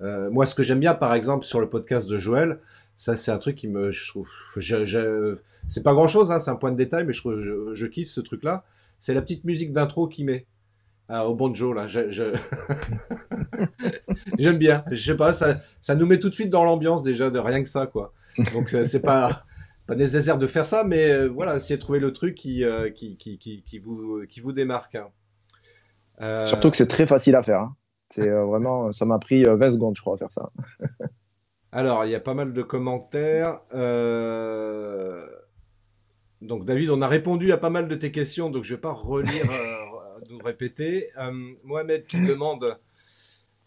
Euh, 0.00 0.30
moi 0.30 0.46
ce 0.46 0.54
que 0.54 0.62
j'aime 0.62 0.80
bien 0.80 0.94
par 0.94 1.14
exemple 1.14 1.44
sur 1.44 1.60
le 1.60 1.68
podcast 1.68 2.08
de 2.08 2.16
Joël, 2.16 2.60
ça 2.96 3.16
c'est 3.16 3.30
un 3.30 3.38
truc 3.38 3.56
qui 3.56 3.68
me 3.68 3.90
je 3.90 5.36
c'est 5.66 5.82
pas 5.82 5.92
grand 5.92 6.08
chose 6.08 6.30
hein, 6.30 6.38
c'est 6.38 6.50
un 6.50 6.56
point 6.56 6.72
de 6.72 6.76
détail 6.76 7.04
mais 7.04 7.12
je 7.12 7.70
je, 7.72 7.86
kiffe 7.86 8.08
ce 8.08 8.20
truc 8.20 8.44
là, 8.44 8.64
c'est 8.98 9.14
la 9.14 9.22
petite 9.22 9.44
musique 9.44 9.72
d'intro 9.72 10.08
qu'il 10.08 10.26
met. 10.26 10.46
Ah, 11.06 11.28
au 11.28 11.34
banjo 11.34 11.74
là, 11.74 11.86
j'aime 14.38 14.56
bien. 14.56 14.84
Je 14.90 14.96
sais 14.96 15.16
pas, 15.16 15.34
ça, 15.34 15.60
ça 15.82 15.94
nous 15.94 16.06
met 16.06 16.18
tout 16.18 16.30
de 16.30 16.34
suite 16.34 16.48
dans 16.48 16.64
l'ambiance 16.64 17.02
déjà 17.02 17.28
de 17.28 17.38
rien 17.38 17.62
que 17.62 17.68
ça 17.68 17.86
quoi. 17.86 18.14
Donc 18.54 18.74
c'est 18.84 19.02
pas 19.02 19.44
pas 19.86 19.94
nécessaire 19.94 20.38
de 20.38 20.46
faire 20.46 20.66
ça, 20.66 20.84
mais 20.84 21.10
euh, 21.10 21.28
voilà, 21.28 21.56
essayez 21.56 21.76
de 21.76 21.82
trouver 21.82 21.98
le 21.98 22.12
truc 22.12 22.34
qui 22.34 22.64
euh, 22.64 22.90
qui, 22.90 23.16
qui, 23.16 23.38
qui, 23.38 23.62
qui 23.62 23.78
vous 23.78 24.24
qui 24.28 24.40
vous 24.40 24.52
démarque. 24.52 24.94
Hein. 24.94 25.08
Euh... 26.20 26.46
Surtout 26.46 26.70
que 26.70 26.76
c'est 26.76 26.86
très 26.86 27.06
facile 27.06 27.36
à 27.36 27.42
faire. 27.42 27.60
Hein. 27.60 27.76
C'est 28.10 28.28
euh, 28.28 28.44
vraiment, 28.44 28.92
ça 28.92 29.04
m'a 29.04 29.18
pris 29.18 29.42
20 29.44 29.70
secondes, 29.70 29.96
je 29.96 30.00
crois, 30.00 30.14
à 30.14 30.16
faire 30.18 30.32
ça. 30.32 30.50
Alors, 31.72 32.04
il 32.04 32.12
y 32.12 32.14
a 32.14 32.20
pas 32.20 32.34
mal 32.34 32.52
de 32.52 32.62
commentaires. 32.62 33.60
Euh, 33.74 35.26
donc 36.40 36.64
David, 36.64 36.90
on 36.90 37.02
a 37.02 37.08
répondu 37.08 37.50
à 37.50 37.56
pas 37.56 37.70
mal 37.70 37.88
de 37.88 37.94
tes 37.96 38.12
questions, 38.12 38.50
donc 38.50 38.62
je 38.64 38.74
vais 38.74 38.80
pas 38.80 38.92
relire 38.92 39.44
nous 40.30 40.38
répéter. 40.38 41.10
Euh, 41.18 41.32
Mohamed 41.64 42.06
qui 42.06 42.20
demande 42.26 42.78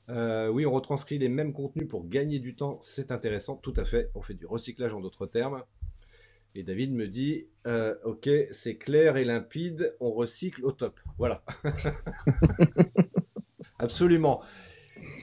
euh, 0.10 0.48
oui, 0.48 0.66
on 0.66 0.72
retranscrit 0.72 1.18
les 1.18 1.28
mêmes 1.28 1.52
contenus 1.52 1.88
pour 1.88 2.08
gagner 2.08 2.40
du 2.40 2.56
temps, 2.56 2.80
c'est 2.82 3.12
intéressant, 3.12 3.58
tout 3.58 3.74
à 3.76 3.84
fait. 3.84 4.10
On 4.16 4.22
fait 4.22 4.36
du 4.36 4.46
recyclage 4.46 4.94
en 4.94 5.02
d'autres 5.02 5.26
termes. 5.26 5.64
Et 6.58 6.64
David 6.64 6.92
me 6.92 7.08
dit 7.08 7.46
euh, 7.68 7.94
ok, 8.04 8.28
c'est 8.50 8.78
clair 8.78 9.16
et 9.16 9.24
limpide, 9.24 9.96
on 10.00 10.12
recycle 10.12 10.66
au 10.66 10.72
top. 10.72 11.00
Voilà. 11.20 11.44
Absolument. 13.80 14.42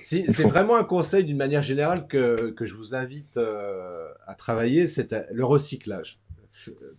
C'est 0.01 0.44
vraiment 0.44 0.77
un 0.77 0.85
conseil 0.85 1.25
d'une 1.25 1.37
manière 1.37 1.61
générale 1.61 2.07
que, 2.07 2.51
que 2.51 2.64
je 2.64 2.75
vous 2.75 2.94
invite 2.94 3.37
euh, 3.37 4.07
à 4.29 4.37
travailler, 4.37 4.87
c'est 4.87 5.12
le 5.33 5.44
recyclage. 5.44 6.20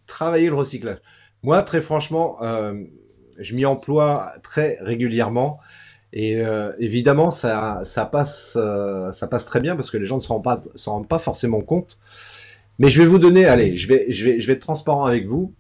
Travailler 0.06 0.50
le 0.50 0.56
recyclage. 0.56 0.98
Moi, 1.42 1.62
très 1.62 1.80
franchement, 1.80 2.44
euh, 2.44 2.84
je 3.40 3.56
m'y 3.56 3.66
emploie 3.66 4.34
très 4.44 4.78
régulièrement 4.82 5.62
et 6.12 6.46
euh, 6.46 6.74
évidemment 6.80 7.32
ça 7.32 7.82
ça 7.84 8.06
passe 8.06 8.58
euh, 8.60 9.12
ça 9.12 9.28
passe 9.28 9.46
très 9.46 9.60
bien 9.60 9.76
parce 9.76 9.92
que 9.92 9.98
les 9.98 10.06
gens 10.06 10.18
ne 10.18 10.22
s'en 10.22 10.42
rendent 10.42 10.72
rendent 10.86 11.08
pas 11.08 11.20
forcément 11.20 11.62
compte. 11.62 12.00
Mais 12.80 12.90
je 12.90 13.02
vais 13.02 13.08
vous 13.08 13.20
donner, 13.20 13.46
allez, 13.46 13.76
je 13.78 13.88
vais 13.88 14.12
je 14.12 14.26
vais 14.26 14.40
je 14.40 14.48
vais 14.48 14.54
être 14.54 14.62
transparent 14.62 15.06
avec 15.06 15.26
vous. 15.26 15.54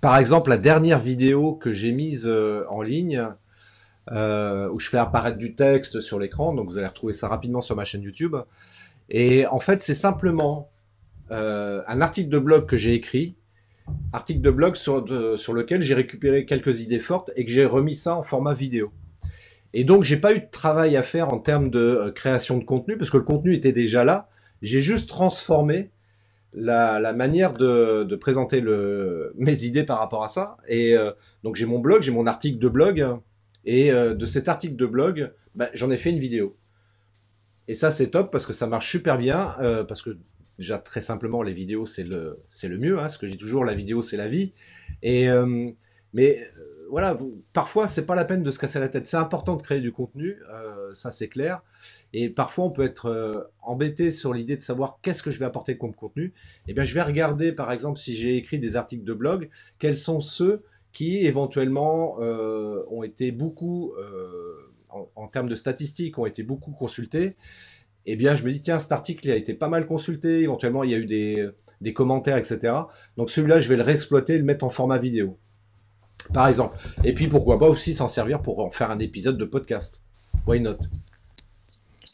Par 0.00 0.16
exemple, 0.16 0.50
la 0.50 0.58
dernière 0.58 0.98
vidéo 0.98 1.54
que 1.54 1.72
j'ai 1.72 1.92
mise 1.92 2.26
euh, 2.26 2.64
en 2.68 2.82
ligne 2.82 3.28
euh, 4.10 4.68
où 4.70 4.80
je 4.80 4.88
fais 4.88 4.98
apparaître 4.98 5.38
du 5.38 5.54
texte 5.54 6.00
sur 6.00 6.18
l'écran, 6.18 6.54
donc 6.54 6.68
vous 6.68 6.78
allez 6.78 6.86
retrouver 6.86 7.12
ça 7.12 7.28
rapidement 7.28 7.60
sur 7.60 7.76
ma 7.76 7.84
chaîne 7.84 8.02
YouTube. 8.02 8.36
Et 9.10 9.46
en 9.46 9.60
fait, 9.60 9.82
c'est 9.82 9.94
simplement 9.94 10.70
euh, 11.30 11.82
un 11.86 12.00
article 12.00 12.28
de 12.28 12.38
blog 12.38 12.66
que 12.66 12.76
j'ai 12.76 12.94
écrit 12.94 13.36
article 14.12 14.40
de 14.40 14.50
blog 14.50 14.76
sur, 14.76 15.04
sur 15.38 15.52
lequel 15.52 15.82
j'ai 15.82 15.94
récupéré 15.94 16.44
quelques 16.44 16.82
idées 16.82 16.98
fortes 16.98 17.30
et 17.36 17.44
que 17.44 17.50
j'ai 17.50 17.64
remis 17.64 17.94
ça 17.94 18.16
en 18.16 18.22
format 18.22 18.54
vidéo. 18.54 18.92
Et 19.74 19.84
donc 19.84 20.04
j'ai 20.04 20.18
pas 20.18 20.34
eu 20.34 20.40
de 20.40 20.50
travail 20.50 20.96
à 20.96 21.02
faire 21.02 21.32
en 21.32 21.38
termes 21.38 21.70
de 21.70 21.78
euh, 21.78 22.10
création 22.10 22.58
de 22.58 22.64
contenu 22.64 22.96
parce 22.96 23.10
que 23.10 23.16
le 23.16 23.22
contenu 23.22 23.54
était 23.54 23.72
déjà 23.72 24.04
là. 24.04 24.28
J'ai 24.60 24.80
juste 24.80 25.08
transformé 25.08 25.90
la, 26.54 27.00
la 27.00 27.12
manière 27.12 27.52
de, 27.52 28.04
de, 28.04 28.16
présenter 28.16 28.60
le, 28.60 29.32
mes 29.36 29.64
idées 29.64 29.84
par 29.84 29.98
rapport 29.98 30.24
à 30.24 30.28
ça. 30.28 30.58
Et 30.68 30.96
euh, 30.96 31.12
donc 31.42 31.56
j'ai 31.56 31.66
mon 31.66 31.78
blog, 31.78 32.02
j'ai 32.02 32.12
mon 32.12 32.26
article 32.26 32.58
de 32.58 32.68
blog. 32.68 33.06
Et 33.64 33.92
euh, 33.92 34.14
de 34.14 34.26
cet 34.26 34.48
article 34.48 34.76
de 34.76 34.86
blog, 34.86 35.32
bah, 35.54 35.70
j'en 35.74 35.90
ai 35.90 35.96
fait 35.96 36.10
une 36.10 36.18
vidéo. 36.18 36.56
Et 37.68 37.74
ça 37.74 37.90
c'est 37.90 38.08
top 38.10 38.30
parce 38.30 38.46
que 38.46 38.52
ça 38.52 38.66
marche 38.66 38.90
super 38.90 39.18
bien 39.18 39.54
euh, 39.60 39.84
parce 39.84 40.02
que 40.02 40.18
déjà 40.58 40.78
très 40.78 41.00
simplement 41.00 41.42
les 41.42 41.52
vidéos 41.52 41.86
c'est 41.86 42.02
le 42.02 42.40
c'est 42.48 42.68
le 42.68 42.78
mieux 42.78 42.98
hein, 42.98 43.08
ce 43.08 43.18
que 43.18 43.26
dis 43.26 43.36
toujours 43.38 43.64
la 43.64 43.74
vidéo 43.74 44.02
c'est 44.02 44.16
la 44.16 44.28
vie. 44.28 44.52
Et 45.02 45.28
euh, 45.30 45.70
mais 46.12 46.40
euh, 46.58 46.86
voilà 46.90 47.14
vous, 47.14 47.42
parfois 47.52 47.86
c'est 47.86 48.04
pas 48.04 48.14
la 48.14 48.24
peine 48.24 48.42
de 48.42 48.50
se 48.50 48.58
casser 48.58 48.80
la 48.80 48.88
tête. 48.88 49.06
C'est 49.06 49.16
important 49.16 49.56
de 49.56 49.62
créer 49.62 49.80
du 49.80 49.92
contenu 49.92 50.38
euh, 50.52 50.92
ça 50.92 51.10
c'est 51.10 51.28
clair 51.28 51.62
et 52.12 52.30
parfois 52.30 52.64
on 52.64 52.70
peut 52.70 52.82
être 52.82 53.06
euh, 53.06 53.42
embêté 53.62 54.10
sur 54.10 54.32
l'idée 54.32 54.56
de 54.56 54.62
savoir 54.62 54.98
qu'est-ce 55.02 55.22
que 55.22 55.30
je 55.30 55.38
vais 55.38 55.44
apporter 55.44 55.76
comme 55.76 55.94
contenu 55.94 56.32
eh 56.68 56.74
bien 56.74 56.84
je 56.84 56.94
vais 56.94 57.02
regarder 57.02 57.52
par 57.52 57.72
exemple 57.72 57.98
si 57.98 58.14
j'ai 58.14 58.36
écrit 58.36 58.58
des 58.58 58.76
articles 58.76 59.04
de 59.04 59.14
blog 59.14 59.48
quels 59.78 59.98
sont 59.98 60.20
ceux 60.20 60.62
qui 60.92 61.18
éventuellement 61.18 62.18
euh, 62.20 62.82
ont 62.90 63.02
été 63.02 63.32
beaucoup 63.32 63.92
en, 64.90 65.08
en 65.16 65.28
termes 65.28 65.48
de 65.48 65.56
statistiques 65.56 66.18
ont 66.18 66.26
été 66.26 66.42
beaucoup 66.42 66.72
consultés 66.72 67.36
eh 68.04 68.16
bien, 68.16 68.34
je 68.34 68.44
me 68.44 68.50
dis, 68.50 68.60
tiens, 68.60 68.78
cet 68.78 68.92
article 68.92 69.26
il 69.26 69.30
a 69.30 69.36
été 69.36 69.54
pas 69.54 69.68
mal 69.68 69.86
consulté, 69.86 70.40
éventuellement, 70.40 70.82
il 70.84 70.90
y 70.90 70.94
a 70.94 70.98
eu 70.98 71.06
des, 71.06 71.48
des 71.80 71.92
commentaires, 71.92 72.36
etc. 72.36 72.74
Donc, 73.16 73.30
celui-là, 73.30 73.60
je 73.60 73.68
vais 73.68 73.76
le 73.76 73.82
réexploiter 73.82 74.36
le 74.36 74.44
mettre 74.44 74.64
en 74.64 74.70
format 74.70 74.98
vidéo. 74.98 75.38
Par 76.32 76.48
exemple. 76.48 76.78
Et 77.04 77.14
puis, 77.14 77.28
pourquoi 77.28 77.58
pas 77.58 77.68
aussi 77.68 77.94
s'en 77.94 78.08
servir 78.08 78.42
pour 78.42 78.60
en 78.60 78.70
faire 78.70 78.90
un 78.90 78.98
épisode 78.98 79.38
de 79.38 79.44
podcast. 79.44 80.02
Why 80.46 80.60
not? 80.60 80.78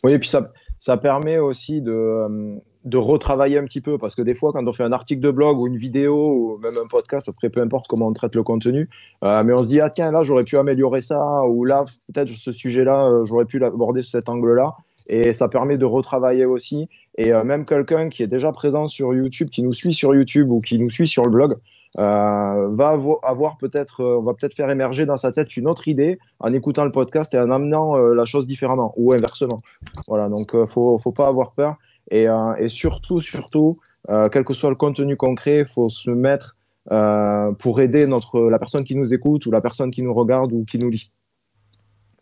Oui, 0.05 0.13
et 0.13 0.19
puis 0.19 0.29
ça, 0.29 0.53
ça 0.79 0.97
permet 0.97 1.39
aussi 1.39 1.81
de, 1.83 1.91
euh, 1.91 2.59
de 2.85 2.97
retravailler 2.97 3.59
un 3.59 3.65
petit 3.65 3.81
peu 3.81 3.99
parce 3.99 4.15
que 4.15 4.23
des 4.23 4.35
fois, 4.35 4.53
quand 4.53 4.67
on 4.67 4.73
fait 4.73 4.85
un 4.85 4.93
article 4.93 5.21
de 5.21 5.31
blog 5.31 5.61
ou 5.61 5.67
une 5.67 5.77
vidéo 5.77 6.15
ou 6.15 6.59
même 6.59 6.75
un 6.83 6.87
podcast, 6.87 7.29
après 7.29 7.51
peu 7.51 7.61
importe 7.61 7.87
comment 7.89 8.07
on 8.07 8.13
traite 8.13 8.35
le 8.35 8.43
contenu, 8.43 8.89
euh, 9.25 9.43
mais 9.43 9.53
on 9.53 9.59
se 9.59 9.69
dit 9.69 9.81
ah 9.81 9.91
tiens 9.91 10.11
là 10.13 10.23
j'aurais 10.23 10.45
pu 10.45 10.57
améliorer 10.57 11.01
ça 11.01 11.45
ou 11.47 11.65
là 11.65 11.85
peut-être 12.13 12.31
ce 12.31 12.53
sujet-là 12.53 13.07
euh, 13.07 13.25
j'aurais 13.25 13.45
pu 13.45 13.59
l'aborder 13.59 14.03
sous 14.03 14.11
cet 14.11 14.29
angle-là 14.29 14.77
et 15.09 15.33
ça 15.33 15.49
permet 15.49 15.79
de 15.79 15.85
retravailler 15.85 16.45
aussi 16.45 16.89
et 17.17 17.33
euh, 17.33 17.43
même 17.45 17.65
quelqu'un 17.65 18.09
qui 18.09 18.23
est 18.23 18.27
déjà 18.27 18.53
présent 18.53 18.89
sur 18.89 19.13
YouTube, 19.15 19.49
qui 19.49 19.63
nous 19.63 19.73
suit 19.73 19.95
sur 19.95 20.15
YouTube 20.15 20.51
ou 20.51 20.61
qui 20.61 20.79
nous 20.79 20.91
suit 20.91 21.07
sur 21.07 21.25
le 21.25 21.31
blog, 21.31 21.55
euh, 21.99 22.69
va 22.71 22.97
avoir 23.23 23.57
peut-être, 23.57 24.05
on 24.05 24.23
va 24.23 24.35
peut-être 24.35 24.55
faire 24.55 24.71
émerger 24.71 25.07
dans 25.07 25.17
sa 25.17 25.31
tête 25.31 25.57
une 25.57 25.67
autre 25.67 25.89
idée 25.89 26.19
en 26.39 26.53
écoutant 26.53 26.85
le 26.85 26.91
podcast 26.91 27.35
et 27.35 27.39
en 27.39 27.51
amenant 27.51 27.97
la 27.97 28.25
chose 28.25 28.47
différemment 28.47 28.93
ou 28.97 29.13
inversement. 29.15 29.59
Voilà, 30.07 30.29
donc 30.29 30.55
faut 30.67 30.99
faut 30.99 31.13
pas 31.13 31.27
avoir 31.27 31.53
peur. 31.53 31.77
Et, 32.11 32.29
euh, 32.29 32.55
et 32.57 32.69
surtout, 32.69 33.21
surtout, 33.21 33.79
euh, 34.09 34.29
quel 34.29 34.45
que 34.45 34.55
soit 34.55 34.71
le 34.71 34.77
contenu 34.77 35.17
concret, 35.17 35.65
faut 35.65 35.89
se 35.89 36.11
mettre 36.11 36.57
euh, 36.91 37.53
pour 37.53 37.81
aider 37.81 38.07
notre, 38.07 38.41
la 38.49 38.59
personne 38.59 38.85
qui 38.85 38.95
nous 38.95 39.13
écoute 39.13 39.45
ou 39.47 39.51
la 39.51 39.61
personne 39.61 39.91
qui 39.91 40.03
nous 40.03 40.15
regarde 40.15 40.53
ou 40.53 40.65
qui 40.65 40.79
nous 40.79 40.91
lit. 40.91 41.13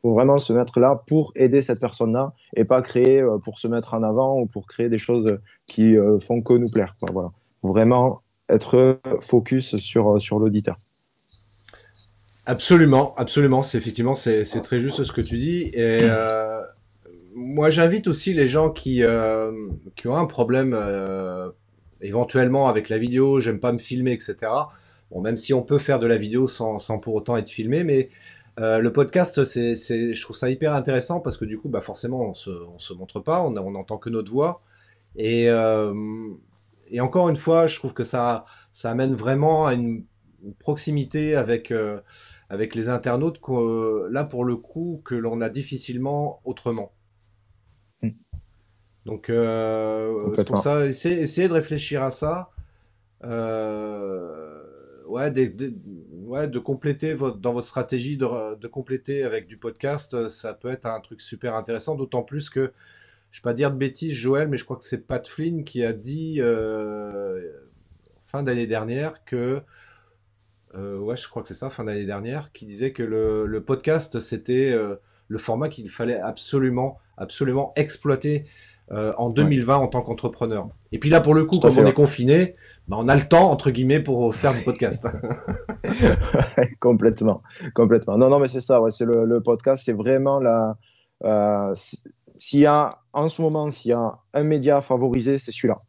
Faut 0.07 0.15
vraiment 0.15 0.39
se 0.39 0.53
mettre 0.53 0.79
là 0.79 1.03
pour 1.09 1.33
aider 1.35 1.61
cette 1.61 1.81
personne-là 1.81 2.33
et 2.55 2.65
pas 2.65 2.81
créer 2.81 3.25
pour 3.43 3.59
se 3.59 3.67
mettre 3.67 3.95
en 3.95 4.05
avant 4.05 4.39
ou 4.39 4.47
pour 4.47 4.67
créer 4.67 4.89
des 4.89 4.99
choses 4.99 5.39
qui 5.67 5.97
font 6.21 6.43
que 6.43 6.53
nous 6.53 6.69
plaire. 6.73 6.95
Voilà. 7.13 7.31
Vraiment 7.65 8.23
être 8.49 9.01
focus 9.21 9.77
sur, 9.79 10.23
sur 10.23 10.39
l'auditeur. 10.39 10.77
Absolument, 12.47 13.13
absolument. 13.17 13.65
C'est 13.65 13.77
effectivement, 13.77 14.15
c'est 14.15 14.45
très 14.63 14.79
juste 14.79 15.03
ce 15.03 15.11
que 15.11 15.21
tu 15.21 15.37
dis. 15.37 15.65
Et 15.75 16.01
euh, 16.03 16.63
moi, 17.35 17.71
j'invite 17.71 18.07
aussi 18.07 18.33
les 18.33 18.47
gens 18.47 18.71
qui, 18.71 19.03
euh, 19.03 19.51
qui 19.97 20.07
ont 20.07 20.15
un 20.15 20.27
problème 20.27 20.73
euh, 20.73 21.51
éventuellement 22.01 22.69
avec 22.69 22.89
la 22.89 22.99
vidéo, 22.99 23.41
j'aime 23.41 23.59
pas 23.59 23.73
me 23.73 23.79
filmer, 23.79 24.13
etc. 24.13 24.37
Bon, 25.11 25.21
même 25.21 25.37
si 25.37 25.55
on 25.55 25.63
peut 25.63 25.79
faire 25.79 25.99
de 25.99 26.07
la 26.07 26.17
vidéo 26.17 26.47
sans, 26.47 26.79
sans 26.79 26.99
pour 27.01 27.15
autant 27.15 27.37
être 27.37 27.51
filmé, 27.51 27.83
mais 27.83 28.11
euh, 28.59 28.79
le 28.79 28.93
podcast, 28.93 29.45
c'est, 29.45 29.77
c'est, 29.77 30.15
je 30.15 30.23
trouve 30.23 30.37
ça 30.37 30.51
hyper 30.51 30.75
intéressant 30.75 31.21
parce 31.21 31.37
que 31.37 31.45
du 31.45 31.59
coup, 31.59 31.69
bah 31.69 31.81
forcément, 31.81 32.21
on 32.21 32.35
se, 32.35 32.51
on 32.51 32.79
se 32.79 32.95
montre 32.95 33.21
pas, 33.21 33.43
on, 33.43 33.57
on 33.57 33.75
entend 33.75 33.99
que 33.99 34.11
notre 34.11 34.31
voix. 34.31 34.63
Et, 35.17 35.49
euh, 35.49 35.95
et 36.89 37.01
encore 37.01 37.29
une 37.29 37.37
fois, 37.37 37.67
je 37.67 37.77
trouve 37.77 37.95
que 37.95 38.05
ça, 38.05 38.45
ça 38.73 38.91
amène 38.91 39.15
vraiment 39.15 39.67
à 39.67 39.75
une, 39.75 40.05
proximité 40.59 41.37
avec, 41.37 41.71
euh, 41.71 42.01
avec 42.49 42.75
les 42.75 42.89
internautes, 42.89 43.41
là 44.11 44.25
pour 44.25 44.45
le 44.45 44.57
coup, 44.57 45.01
que 45.05 45.15
l'on 45.15 45.41
a 45.41 45.49
difficilement 45.49 46.41
autrement. 46.45 46.93
Donc, 49.05 49.31
euh, 49.31 50.35
c'est 50.37 50.47
pour 50.47 50.59
ça, 50.59 50.85
essayez, 50.87 51.49
de 51.49 51.53
réfléchir 51.53 52.03
à 52.03 52.11
ça. 52.11 52.51
Euh, 53.25 54.63
ouais, 55.07 55.31
ouais, 56.27 56.49
de 56.49 56.59
compléter 56.59 57.15
votre, 57.15 57.39
dans 57.39 57.53
votre 57.53 57.67
stratégie, 57.67 58.17
de, 58.17 58.55
de, 58.55 58.67
compléter 58.69 59.23
avec 59.23 59.47
du 59.47 59.57
podcast, 59.57 60.29
ça 60.29 60.55
peut 60.55 60.69
être 60.69 60.87
un 60.87 61.01
truc 61.01 61.21
super 61.21 61.55
intéressant, 61.55 61.95
d'autant 61.95 62.23
plus 62.23 62.51
que, 62.51 62.73
je 63.31 63.41
ne 63.41 63.43
vais 63.43 63.51
pas 63.51 63.55
dire 63.55 63.71
de 63.71 63.77
bêtises, 63.77 64.13
Joël, 64.13 64.49
mais 64.49 64.57
je 64.57 64.65
crois 64.65 64.77
que 64.77 64.85
c'est 64.85 65.07
Pat 65.07 65.27
Flynn 65.27 65.65
qui 65.65 65.85
a 65.85 65.93
dit 65.93 66.37
euh, 66.39 67.53
fin 68.25 68.43
d'année 68.43 68.67
dernière 68.67 69.25
que, 69.25 69.61
euh, 70.75 70.99
ouais, 70.99 71.17
je 71.17 71.29
crois 71.29 71.43
que 71.43 71.49
c'est 71.49 71.55
ça, 71.55 71.71
fin 71.71 71.85
d'année 71.85 72.07
dernière, 72.07 72.53
qui 72.53 72.67
disait 72.67 72.93
que 72.93 73.03
le, 73.03 73.47
le 73.47 73.65
podcast, 73.65 74.21
c'était 74.21 74.73
euh, 74.73 74.97
le 75.29 75.39
format 75.39 75.69
qu'il 75.69 75.89
fallait 75.91 76.19
absolument, 76.19 76.99
absolument 77.17 77.73
exploiter 77.77 78.45
euh, 78.93 79.13
en 79.19 79.31
2020 79.31 79.79
en 79.79 79.89
tant 79.89 80.01
qu'entrepreneur. 80.01 80.69
Et 80.93 80.99
puis 80.99 81.11
là, 81.11 81.21
pour 81.21 81.35
le 81.35 81.45
coup, 81.45 81.59
comme 81.59 81.77
on 81.77 81.87
est 81.87 81.93
confiné, 81.93 82.55
bah, 82.87 82.97
on 83.01 83.09
a 83.09 83.17
le 83.17 83.23
temps, 83.23 83.51
entre 83.51 83.71
guillemets, 83.71 83.99
pour 83.99 84.33
faire 84.33 84.55
du 84.55 84.63
podcast. 84.63 85.09
complètement, 86.81 87.43
complètement. 87.75 88.17
Non, 88.17 88.29
non, 88.29 88.39
mais 88.39 88.47
c'est 88.47 88.61
ça, 88.61 88.81
ouais, 88.81 88.93
c'est 88.93 89.05
le, 89.05 89.41
podcast, 89.41 89.83
c'est 89.85 89.93
vraiment 89.93 90.39
la... 90.39 90.77
Euh, 91.25 91.75
s'il 92.39 92.61
y 92.61 92.67
a, 92.67 92.91
en 93.13 93.27
ce 93.27 93.43
moment, 93.43 93.73
s'il 93.73 93.91
y 93.91 93.95
a 93.95 94.19
un 94.35 94.43
média 94.45 94.81
favorisé, 94.83 95.41
c'est 95.41 95.51
celui-là. 95.51 95.81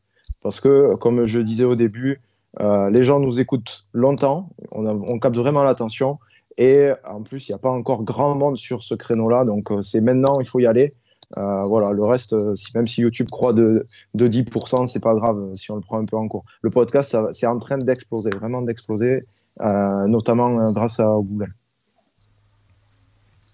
Parce 0.42 0.60
que, 0.60 0.96
comme 0.96 1.28
je 1.28 1.40
disais 1.42 1.66
au 1.66 1.76
début, 1.76 2.20
euh, 2.62 2.90
les 2.90 3.04
gens 3.04 3.20
nous 3.20 3.40
écoutent 3.40 3.86
longtemps, 3.94 4.50
on, 4.72 4.88
on 4.88 5.20
capte 5.20 5.38
vraiment 5.38 5.62
l'attention, 5.62 6.18
et 6.58 6.90
en 7.06 7.22
plus, 7.22 7.48
il 7.48 7.52
n'y 7.52 7.56
a 7.56 7.60
pas 7.60 7.70
encore 7.70 8.04
grand 8.04 8.34
monde 8.34 8.58
sur 8.58 8.82
ce 8.82 8.96
créneau-là, 8.96 9.46
donc 9.46 9.70
c'est 9.84 10.02
maintenant, 10.02 10.40
il 10.40 10.48
faut 10.48 10.60
y 10.60 10.66
aller. 10.66 10.96
Euh, 11.36 11.62
voilà, 11.64 11.92
le 11.92 12.02
reste, 12.04 12.34
euh, 12.34 12.56
même 12.74 12.86
si 12.86 13.02
YouTube 13.02 13.28
croit 13.30 13.52
de, 13.52 13.86
de 14.14 14.28
10%, 14.28 14.88
c'est 14.88 15.02
pas 15.02 15.14
grave 15.14 15.38
euh, 15.38 15.54
si 15.56 15.72
on 15.72 15.76
le 15.76 15.82
prend 15.82 16.00
un 16.00 16.06
peu 16.06 16.16
en 16.16 16.28
cours. 16.28 16.46
Le 16.62 16.70
podcast, 16.70 17.18
c'est 17.32 17.48
en 17.48 17.60
train 17.60 17.78
d'exploser, 17.78 18.30
vraiment 18.30 18.62
d'exploser, 18.62 19.26
notamment 19.60 20.72
grâce 20.72 21.00
à 21.00 21.06
Google. 21.06 21.54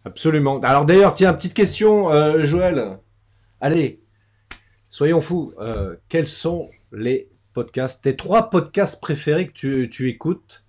Absolument. 0.05 0.59
Alors 0.59 0.86
d'ailleurs, 0.86 1.13
tiens, 1.13 1.34
petite 1.34 1.53
question, 1.53 2.09
Joël. 2.43 2.99
Allez, 3.61 4.01
soyons 4.89 5.21
fous. 5.21 5.53
quels 6.09 6.28
sont 6.28 6.69
les 6.91 7.30
podcasts, 7.53 8.03
tes 8.03 8.15
trois 8.15 8.49
podcasts 8.49 9.01
préférés 9.01 9.47
que 9.47 9.86
tu 9.86 10.09
écoutes 10.09 10.65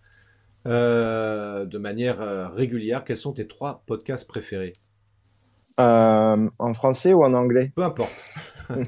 de 0.64 1.78
manière 1.78 2.55
régulière? 2.55 3.05
Quels 3.05 3.16
sont 3.16 3.32
tes 3.32 3.46
trois 3.46 3.82
podcasts 3.86 4.28
préférés? 4.28 4.72
Euh, 5.80 6.48
en 6.58 6.74
français 6.74 7.12
ou 7.12 7.24
en 7.24 7.34
anglais? 7.34 7.72
Peu 7.74 7.82
importe. 7.82 8.12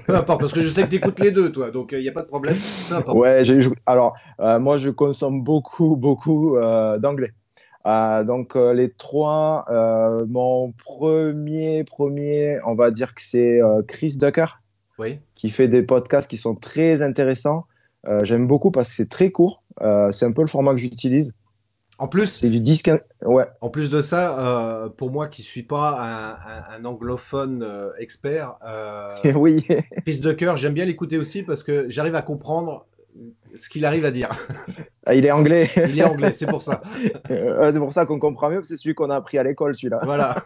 Peu 0.07 0.14
importe, 0.14 0.41
parce 0.41 0.53
que 0.53 0.61
je 0.61 0.68
sais 0.68 0.84
que 0.84 0.89
tu 0.89 0.97
écoutes 0.97 1.20
les 1.20 1.32
deux, 1.32 1.53
toi, 1.53 1.70
donc 1.70 1.93
il 1.93 1.99
euh, 1.99 2.03
n'y 2.03 2.09
a 2.09 2.12
pas 2.12 2.22
de 2.22 2.26
problème. 2.26 2.57
Ouais, 3.09 3.43
alors 3.84 4.14
euh, 4.41 4.59
moi 4.59 4.78
je 4.78 4.91
consomme 4.91 5.43
beaucoup, 5.43 5.97
beaucoup 5.97 6.57
d'anglais. 6.99 7.32
donc 7.84 8.55
les 8.55 8.91
trois, 8.91 9.66
mon 10.28 10.72
premier, 10.72 11.84
premier, 11.84 12.59
on 12.64 12.74
va 12.74 12.91
dire 12.91 13.14
que 13.14 13.20
c'est 13.20 13.61
Chris 13.87 14.16
Ducker, 14.16 14.62
oui. 14.99 15.18
qui 15.34 15.51
fait 15.51 15.68
des 15.68 15.82
podcasts 15.82 16.30
qui 16.30 16.39
sont 16.39 16.55
très 16.55 17.03
intéressants. 17.03 17.66
J'aime 18.22 18.47
beaucoup 18.47 18.70
parce 18.70 18.89
que 18.89 18.95
c'est 18.95 19.11
très 19.11 19.30
court. 19.30 19.61
c'est 19.80 20.24
un 20.24 20.32
peu 20.32 20.43
le 20.43 20.49
format 20.49 20.70
que 20.72 20.80
j'utilise. 20.80 21.34
En 21.99 22.09
plus, 22.09 22.27
c'est 22.27 22.51
du 22.51 22.61
disque. 22.61 22.91
Ouais. 23.25 23.47
En 23.61 23.71
plus 23.71 23.89
de 23.89 24.01
ça, 24.03 24.39
euh, 24.39 24.89
pour 24.89 25.11
moi 25.11 25.29
qui 25.29 25.43
suis 25.43 25.63
pas 25.63 26.37
un, 26.71 26.79
un, 26.79 26.85
anglophone 26.85 27.63
euh, 27.63 27.91
expert, 27.99 28.57
euh, 28.67 29.15
oui. 29.35 29.67
Piste 30.05 30.23
de 30.23 30.33
cœur, 30.33 30.57
j'aime 30.59 30.75
bien 30.75 30.85
l'écouter 30.85 31.17
aussi 31.17 31.43
parce 31.43 31.63
que 31.63 31.87
j'arrive 31.89 32.15
à 32.15 32.23
comprendre 32.23 32.87
ce 33.55 33.71
qu'il 33.71 33.87
arrive 33.87 34.05
à 34.05 34.11
dire. 34.11 34.29
Ah, 35.07 35.15
il 35.15 35.25
est 35.25 35.31
anglais. 35.31 35.67
il 35.89 35.99
est 35.99 36.05
anglais, 36.05 36.35
c'est 36.35 36.47
pour 36.47 36.61
ça. 36.61 36.81
c'est 37.29 37.79
pour 37.79 37.93
ça 37.93 38.05
qu'on 38.05 38.19
comprend 38.19 38.51
mieux, 38.51 38.61
c'est 38.63 38.77
celui 38.77 38.95
qu'on 38.95 39.09
a 39.09 39.17
appris 39.17 39.39
à 39.39 39.43
l'école, 39.43 39.75
celui-là. 39.75 39.99
Voilà. 40.03 40.37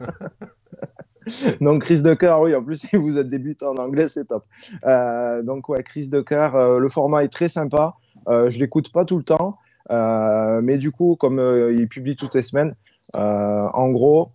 donc 1.60 1.82
Chris 1.82 2.02
de 2.02 2.14
cœur, 2.14 2.40
oui, 2.42 2.54
en 2.54 2.62
plus 2.62 2.80
si 2.80 2.94
vous 2.94 3.18
êtes 3.18 3.28
débutant 3.28 3.72
en 3.72 3.78
anglais, 3.78 4.06
c'est 4.06 4.26
top. 4.26 4.44
Euh, 4.84 5.42
donc 5.42 5.68
ouais, 5.68 5.82
Chris 5.82 6.06
de 6.06 6.20
cœur, 6.20 6.78
le 6.78 6.88
format 6.88 7.24
est 7.24 7.32
très 7.32 7.48
sympa. 7.48 7.94
je 8.28 8.56
l'écoute 8.60 8.92
pas 8.92 9.04
tout 9.04 9.16
le 9.16 9.24
temps. 9.24 9.58
Euh, 9.90 10.60
mais 10.62 10.78
du 10.78 10.90
coup, 10.92 11.16
comme 11.16 11.38
euh, 11.38 11.74
il 11.76 11.88
publie 11.88 12.16
toutes 12.16 12.34
les 12.34 12.42
semaines, 12.42 12.74
euh, 13.16 13.68
en 13.72 13.90
gros, 13.90 14.30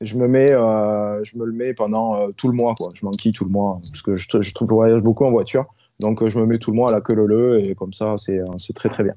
je 0.00 0.16
me 0.16 0.26
mets, 0.26 0.50
je 0.50 1.38
me 1.38 1.44
le 1.44 1.52
mets 1.52 1.72
pendant 1.72 2.30
tout 2.32 2.48
le 2.48 2.54
mois, 2.54 2.74
quoi. 2.76 2.88
Je 2.94 3.06
m'enquille 3.06 3.32
tout 3.32 3.44
le 3.44 3.50
mois 3.50 3.78
parce 3.80 4.02
que 4.02 4.16
je, 4.16 4.26
je 4.40 4.54
trouve 4.54 4.68
voyage 4.68 5.02
beaucoup 5.02 5.24
en 5.24 5.30
voiture, 5.30 5.66
donc 6.00 6.26
je 6.26 6.38
me 6.38 6.46
mets 6.46 6.58
tout 6.58 6.72
le 6.72 6.76
mois 6.76 6.90
à 6.90 6.92
la 6.92 7.00
queue 7.00 7.14
leu 7.14 7.60
et 7.60 7.74
comme 7.74 7.92
ça, 7.92 8.16
c'est 8.18 8.72
très 8.74 8.88
très 8.88 9.04
bien. 9.04 9.14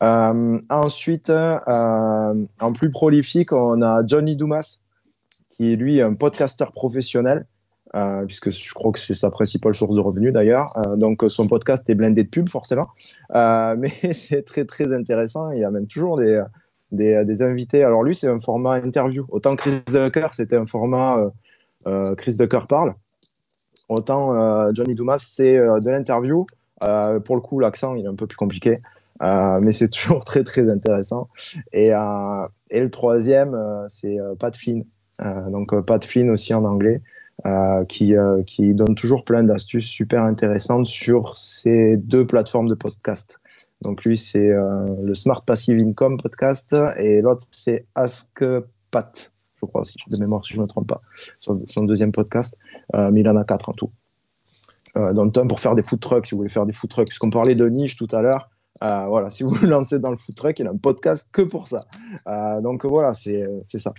ensuite, 0.00 1.30
en 1.30 2.72
plus 2.74 2.90
prolifique, 2.90 3.52
on 3.52 3.80
a 3.82 4.04
Johnny 4.04 4.34
Dumas, 4.34 4.80
qui 5.50 5.72
est 5.72 5.76
lui 5.76 6.00
un 6.00 6.14
podcasteur 6.14 6.72
professionnel. 6.72 7.46
Euh, 7.94 8.24
puisque 8.26 8.50
je 8.50 8.74
crois 8.74 8.90
que 8.90 8.98
c'est 8.98 9.14
sa 9.14 9.30
principale 9.30 9.74
source 9.74 9.94
de 9.94 10.00
revenus 10.00 10.32
d'ailleurs. 10.32 10.66
Euh, 10.78 10.96
donc 10.96 11.22
son 11.28 11.46
podcast 11.46 11.88
est 11.88 11.94
blindé 11.94 12.24
de 12.24 12.28
pubs 12.28 12.48
forcément, 12.48 12.88
euh, 13.34 13.76
mais 13.78 13.88
c'est 14.12 14.42
très 14.42 14.64
très 14.64 14.92
intéressant. 14.92 15.52
Il 15.52 15.60
y 15.60 15.64
a 15.64 15.70
même 15.70 15.86
toujours 15.86 16.16
des, 16.18 16.42
des, 16.90 17.24
des 17.24 17.42
invités. 17.42 17.84
Alors 17.84 18.02
lui 18.02 18.14
c'est 18.14 18.26
un 18.26 18.40
format 18.40 18.74
interview. 18.74 19.26
Autant 19.28 19.54
Chris 19.54 19.80
Ducker 19.86 20.28
c'était 20.32 20.56
un 20.56 20.64
format 20.64 21.30
Chris 22.16 22.36
Ducker 22.36 22.66
parle. 22.68 22.94
Autant 23.88 24.72
Johnny 24.74 24.94
Dumas 24.94 25.18
c'est 25.18 25.56
de 25.56 25.90
l'interview. 25.90 26.46
pour 26.80 27.36
le 27.36 27.40
coup 27.40 27.60
l'accent 27.60 27.94
il 27.94 28.06
est 28.06 28.08
un 28.08 28.16
peu 28.16 28.26
plus 28.26 28.36
compliqué. 28.36 28.80
mais 29.20 29.70
c'est 29.70 29.88
toujours 29.92 30.24
très 30.24 30.42
très 30.42 30.68
intéressant. 30.68 31.28
Et, 31.72 31.90
et 32.70 32.80
le 32.80 32.90
troisième, 32.90 33.56
c'est 33.86 34.16
Pat 34.40 34.56
Flynn. 34.56 34.82
donc 35.52 35.78
Pat 35.82 36.04
Flynn 36.04 36.30
aussi 36.30 36.54
en 36.54 36.64
anglais. 36.64 37.00
Euh, 37.46 37.84
qui, 37.84 38.14
euh, 38.16 38.42
qui 38.44 38.74
donne 38.74 38.94
toujours 38.94 39.24
plein 39.24 39.42
d'astuces 39.42 39.88
super 39.88 40.22
intéressantes 40.22 40.86
sur 40.86 41.36
ces 41.36 41.96
deux 41.96 42.26
plateformes 42.26 42.68
de 42.68 42.74
podcast. 42.74 43.40
Donc 43.82 44.04
lui, 44.04 44.16
c'est 44.16 44.48
euh, 44.48 44.86
le 45.02 45.14
Smart 45.14 45.42
Passive 45.44 45.78
Income 45.78 46.16
podcast 46.16 46.74
et 46.96 47.20
l'autre, 47.20 47.44
c'est 47.50 47.86
Ask 47.96 48.42
Pat. 48.90 49.32
je 49.60 49.66
crois, 49.66 49.84
si, 49.84 49.96
de 50.06 50.16
mémoire, 50.16 50.44
si 50.44 50.54
je 50.54 50.58
ne 50.58 50.62
me 50.62 50.68
trompe 50.68 50.86
pas, 50.86 51.02
son, 51.40 51.60
son 51.66 51.84
deuxième 51.84 52.12
podcast. 52.12 52.56
Mais 52.94 53.20
il 53.20 53.28
en 53.28 53.36
a 53.36 53.44
quatre 53.44 53.68
en 53.68 53.72
tout. 53.72 53.90
Euh, 54.96 55.12
dont 55.12 55.32
un 55.36 55.46
pour 55.48 55.58
faire 55.58 55.74
des 55.74 55.82
food 55.82 55.98
trucks, 55.98 56.26
si 56.26 56.32
vous 56.32 56.38
voulez 56.38 56.48
faire 56.48 56.66
des 56.66 56.72
food 56.72 56.90
trucks. 56.90 57.08
Puisqu'on 57.08 57.30
parlait 57.30 57.56
de 57.56 57.68
niche 57.68 57.96
tout 57.96 58.08
à 58.12 58.22
l'heure. 58.22 58.46
Euh, 58.82 59.06
voilà, 59.06 59.30
si 59.30 59.44
vous 59.44 59.54
lancez 59.66 59.98
dans 59.98 60.10
le 60.10 60.16
food 60.16 60.34
truck, 60.34 60.58
il 60.58 60.66
a 60.66 60.70
un 60.70 60.76
podcast 60.76 61.28
que 61.32 61.42
pour 61.42 61.68
ça. 61.68 61.82
Euh, 62.26 62.60
donc 62.60 62.84
voilà, 62.84 63.12
c'est 63.12 63.62
ça. 63.62 63.92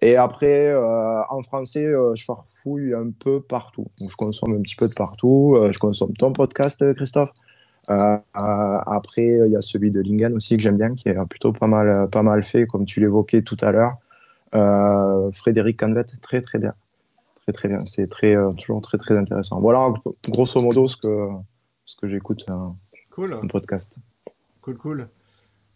Et 0.00 0.16
après, 0.16 0.68
euh, 0.68 1.22
en 1.28 1.42
français, 1.42 1.84
je 2.14 2.24
farfouille 2.24 2.94
un 2.94 3.10
peu 3.10 3.40
partout. 3.40 3.86
Donc, 3.98 4.10
je 4.10 4.16
consomme 4.16 4.54
un 4.54 4.60
petit 4.60 4.76
peu 4.76 4.88
de 4.88 4.94
partout. 4.94 5.58
Je 5.70 5.78
consomme 5.78 6.12
ton 6.14 6.32
podcast, 6.32 6.94
Christophe. 6.94 7.32
Après, 7.88 9.26
il 9.46 9.50
y 9.50 9.56
a 9.56 9.62
celui 9.62 9.90
de 9.90 10.00
Lingen 10.00 10.34
aussi 10.34 10.56
que 10.56 10.62
j'aime 10.62 10.76
bien, 10.76 10.94
qui 10.94 11.08
est 11.08 11.26
plutôt 11.28 11.52
pas 11.52 11.66
mal, 11.66 12.08
pas 12.08 12.22
mal 12.22 12.42
fait, 12.44 12.66
comme 12.66 12.84
tu 12.84 13.00
l'évoquais 13.00 13.42
tout 13.42 13.56
à 13.60 13.72
l'heure. 13.72 13.96
Frédéric 15.32 15.80
Canvet, 15.80 16.04
très 16.22 16.40
très 16.40 16.58
bien. 16.58 16.74
Très 17.42 17.52
très 17.52 17.68
bien. 17.68 17.80
C'est 17.84 18.08
très, 18.08 18.36
toujours 18.58 18.80
très 18.80 18.96
très 18.96 19.18
intéressant. 19.18 19.60
Voilà, 19.60 19.92
grosso 20.28 20.60
modo, 20.60 20.86
ce 20.86 20.96
que, 20.96 21.28
ce 21.84 21.96
que 21.96 22.06
j'écoute 22.06 22.46
cool. 23.10 23.34
en 23.34 23.48
podcast. 23.48 23.96
Cool, 24.70 24.78
cool. 24.78 25.08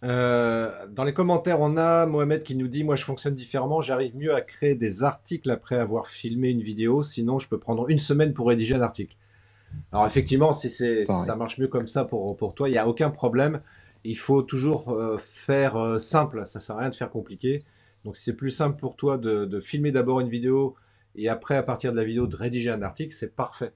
Euh, 0.05 0.71
dans 0.91 1.03
les 1.03 1.15
commentaires, 1.15 1.61
on 1.61 1.77
a 1.77 2.07
Mohamed 2.07 2.43
qui 2.43 2.55
nous 2.55 2.69
dit 2.69 2.85
Moi, 2.85 2.95
je 2.95 3.05
fonctionne 3.05 3.35
différemment. 3.35 3.81
J'arrive 3.81 4.17
mieux 4.17 4.35
à 4.35 4.41
créer 4.41 4.75
des 4.75 5.03
articles 5.03 5.51
après 5.51 5.77
avoir 5.77 6.07
filmé 6.07 6.51
une 6.51 6.63
vidéo. 6.63 7.03
Sinon, 7.03 7.39
je 7.39 7.49
peux 7.49 7.59
prendre 7.59 7.89
une 7.89 7.99
semaine 7.99 8.35
pour 8.35 8.49
rédiger 8.49 8.75
un 8.75 8.83
article. 8.83 9.17
Alors, 9.91 10.07
effectivement, 10.07 10.53
si, 10.53 10.71
c'est, 10.71 11.05
si 11.07 11.13
ça 11.25 11.35
marche 11.35 11.59
mieux 11.59 11.67
comme 11.69 11.89
ça 11.89 12.05
pour, 12.05 12.37
pour 12.37 12.55
toi, 12.55 12.69
il 12.69 12.73
n'y 12.73 12.79
a 12.79 12.87
aucun 12.87 13.11
problème. 13.11 13.61
Il 14.05 14.17
faut 14.17 14.43
toujours 14.43 14.91
euh, 14.91 15.17
faire 15.19 15.77
euh, 15.77 15.99
simple. 15.99 16.47
Ça 16.47 16.61
sert 16.61 16.77
à 16.77 16.81
rien 16.81 16.91
de 16.91 16.95
faire 16.95 17.11
compliqué. 17.11 17.61
Donc, 18.05 18.17
si 18.17 18.25
c'est 18.25 18.37
plus 18.37 18.51
simple 18.51 18.79
pour 18.79 18.97
toi 18.97 19.17
de, 19.17 19.47
de 19.47 19.61
filmer 19.61 19.91
d'abord 19.91 20.21
une 20.21 20.29
vidéo 20.29 20.77
et 21.17 21.29
après, 21.29 21.57
à 21.57 21.63
partir 21.63 21.91
de 21.93 21.97
la 21.97 22.05
vidéo, 22.05 22.27
de 22.27 22.37
rédiger 22.37 22.71
un 22.71 22.83
article, 22.83 23.15
c'est 23.15 23.35
parfait. 23.35 23.73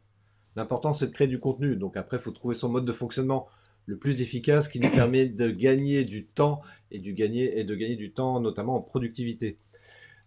L'important, 0.57 0.93
c'est 0.93 1.07
de 1.07 1.13
créer 1.13 1.29
du 1.29 1.41
contenu. 1.41 1.77
Donc, 1.77 1.97
après, 1.97 2.19
il 2.19 2.21
faut 2.21 2.33
trouver 2.33 2.55
son 2.55 2.69
mode 2.69 2.85
de 2.85 2.93
fonctionnement 2.93 3.49
le 3.89 3.97
plus 3.97 4.21
efficace 4.21 4.69
qui 4.69 4.81
nous 4.81 4.91
permet 4.91 5.25
de 5.25 5.51
gagner 5.51 6.05
du 6.05 6.27
temps 6.27 6.61
et, 6.91 6.99
du 6.99 7.15
gagner, 7.15 7.59
et 7.59 7.65
de 7.65 7.75
gagner 7.75 7.97
du 7.97 8.13
temps 8.13 8.39
notamment 8.39 8.77
en 8.77 8.83
productivité. 8.83 9.57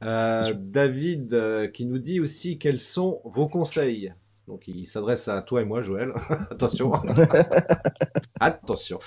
Euh, 0.04 0.52
David 0.58 1.36
euh, 1.36 1.68
qui 1.68 1.86
nous 1.86 2.00
dit 2.00 2.20
aussi 2.20 2.58
quels 2.58 2.80
sont 2.80 3.22
vos 3.24 3.48
conseils. 3.48 4.14
Donc 4.48 4.64
il 4.68 4.88
s'adresse 4.88 5.28
à 5.28 5.44
toi 5.44 5.62
et 5.62 5.66
moi, 5.66 5.84
Joël. 5.84 6.12
Attention. 6.50 6.92
Attention. 8.40 8.98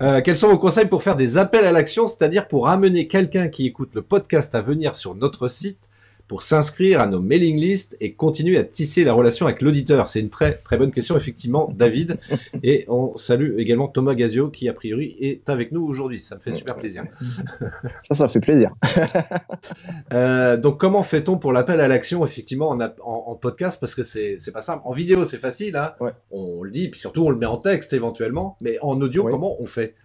Euh, 0.00 0.22
quels 0.22 0.38
sont 0.38 0.48
vos 0.48 0.58
conseils 0.58 0.88
pour 0.88 1.02
faire 1.02 1.16
des 1.16 1.36
appels 1.36 1.66
à 1.66 1.72
l'action, 1.72 2.06
c'est-à-dire 2.06 2.48
pour 2.48 2.68
amener 2.68 3.06
quelqu'un 3.06 3.48
qui 3.48 3.66
écoute 3.66 3.90
le 3.92 4.00
podcast 4.00 4.54
à 4.54 4.62
venir 4.62 4.96
sur 4.96 5.14
notre 5.14 5.48
site 5.48 5.89
pour 6.30 6.44
s'inscrire 6.44 7.00
à 7.00 7.08
nos 7.08 7.20
mailing 7.20 7.58
lists 7.58 7.96
et 8.00 8.14
continuer 8.14 8.56
à 8.56 8.62
tisser 8.62 9.02
la 9.02 9.14
relation 9.14 9.46
avec 9.46 9.62
l'auditeur 9.62 10.06
C'est 10.06 10.20
une 10.20 10.30
très 10.30 10.52
très 10.52 10.76
bonne 10.76 10.92
question 10.92 11.16
effectivement, 11.16 11.68
David. 11.74 12.18
Et 12.62 12.84
on 12.86 13.16
salue 13.16 13.58
également 13.58 13.88
Thomas 13.88 14.14
Gazio 14.14 14.48
qui 14.48 14.68
a 14.68 14.72
priori 14.72 15.16
est 15.20 15.50
avec 15.50 15.72
nous 15.72 15.84
aujourd'hui. 15.84 16.20
Ça 16.20 16.36
me 16.36 16.40
fait 16.40 16.52
super 16.52 16.76
plaisir. 16.76 17.02
Ça, 18.04 18.14
ça 18.14 18.28
fait 18.28 18.38
plaisir. 18.38 18.70
euh, 20.12 20.56
donc 20.56 20.78
comment 20.78 21.02
fait-on 21.02 21.36
pour 21.36 21.52
l'appel 21.52 21.80
à 21.80 21.88
l'action 21.88 22.24
effectivement 22.24 22.68
en, 22.68 22.80
en, 22.80 22.90
en, 23.02 23.34
podcast? 23.34 23.80
Parce 23.80 23.96
que 23.96 24.04
c'est 24.04 24.36
c'est 24.38 24.52
pas 24.52 24.62
simple. 24.62 24.82
En 24.84 24.92
vidéo 24.92 25.24
c'est 25.24 25.38
facile, 25.38 25.74
hein 25.74 25.94
ouais. 25.98 26.12
on 26.30 26.62
le 26.62 26.70
dit, 26.70 26.90
puis 26.90 27.00
surtout 27.00 27.24
on 27.24 27.30
le 27.30 27.38
met 27.38 27.46
en 27.46 27.56
texte 27.56 27.92
éventuellement. 27.92 28.56
Mais 28.62 28.78
en 28.82 29.00
audio 29.00 29.24
Oui. 29.24 29.32
comment 29.32 29.60
on 29.60 29.66
fait? 29.66 29.96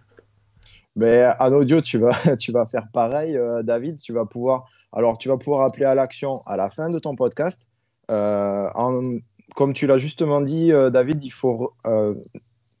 Mais 0.96 1.26
en 1.38 1.52
audio, 1.52 1.80
tu 1.80 1.98
vas, 1.98 2.10
tu 2.38 2.52
vas 2.52 2.66
faire 2.66 2.88
pareil, 2.92 3.36
euh, 3.36 3.62
David. 3.62 3.98
Tu 4.00 4.12
vas 4.12 4.24
pouvoir, 4.24 4.66
alors 4.92 5.18
tu 5.18 5.28
vas 5.28 5.36
pouvoir 5.36 5.62
appeler 5.62 5.84
à 5.84 5.94
l'action 5.94 6.40
à 6.46 6.56
la 6.56 6.70
fin 6.70 6.88
de 6.88 6.98
ton 6.98 7.14
podcast. 7.14 7.66
Euh, 8.10 8.68
en, 8.74 9.18
comme 9.54 9.72
tu 9.72 9.86
l'as 9.86 9.98
justement 9.98 10.40
dit, 10.40 10.72
euh, 10.72 10.90
David, 10.90 11.22
il 11.22 11.30
faut, 11.30 11.74
euh, 11.86 12.14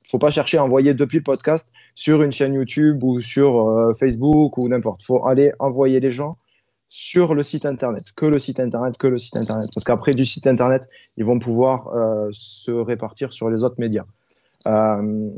faut 0.08 0.18
pas 0.18 0.30
chercher 0.30 0.58
à 0.58 0.64
envoyer 0.64 0.94
depuis 0.94 1.18
le 1.18 1.24
podcast 1.24 1.70
sur 1.94 2.22
une 2.22 2.32
chaîne 2.32 2.54
YouTube 2.54 3.02
ou 3.02 3.20
sur 3.20 3.68
euh, 3.68 3.92
Facebook 3.92 4.56
ou 4.58 4.68
n'importe. 4.68 5.02
Faut 5.02 5.26
aller 5.26 5.52
envoyer 5.58 6.00
les 6.00 6.10
gens 6.10 6.38
sur 6.88 7.34
le 7.34 7.42
site 7.42 7.66
internet, 7.66 8.12
que 8.14 8.26
le 8.26 8.38
site 8.38 8.60
internet, 8.60 8.96
que 8.96 9.08
le 9.08 9.18
site 9.18 9.36
internet. 9.36 9.68
Parce 9.74 9.84
qu'après 9.84 10.12
du 10.12 10.24
site 10.24 10.46
internet, 10.46 10.88
ils 11.16 11.24
vont 11.24 11.38
pouvoir 11.38 11.88
euh, 11.88 12.28
se 12.32 12.70
répartir 12.70 13.32
sur 13.32 13.50
les 13.50 13.64
autres 13.64 13.76
médias. 13.78 14.04
Euh, 14.66 15.30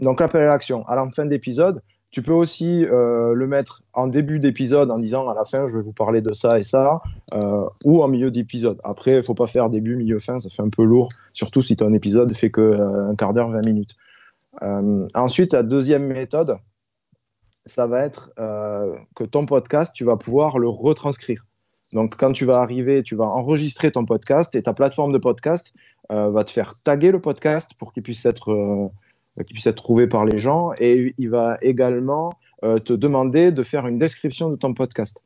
donc 0.00 0.20
appel 0.20 0.42
à 0.42 0.46
l'action 0.46 0.84
à 0.86 0.96
la 0.96 1.10
fin 1.10 1.26
d'épisode. 1.26 1.82
Tu 2.10 2.22
peux 2.22 2.32
aussi 2.32 2.84
euh, 2.84 3.34
le 3.34 3.46
mettre 3.46 3.82
en 3.92 4.08
début 4.08 4.40
d'épisode 4.40 4.90
en 4.90 4.98
disant 4.98 5.28
à 5.28 5.34
la 5.34 5.44
fin 5.44 5.68
je 5.68 5.76
vais 5.76 5.82
vous 5.82 5.92
parler 5.92 6.20
de 6.20 6.32
ça 6.32 6.58
et 6.58 6.64
ça, 6.64 7.00
euh, 7.34 7.64
ou 7.84 8.02
en 8.02 8.08
milieu 8.08 8.32
d'épisode. 8.32 8.80
Après, 8.82 9.18
il 9.18 9.24
faut 9.24 9.34
pas 9.34 9.46
faire 9.46 9.70
début, 9.70 9.94
milieu, 9.94 10.18
fin, 10.18 10.40
ça 10.40 10.48
fait 10.50 10.62
un 10.62 10.70
peu 10.70 10.82
lourd, 10.82 11.10
surtout 11.34 11.62
si 11.62 11.76
ton 11.76 11.94
épisode 11.94 12.34
fait 12.34 12.50
que 12.50 12.60
euh, 12.60 13.10
un 13.10 13.14
quart 13.14 13.32
d'heure, 13.32 13.50
20 13.50 13.64
minutes. 13.64 13.94
Euh, 14.62 15.06
ensuite, 15.14 15.52
la 15.52 15.62
deuxième 15.62 16.06
méthode, 16.06 16.58
ça 17.64 17.86
va 17.86 18.00
être 18.00 18.32
que 19.14 19.24
ton 19.24 19.46
podcast, 19.46 19.92
tu 19.94 20.04
vas 20.04 20.16
pouvoir 20.16 20.58
le 20.58 20.68
retranscrire. 20.68 21.46
Donc, 21.92 22.16
quand 22.16 22.32
tu 22.32 22.44
vas 22.44 22.60
arriver, 22.60 23.02
tu 23.02 23.14
vas 23.14 23.26
enregistrer 23.26 23.92
ton 23.92 24.04
podcast 24.04 24.54
et 24.56 24.62
ta 24.62 24.72
plateforme 24.72 25.12
de 25.12 25.18
podcast 25.18 25.72
va 26.08 26.42
te 26.42 26.50
faire 26.50 26.74
taguer 26.82 27.12
le 27.12 27.20
podcast 27.20 27.74
pour 27.78 27.92
qu'il 27.92 28.02
puisse 28.02 28.24
être 28.24 28.90
qui 29.36 29.54
puisse 29.54 29.66
être 29.66 29.76
trouvé 29.76 30.06
par 30.06 30.24
les 30.24 30.38
gens 30.38 30.72
et 30.80 31.14
il 31.16 31.30
va 31.30 31.56
également 31.62 32.32
euh, 32.64 32.78
te 32.78 32.92
demander 32.92 33.52
de 33.52 33.62
faire 33.62 33.86
une 33.86 33.98
description 33.98 34.50
de 34.50 34.56
ton 34.56 34.74
podcast. 34.74 35.22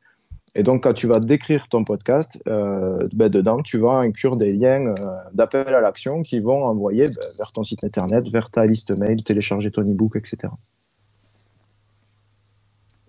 Et 0.56 0.62
donc, 0.62 0.84
quand 0.84 0.94
tu 0.94 1.08
vas 1.08 1.18
décrire 1.18 1.68
ton 1.68 1.82
podcast, 1.82 2.40
euh, 2.46 3.08
ben 3.12 3.28
dedans, 3.28 3.60
tu 3.60 3.78
vas 3.78 3.94
inclure 3.94 4.36
des 4.36 4.52
liens 4.52 4.86
euh, 4.86 4.94
d'appel 5.32 5.74
à 5.74 5.80
l'action 5.80 6.22
qui 6.22 6.38
vont 6.38 6.64
envoyer 6.64 7.06
ben, 7.06 7.14
vers 7.38 7.50
ton 7.50 7.64
site 7.64 7.82
internet, 7.82 8.28
vers 8.28 8.50
ta 8.50 8.64
liste 8.64 8.96
mail, 8.98 9.16
télécharger 9.24 9.72
ton 9.72 9.82
e-book, 9.82 10.14
etc. 10.14 10.52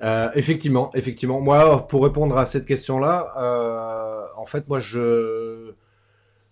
Euh, 0.03 0.29
effectivement, 0.35 0.91
effectivement. 0.93 1.39
Moi, 1.39 1.87
pour 1.87 2.03
répondre 2.03 2.37
à 2.37 2.45
cette 2.45 2.65
question-là, 2.65 3.31
euh, 3.37 4.25
en 4.37 4.45
fait, 4.45 4.67
moi, 4.67 4.79
je, 4.79 5.73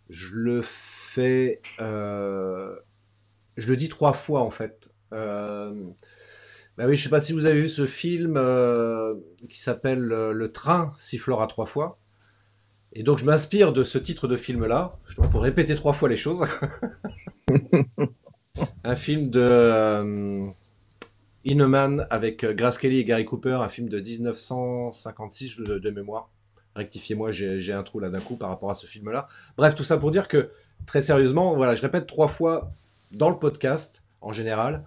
je 0.10 0.30
le 0.34 0.62
fais, 0.64 1.60
euh, 1.82 2.76
je 3.58 3.70
le 3.70 3.76
dis 3.76 3.90
trois 3.90 4.14
fois, 4.14 4.42
en 4.42 4.52
fait. 4.52 4.88
Euh, 5.14 5.74
bah 6.78 6.86
oui, 6.88 6.96
je 6.96 7.04
sais 7.04 7.10
pas 7.10 7.22
si 7.22 7.34
vous 7.34 7.46
avez 7.46 7.62
vu 7.62 7.70
ce 7.70 7.86
film 7.86 8.36
euh, 8.36 9.14
qui 9.48 9.60
s'appelle 9.60 10.12
euh, 10.12 10.34
Le 10.34 10.52
train 10.52 10.94
sifflera 10.98 11.46
trois 11.48 11.68
fois. 11.68 12.00
Et 12.94 13.04
donc, 13.04 13.20
je 13.20 13.26
m'inspire 13.26 13.74
de 13.74 13.84
ce 13.84 13.98
titre 13.98 14.28
de 14.28 14.38
film-là, 14.38 14.98
justement 15.06 15.28
pour 15.28 15.42
répéter 15.42 15.76
trois 15.76 15.94
fois 15.94 16.10
les 16.10 16.18
choses. 16.18 16.46
Un 18.84 18.96
film 18.96 19.30
de 19.30 19.40
euh, 19.42 20.48
avec 22.10 22.44
euh, 22.44 22.54
Grace 22.54 22.78
Kelly 22.78 23.00
et 23.00 23.04
Gary 23.04 23.26
Cooper, 23.26 23.58
un 23.62 23.70
film 23.70 23.90
de 23.90 24.00
1956 24.00 25.58
de, 25.58 25.80
de 25.80 25.90
mémoire. 25.90 26.30
Rectifiez-moi, 26.76 27.32
j'ai 27.32 27.74
un 27.74 27.84
trou 27.84 28.00
là 28.00 28.10
d'un 28.10 28.20
coup 28.20 28.36
par 28.36 28.50
rapport 28.50 28.72
à 28.72 28.76
ce 28.76 28.88
film-là. 28.88 29.28
Bref, 29.58 29.76
tout 29.76 29.84
ça 29.84 29.98
pour 29.98 30.12
dire 30.12 30.28
que, 30.28 30.52
très 30.86 31.02
sérieusement, 31.02 31.56
voilà, 31.56 31.76
je 31.76 31.82
répète 31.82 32.08
trois 32.08 32.28
fois 32.28 32.74
dans 33.14 33.30
le 33.30 33.38
podcast, 33.38 34.06
en 34.22 34.34
général. 34.34 34.84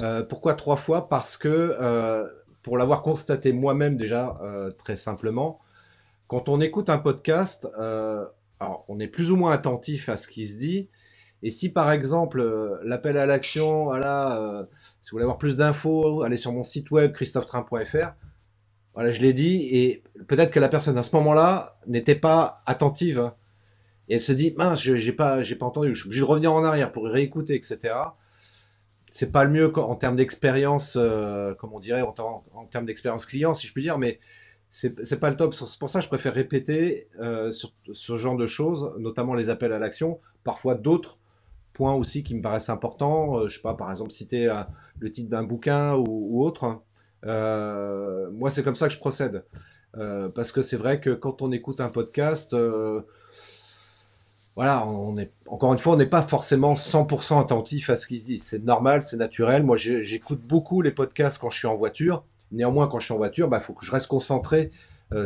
Euh, 0.00 0.22
pourquoi 0.22 0.54
trois 0.54 0.76
fois? 0.76 1.08
Parce 1.08 1.36
que, 1.36 1.76
euh, 1.80 2.28
pour 2.62 2.78
l'avoir 2.78 3.02
constaté 3.02 3.52
moi-même 3.52 3.96
déjà, 3.96 4.38
euh, 4.42 4.70
très 4.70 4.96
simplement, 4.96 5.60
quand 6.28 6.48
on 6.48 6.60
écoute 6.60 6.88
un 6.88 6.98
podcast, 6.98 7.68
alors, 8.60 8.84
on 8.88 8.98
est 8.98 9.08
plus 9.08 9.30
ou 9.30 9.36
moins 9.36 9.52
attentif 9.52 10.08
à 10.08 10.16
ce 10.16 10.26
qui 10.26 10.46
se 10.46 10.58
dit, 10.58 10.88
et 11.42 11.50
si 11.50 11.70
par 11.70 11.92
exemple 11.92 12.42
l'appel 12.82 13.18
à 13.18 13.26
l'action, 13.26 13.84
voilà, 13.84 14.66
si 15.00 15.10
vous 15.10 15.16
voulez 15.16 15.24
avoir 15.24 15.36
plus 15.36 15.58
d'infos, 15.58 16.22
allez 16.22 16.38
sur 16.38 16.52
mon 16.52 16.62
site 16.62 16.90
web 16.90 17.12
christophetrain.fr. 17.12 18.14
Voilà, 18.94 19.12
je 19.12 19.20
l'ai 19.20 19.34
dit, 19.34 19.68
et 19.70 20.02
peut-être 20.26 20.50
que 20.50 20.60
la 20.60 20.68
personne 20.68 20.96
à 20.96 21.02
ce 21.02 21.14
moment-là 21.16 21.78
n'était 21.86 22.14
pas 22.14 22.56
attentive. 22.64 23.30
Hein. 24.04 24.08
Et 24.08 24.14
elle 24.14 24.20
se 24.20 24.32
dit, 24.32 24.54
mince, 24.56 24.80
j'ai 24.80 25.12
pas, 25.12 25.42
j'ai 25.42 25.56
pas 25.56 25.66
entendu, 25.66 25.94
je 25.94 26.00
suis 26.00 26.08
obligé 26.08 26.20
de 26.20 26.26
revenir 26.26 26.52
en 26.52 26.64
arrière 26.64 26.92
pour 26.92 27.06
réécouter, 27.06 27.54
etc. 27.54 27.94
C'est 29.10 29.32
pas 29.32 29.44
le 29.44 29.50
mieux 29.50 29.78
en 29.78 29.94
termes 29.94 30.16
d'expérience, 30.16 30.96
euh, 31.00 31.54
comme 31.54 31.72
on 31.72 31.78
dirait, 31.78 32.02
en, 32.02 32.12
termes 32.70 32.84
d'expérience 32.84 33.26
client, 33.26 33.54
si 33.54 33.66
je 33.66 33.72
puis 33.72 33.82
dire, 33.82 33.98
mais 33.98 34.18
c'est 34.68 35.20
pas 35.20 35.30
le 35.30 35.36
top. 35.36 35.54
C'est 35.54 35.78
pour 35.78 35.88
ça 35.88 36.00
que 36.00 36.04
je 36.04 36.08
préfère 36.08 36.34
répéter 36.34 37.08
euh, 37.20 37.52
sur 37.52 37.72
ce 37.92 38.16
genre 38.16 38.36
de 38.36 38.46
choses, 38.46 38.92
notamment 38.98 39.34
les 39.34 39.48
appels 39.48 39.72
à 39.72 39.78
l'action, 39.78 40.18
parfois 40.42 40.74
d'autres 40.74 41.18
points 41.74 41.92
aussi 41.92 42.22
qui 42.22 42.34
me 42.34 42.40
paraissent 42.40 42.70
importants. 42.70 43.36
Euh, 43.36 43.48
je 43.48 43.56
sais 43.56 43.62
pas, 43.62 43.74
par 43.74 43.90
exemple, 43.90 44.10
citer 44.10 44.48
euh, 44.48 44.62
le 44.98 45.10
titre 45.10 45.28
d'un 45.28 45.42
bouquin 45.42 45.94
ou, 45.96 46.42
autre. 46.42 46.80
Euh, 47.26 48.30
moi, 48.30 48.50
c'est 48.50 48.62
comme 48.62 48.76
ça 48.76 48.88
que 48.88 48.94
je 48.94 48.98
procède. 48.98 49.44
Parce 50.34 50.50
que 50.50 50.60
c'est 50.62 50.76
vrai 50.76 51.00
que 51.00 51.10
quand 51.10 51.40
on 51.42 51.52
écoute 51.52 51.80
un 51.80 51.88
podcast, 51.88 52.56
voilà, 54.56 54.86
on 54.86 55.18
est 55.18 55.32
encore 55.46 55.72
une 55.72 55.78
fois, 55.78 55.94
on 55.94 55.96
n'est 55.96 56.06
pas 56.06 56.22
forcément 56.22 56.74
100% 56.74 57.40
attentif 57.40 57.90
à 57.90 57.96
ce 57.96 58.06
qui 58.06 58.18
se 58.18 58.26
dit. 58.26 58.38
C'est 58.38 58.64
normal, 58.64 59.02
c'est 59.02 59.16
naturel. 59.16 59.64
Moi, 59.64 59.76
j'écoute 59.76 60.40
beaucoup 60.40 60.80
les 60.80 60.92
podcasts 60.92 61.38
quand 61.38 61.50
je 61.50 61.58
suis 61.58 61.66
en 61.66 61.74
voiture. 61.74 62.24
Néanmoins, 62.52 62.86
quand 62.88 63.00
je 63.00 63.06
suis 63.06 63.14
en 63.14 63.18
voiture, 63.18 63.48
bah, 63.48 63.60
faut 63.60 63.74
que 63.74 63.84
je 63.84 63.90
reste 63.90 64.06
concentré 64.06 64.70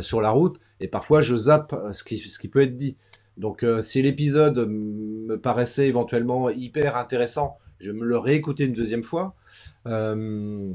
sur 0.00 0.20
la 0.20 0.30
route, 0.30 0.60
et 0.80 0.88
parfois 0.88 1.22
je 1.22 1.34
zappe 1.34 1.74
ce 1.92 2.04
qui, 2.04 2.18
ce 2.18 2.38
qui 2.38 2.48
peut 2.48 2.60
être 2.60 2.76
dit. 2.76 2.98
Donc 3.38 3.64
si 3.80 4.02
l'épisode 4.02 4.68
me 4.68 5.36
paraissait 5.36 5.88
éventuellement 5.88 6.50
hyper 6.50 6.96
intéressant, 6.96 7.56
je 7.78 7.90
vais 7.90 7.98
me 7.98 8.04
le 8.04 8.18
réécouter 8.18 8.66
une 8.66 8.74
deuxième 8.74 9.04
fois. 9.04 9.34
et 9.86 10.74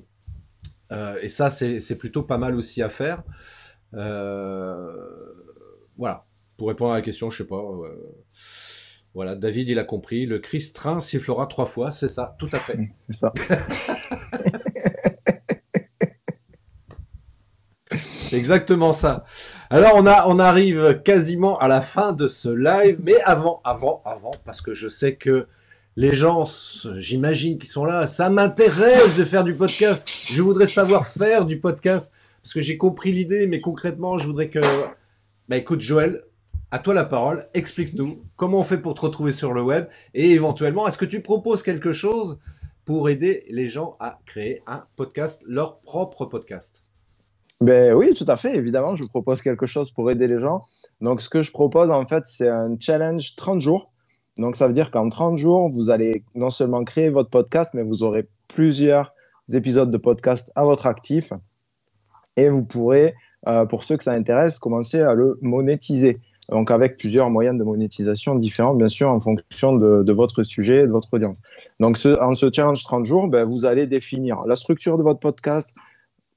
ça, 1.29 1.49
c'est 1.49 1.97
plutôt 1.97 2.23
pas 2.23 2.39
mal 2.39 2.55
aussi 2.55 2.81
à 2.81 2.89
faire. 2.89 3.23
voilà. 3.91 4.87
Pour 6.57 6.69
répondre 6.69 6.93
à 6.93 6.95
la 6.95 7.01
question, 7.01 7.29
je 7.29 7.43
sais 7.43 7.47
pas. 7.47 7.61
Voilà, 9.13 9.35
David, 9.35 9.69
il 9.69 9.77
a 9.79 9.83
compris. 9.83 10.25
Le 10.25 10.39
Christ 10.39 10.75
train 10.75 10.99
sifflera 10.99 11.45
trois 11.45 11.67
fois. 11.67 11.91
C'est 11.91 12.07
ça, 12.07 12.35
tout 12.39 12.49
à 12.51 12.59
fait. 12.59 12.79
C'est 13.07 13.15
ça. 13.15 13.31
Exactement 18.33 18.93
ça. 18.93 19.25
Alors 19.69 19.91
on 19.95 20.07
a, 20.07 20.27
on 20.27 20.39
arrive 20.39 21.01
quasiment 21.03 21.59
à 21.59 21.67
la 21.67 21.81
fin 21.81 22.13
de 22.13 22.27
ce 22.27 22.49
live, 22.49 22.97
mais 23.03 23.21
avant, 23.25 23.61
avant, 23.63 24.01
avant, 24.05 24.33
parce 24.43 24.61
que 24.61 24.73
je 24.73 24.87
sais 24.87 25.15
que 25.15 25.47
les 25.95 26.13
gens, 26.13 26.45
j'imagine, 26.97 27.59
qui 27.59 27.67
sont 27.67 27.85
là, 27.85 28.07
ça 28.07 28.31
m'intéresse 28.31 29.15
de 29.15 29.23
faire 29.23 29.43
du 29.43 29.53
podcast. 29.53 30.09
Je 30.25 30.41
voudrais 30.41 30.65
savoir 30.65 31.07
faire 31.07 31.45
du 31.45 31.59
podcast 31.59 32.11
parce 32.41 32.53
que 32.53 32.61
j'ai 32.61 32.77
compris 32.77 33.11
l'idée, 33.11 33.45
mais 33.45 33.59
concrètement, 33.59 34.17
je 34.17 34.25
voudrais 34.25 34.49
que, 34.49 34.59
bah 35.47 35.57
écoute, 35.57 35.81
Joël, 35.81 36.23
à 36.73 36.79
toi 36.79 36.95
la 36.95 37.05
parole. 37.05 37.45
Explique-nous 37.53 38.23
comment 38.35 38.61
on 38.61 38.63
fait 38.63 38.79
pour 38.79 38.95
te 38.95 39.01
retrouver 39.01 39.31
sur 39.31 39.53
le 39.53 39.61
web 39.61 39.85
et 40.15 40.31
éventuellement, 40.31 40.87
est-ce 40.87 40.97
que 40.97 41.05
tu 41.05 41.21
proposes 41.21 41.61
quelque 41.61 41.93
chose 41.93 42.39
pour 42.83 43.09
aider 43.09 43.43
les 43.51 43.67
gens 43.67 43.95
à 43.99 44.17
créer 44.25 44.63
un 44.65 44.83
podcast, 44.95 45.43
leur 45.45 45.81
propre 45.81 46.25
podcast? 46.25 46.83
Ben 47.61 47.93
oui, 47.93 48.15
tout 48.15 48.25
à 48.27 48.37
fait. 48.37 48.55
Évidemment, 48.55 48.95
je 48.95 49.03
propose 49.03 49.43
quelque 49.43 49.67
chose 49.67 49.91
pour 49.91 50.09
aider 50.09 50.25
les 50.25 50.39
gens. 50.39 50.61
Donc, 50.99 51.21
ce 51.21 51.29
que 51.29 51.43
je 51.43 51.51
propose, 51.51 51.91
en 51.91 52.05
fait, 52.05 52.23
c'est 52.25 52.49
un 52.49 52.75
challenge 52.79 53.35
30 53.35 53.61
jours. 53.61 53.93
Donc, 54.39 54.55
ça 54.55 54.67
veut 54.67 54.73
dire 54.73 54.89
qu'en 54.89 55.09
30 55.09 55.37
jours, 55.37 55.69
vous 55.69 55.91
allez 55.91 56.23
non 56.33 56.49
seulement 56.49 56.83
créer 56.83 57.11
votre 57.11 57.29
podcast, 57.29 57.75
mais 57.75 57.83
vous 57.83 58.03
aurez 58.03 58.27
plusieurs 58.47 59.11
épisodes 59.53 59.91
de 59.91 59.97
podcast 59.99 60.51
à 60.55 60.63
votre 60.63 60.87
actif. 60.87 61.33
Et 62.35 62.49
vous 62.49 62.65
pourrez, 62.65 63.13
euh, 63.45 63.65
pour 63.65 63.83
ceux 63.83 63.95
que 63.95 64.03
ça 64.03 64.13
intéresse, 64.13 64.57
commencer 64.57 65.01
à 65.01 65.13
le 65.13 65.37
monétiser. 65.43 66.19
Donc 66.49 66.71
avec 66.71 66.97
plusieurs 66.97 67.29
moyens 67.29 67.57
de 67.57 67.63
monétisation 67.63 68.35
différents, 68.35 68.73
bien 68.73 68.89
sûr, 68.89 69.09
en 69.09 69.19
fonction 69.19 69.75
de, 69.75 70.11
votre 70.11 70.43
sujet 70.43 70.81
et 70.81 70.87
de 70.87 70.91
votre 70.91 71.13
audience. 71.13 71.41
Donc 71.79 71.97
en 72.05 72.33
ce 72.33 72.51
challenge 72.51 72.83
30 72.83 73.05
jours, 73.05 73.27
ben, 73.27 73.45
vous 73.45 73.65
allez 73.65 73.87
définir 73.87 74.41
la 74.45 74.55
structure 74.55 74.97
de 74.97 75.03
votre 75.03 75.19
podcast, 75.19 75.75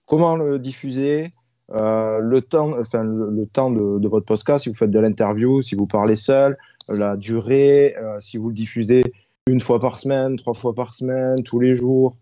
comment 0.07 0.37
le 0.37 0.59
diffuser, 0.59 1.31
euh, 1.73 2.21
le 2.21 2.41
temps, 2.41 2.79
enfin, 2.79 3.03
le, 3.03 3.47
temps 3.47 3.71
de, 3.71 4.07
votre 4.07 4.27
podcast, 4.27 4.65
si 4.65 4.69
vous 4.69 4.77
faites 4.77 4.93
de 4.93 5.01
l'interview, 5.01 5.61
si 5.63 5.75
vous 5.75 5.87
parlez 5.87 6.15
seul, 6.15 6.57
la 6.89 7.17
durée, 7.17 7.97
euh, 7.97 8.21
si 8.21 8.37
vous 8.37 8.49
le 8.49 8.55
diffusez 8.55 9.03
une 9.49 9.61
fois 9.61 9.81
par 9.81 9.99
semaine, 9.99 10.37
trois 10.37 10.55
fois 10.55 10.75
par 10.75 10.95
semaine, 10.95 11.37
tous 11.45 11.59
les 11.59 11.75
jours. 11.75 12.17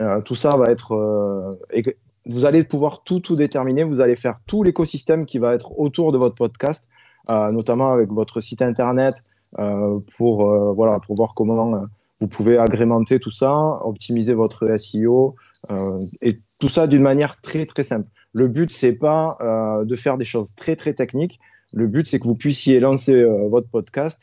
Euh, 0.00 0.20
tout 0.20 0.34
ça 0.34 0.50
va 0.56 0.70
être 0.70 1.50
vous 2.26 2.46
allez 2.46 2.64
pouvoir 2.64 3.02
tout, 3.02 3.20
tout 3.20 3.34
déterminer. 3.34 3.84
Vous 3.84 4.00
allez 4.00 4.16
faire 4.16 4.38
tout 4.46 4.62
l'écosystème 4.62 5.24
qui 5.24 5.38
va 5.38 5.54
être 5.54 5.78
autour 5.78 6.12
de 6.12 6.18
votre 6.18 6.34
podcast, 6.34 6.86
euh, 7.30 7.50
notamment 7.52 7.92
avec 7.92 8.10
votre 8.10 8.40
site 8.40 8.62
internet, 8.62 9.14
euh, 9.58 9.98
pour, 10.16 10.50
euh, 10.50 10.72
voilà, 10.72 10.98
pour 11.00 11.16
voir 11.16 11.34
comment 11.34 11.82
vous 12.20 12.28
pouvez 12.28 12.56
agrémenter 12.56 13.18
tout 13.18 13.32
ça, 13.32 13.52
optimiser 13.84 14.34
votre 14.34 14.76
SEO, 14.76 15.34
et 16.20 16.38
tout 16.60 16.68
ça 16.68 16.86
d'une 16.86 17.02
manière 17.02 17.40
très, 17.40 17.64
très 17.64 17.82
simple. 17.82 18.08
Le 18.32 18.46
but, 18.46 18.70
c'est 18.70 18.92
pas 18.92 19.36
de 19.84 19.94
faire 19.96 20.18
des 20.18 20.24
choses 20.24 20.54
très, 20.54 20.76
très 20.76 20.94
techniques. 20.94 21.40
Le 21.72 21.88
but, 21.88 22.06
c'est 22.06 22.20
que 22.20 22.24
vous 22.24 22.36
puissiez 22.36 22.78
lancer 22.78 23.24
votre 23.50 23.68
podcast 23.68 24.20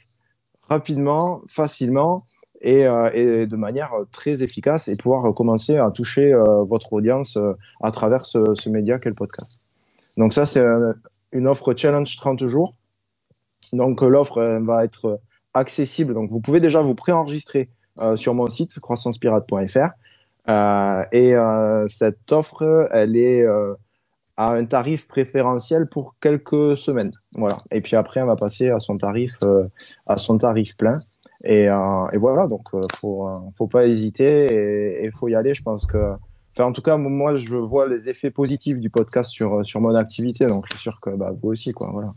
rapidement, 0.70 1.42
facilement, 1.48 2.22
euh, 2.66 3.10
et, 3.14 3.48
de 3.48 3.56
manière 3.56 3.94
très 4.12 4.44
efficace 4.44 4.88
et 4.90 4.96
pouvoir 4.98 5.34
commencer 5.34 5.78
à 5.78 5.92
toucher 5.92 6.34
euh, 6.34 6.64
votre 6.64 6.92
audience 6.92 7.38
euh, 7.38 7.54
à 7.82 7.92
travers 7.92 8.26
ce, 8.26 8.70
média 8.70 9.00
qu'est 9.00 9.10
le 9.10 9.16
podcast. 9.16 9.62
Donc 10.18 10.34
ça, 10.34 10.46
c'est 10.46 10.64
une 11.32 11.48
offre 11.48 11.74
challenge 11.76 12.18
30 12.18 12.48
jours. 12.48 12.76
Donc 13.72 14.02
l'offre 14.02 14.60
va 14.62 14.84
être 14.84 15.22
accessible. 15.54 16.14
Donc 16.14 16.30
vous 16.30 16.42
pouvez 16.42 16.60
déjà 16.60 16.82
vous 16.82 16.96
préenregistrer 16.96 17.70
sur 18.16 18.34
mon 18.34 18.48
site 18.48 18.80
croissancepirate.fr. 18.80 19.90
et 21.12 21.34
cette 21.88 22.32
offre, 22.32 22.90
elle 22.92 23.16
est 23.16 23.46
à 24.38 24.54
un 24.54 24.66
tarif 24.66 25.08
préférentiel 25.08 25.88
pour 25.88 26.16
quelques 26.20 26.76
semaines. 26.76 27.12
Voilà. 27.36 27.56
Et 27.72 27.82
puis 27.82 27.96
après, 27.96 28.22
on 28.22 28.26
va 28.26 28.36
passer 28.36 28.70
à 28.70 28.80
son 28.80 28.98
tarif, 28.98 29.38
à 30.08 30.18
son 30.18 30.38
tarif 30.38 30.76
plein. 30.76 31.00
Et, 31.44 31.70
euh, 31.70 32.08
et 32.12 32.18
voilà, 32.18 32.48
donc 32.48 32.68
euh, 32.74 32.82
faut 32.96 33.28
euh, 33.28 33.40
faut 33.54 33.68
pas 33.68 33.86
hésiter 33.86 35.02
et 35.02 35.06
il 35.06 35.12
faut 35.12 35.30
y 35.30 35.36
aller. 35.36 35.54
Je 35.54 35.64
pense 35.64 35.86
que, 35.86 36.14
enfin 36.52 36.70
en 36.70 36.74
tout 36.74 36.82
cas 36.82 36.98
moi 36.98 37.36
je 37.38 37.56
vois 37.56 37.88
les 37.88 38.10
effets 38.10 38.30
positifs 38.30 38.78
du 38.78 38.90
podcast 38.90 39.32
sur 39.32 39.66
sur 39.66 39.80
mon 39.80 39.96
activité, 39.96 40.48
donc 40.48 40.66
je 40.68 40.74
suis 40.74 40.82
sûr 40.82 41.00
que 41.02 41.12
bah, 41.12 41.32
vous 41.42 41.50
aussi 41.50 41.72
quoi. 41.72 41.90
Voilà. 41.94 42.14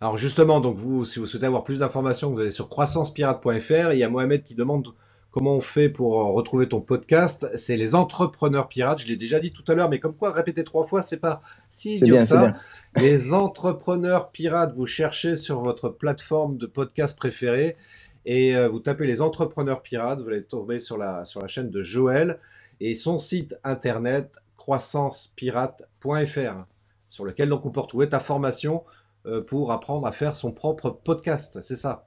Alors 0.00 0.18
justement, 0.18 0.60
donc 0.60 0.76
vous, 0.76 1.04
si 1.04 1.18
vous 1.18 1.26
souhaitez 1.26 1.46
avoir 1.46 1.64
plus 1.64 1.80
d'informations, 1.80 2.30
vous 2.30 2.40
allez 2.40 2.50
sur 2.50 2.68
croissancepirate.fr. 2.68 3.92
Il 3.92 3.98
y 3.98 4.04
a 4.04 4.08
Mohamed 4.08 4.44
qui 4.44 4.54
demande 4.54 4.94
comment 5.30 5.54
on 5.54 5.60
fait 5.60 5.88
pour 5.88 6.12
retrouver 6.34 6.68
ton 6.68 6.80
podcast. 6.80 7.50
C'est 7.56 7.76
les 7.76 7.96
entrepreneurs 7.96 8.68
pirates. 8.68 9.00
Je 9.00 9.08
l'ai 9.08 9.16
déjà 9.16 9.40
dit 9.40 9.52
tout 9.52 9.64
à 9.66 9.74
l'heure, 9.74 9.88
mais 9.88 9.98
comme 9.98 10.14
quoi 10.14 10.30
répéter 10.30 10.62
trois 10.62 10.86
fois, 10.86 11.02
c'est 11.02 11.18
pas 11.18 11.40
si 11.68 11.96
idiot 11.96 12.16
que 12.16 12.24
ça. 12.24 12.52
Les 12.96 13.34
entrepreneurs 13.34 14.30
pirates, 14.30 14.72
vous 14.76 14.86
cherchez 14.86 15.36
sur 15.36 15.62
votre 15.62 15.88
plateforme 15.88 16.58
de 16.58 16.66
podcast 16.66 17.18
préférée 17.18 17.76
et 18.24 18.56
euh, 18.56 18.68
vous 18.68 18.80
tapez 18.80 19.06
les 19.06 19.20
entrepreneurs 19.20 19.82
pirates, 19.82 20.20
vous 20.20 20.28
allez 20.28 20.44
tomber 20.44 20.80
sur 20.80 20.98
la, 20.98 21.24
sur 21.24 21.40
la 21.40 21.46
chaîne 21.46 21.70
de 21.70 21.82
Joël 21.82 22.40
et 22.80 22.94
son 22.94 23.18
site 23.18 23.56
internet 23.64 24.36
croissancepirate.fr 24.56 26.66
sur 27.08 27.24
lequel 27.24 27.48
donc 27.48 27.64
on 27.64 27.70
peut 27.70 27.80
retrouver 27.80 28.08
ta 28.08 28.20
formation 28.20 28.84
euh, 29.26 29.42
pour 29.42 29.72
apprendre 29.72 30.06
à 30.06 30.12
faire 30.12 30.36
son 30.36 30.52
propre 30.52 30.90
podcast, 30.90 31.58
c'est 31.62 31.76
ça? 31.76 32.06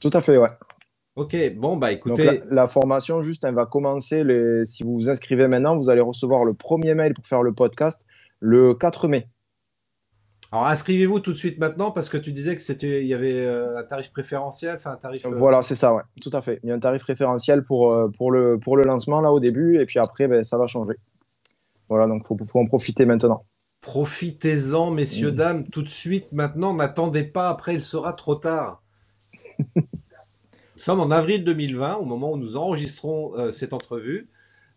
Tout 0.00 0.10
à 0.12 0.20
fait, 0.20 0.36
ouais. 0.36 0.48
Ok, 1.16 1.36
bon 1.56 1.76
bah 1.76 1.90
écoutez. 1.90 2.42
la, 2.48 2.68
formation, 2.68 3.22
juste, 3.22 3.42
elle 3.42 3.54
va 3.54 3.66
commencer. 3.66 4.22
Les... 4.22 4.64
Si 4.64 4.84
vous 4.84 4.94
vous 4.94 5.10
inscrivez 5.10 5.48
maintenant, 5.48 5.76
vous 5.76 5.90
allez 5.90 6.00
recevoir 6.00 6.44
le 6.44 6.54
premier 6.54 6.94
mail 6.94 7.12
pour 7.12 7.26
faire 7.26 7.42
le 7.42 7.52
podcast 7.52 8.06
le 8.40 8.74
4 8.74 9.08
mai. 9.08 9.28
Alors 10.50 10.66
inscrivez-vous 10.66 11.20
tout 11.20 11.32
de 11.32 11.36
suite 11.36 11.58
maintenant 11.58 11.90
parce 11.90 12.08
que 12.08 12.16
tu 12.16 12.32
disais 12.32 12.56
que 12.56 12.62
c'était 12.62 13.02
il 13.02 13.06
y 13.06 13.12
avait 13.12 13.46
euh, 13.46 13.78
un 13.78 13.82
tarif 13.82 14.10
préférentiel, 14.10 14.76
enfin 14.76 14.92
un 14.92 14.96
tarif. 14.96 15.26
Euh, 15.26 15.30
voilà, 15.34 15.60
c'est 15.60 15.74
ça, 15.74 15.94
ouais, 15.94 16.02
tout 16.22 16.30
à 16.32 16.40
fait. 16.40 16.58
Il 16.62 16.70
y 16.70 16.72
a 16.72 16.74
un 16.74 16.78
tarif 16.78 17.02
préférentiel 17.02 17.64
pour 17.64 17.92
euh, 17.92 18.08
pour 18.08 18.30
le 18.30 18.58
pour 18.58 18.76
le 18.78 18.84
lancement 18.84 19.20
là 19.20 19.30
au 19.30 19.40
début 19.40 19.78
et 19.78 19.84
puis 19.84 19.98
après 19.98 20.26
ben, 20.26 20.42
ça 20.44 20.56
va 20.56 20.66
changer. 20.66 20.94
Voilà, 21.90 22.06
donc 22.06 22.26
faut 22.26 22.36
faut 22.46 22.60
en 22.60 22.66
profiter 22.66 23.04
maintenant. 23.04 23.44
Profitez-en, 23.82 24.90
messieurs 24.90 25.32
mmh. 25.32 25.36
dames, 25.36 25.68
tout 25.68 25.82
de 25.82 25.88
suite 25.88 26.32
maintenant. 26.32 26.72
N'attendez 26.72 27.24
pas, 27.24 27.50
après 27.50 27.74
il 27.74 27.82
sera 27.82 28.14
trop 28.14 28.34
tard. 28.34 28.82
nous 29.76 29.82
sommes 30.76 31.00
en 31.00 31.10
avril 31.10 31.44
2020, 31.44 31.96
au 31.96 32.04
moment 32.06 32.32
où 32.32 32.38
nous 32.38 32.56
enregistrons 32.56 33.52
cette 33.52 33.74
entrevue. 33.74 34.28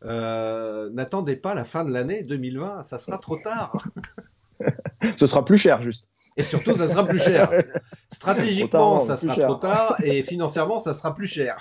N'attendez 0.03 1.37
pas 1.37 1.55
la 1.55 1.63
fin 1.63 1.85
de 1.85 1.91
l'année 1.91 2.23
2020, 2.23 2.83
ça 2.83 2.97
sera 2.99 3.17
trop 3.17 3.37
tard. 3.37 3.77
Ce 5.17 5.27
sera 5.27 5.45
plus 5.45 5.57
cher, 5.57 5.81
juste. 5.81 6.05
Et 6.37 6.43
surtout, 6.43 6.73
ça 6.73 6.87
sera 6.87 7.05
plus 7.05 7.19
cher. 7.19 7.51
Stratégiquement, 8.11 8.99
ça 8.99 9.17
sera 9.17 9.35
trop 9.35 9.55
tard, 9.55 9.95
et 10.03 10.23
financièrement, 10.23 10.79
ça 10.79 10.93
sera 10.93 11.13
plus 11.13 11.27
cher. 11.27 11.57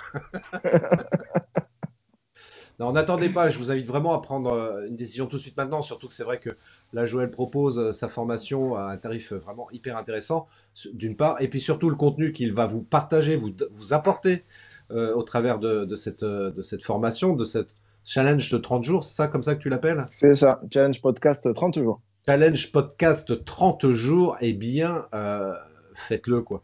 non, 2.79 2.93
n'attendez 2.93 3.29
pas, 3.29 3.49
je 3.49 3.57
vous 3.57 3.69
invite 3.69 3.85
vraiment 3.85 4.13
à 4.13 4.21
prendre 4.21 4.53
euh, 4.53 4.87
une 4.87 4.95
décision 4.95 5.27
tout 5.27 5.37
de 5.37 5.41
suite 5.41 5.57
maintenant, 5.57 5.81
surtout 5.81 6.07
que 6.07 6.13
c'est 6.13 6.23
vrai 6.23 6.39
que 6.39 6.51
là, 6.93 7.05
Joël 7.05 7.29
propose 7.29 7.79
euh, 7.79 7.91
sa 7.91 8.07
formation 8.07 8.75
à 8.75 8.83
un 8.83 8.97
tarif 8.97 9.33
vraiment 9.33 9.69
hyper 9.71 9.97
intéressant, 9.97 10.47
d'une 10.93 11.17
part, 11.17 11.41
et 11.41 11.49
puis 11.49 11.59
surtout 11.59 11.89
le 11.89 11.95
contenu 11.95 12.31
qu'il 12.31 12.53
va 12.53 12.65
vous 12.65 12.81
partager, 12.81 13.35
vous, 13.35 13.51
vous 13.73 13.93
apporter 13.93 14.45
euh, 14.91 15.13
au 15.13 15.23
travers 15.23 15.59
de, 15.59 15.83
de, 15.83 15.95
cette, 15.97 16.23
de 16.23 16.61
cette 16.61 16.83
formation, 16.83 17.33
de 17.33 17.43
cette 17.43 17.75
challenge 18.05 18.49
de 18.49 18.57
30 18.57 18.85
jours, 18.85 19.03
c'est 19.03 19.15
ça 19.15 19.27
comme 19.27 19.43
ça 19.43 19.53
que 19.53 19.61
tu 19.61 19.67
l'appelles? 19.67 20.05
C'est 20.11 20.33
ça, 20.33 20.59
challenge 20.71 21.01
podcast 21.01 21.53
30 21.53 21.75
jours 21.75 22.01
challenge 22.25 22.71
podcast 22.71 23.43
30 23.43 23.91
jours, 23.91 24.37
eh 24.41 24.53
bien, 24.53 25.07
euh, 25.13 25.53
faites-le 25.95 26.41
quoi. 26.41 26.61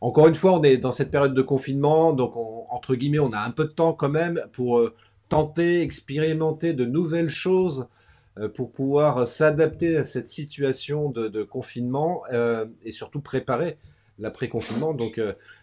Encore 0.00 0.26
une 0.26 0.34
fois, 0.34 0.54
on 0.58 0.62
est 0.62 0.76
dans 0.76 0.92
cette 0.92 1.10
période 1.10 1.34
de 1.34 1.42
confinement, 1.42 2.12
donc 2.12 2.32
entre 2.36 2.94
guillemets, 2.94 3.20
on 3.20 3.32
a 3.32 3.40
un 3.40 3.50
peu 3.50 3.64
de 3.64 3.70
temps 3.70 3.92
quand 3.92 4.08
même 4.08 4.42
pour 4.52 4.78
euh, 4.78 4.94
tenter, 5.28 5.82
expérimenter 5.82 6.72
de 6.72 6.84
nouvelles 6.84 7.30
choses, 7.30 7.88
euh, 8.38 8.48
pour 8.48 8.72
pouvoir 8.72 9.26
s'adapter 9.26 9.96
à 9.96 10.04
cette 10.04 10.28
situation 10.28 11.10
de, 11.10 11.42
confinement 11.42 12.22
et 12.84 12.90
surtout 12.90 13.20
préparer 13.20 13.78
l'après-confinement. 14.18 14.96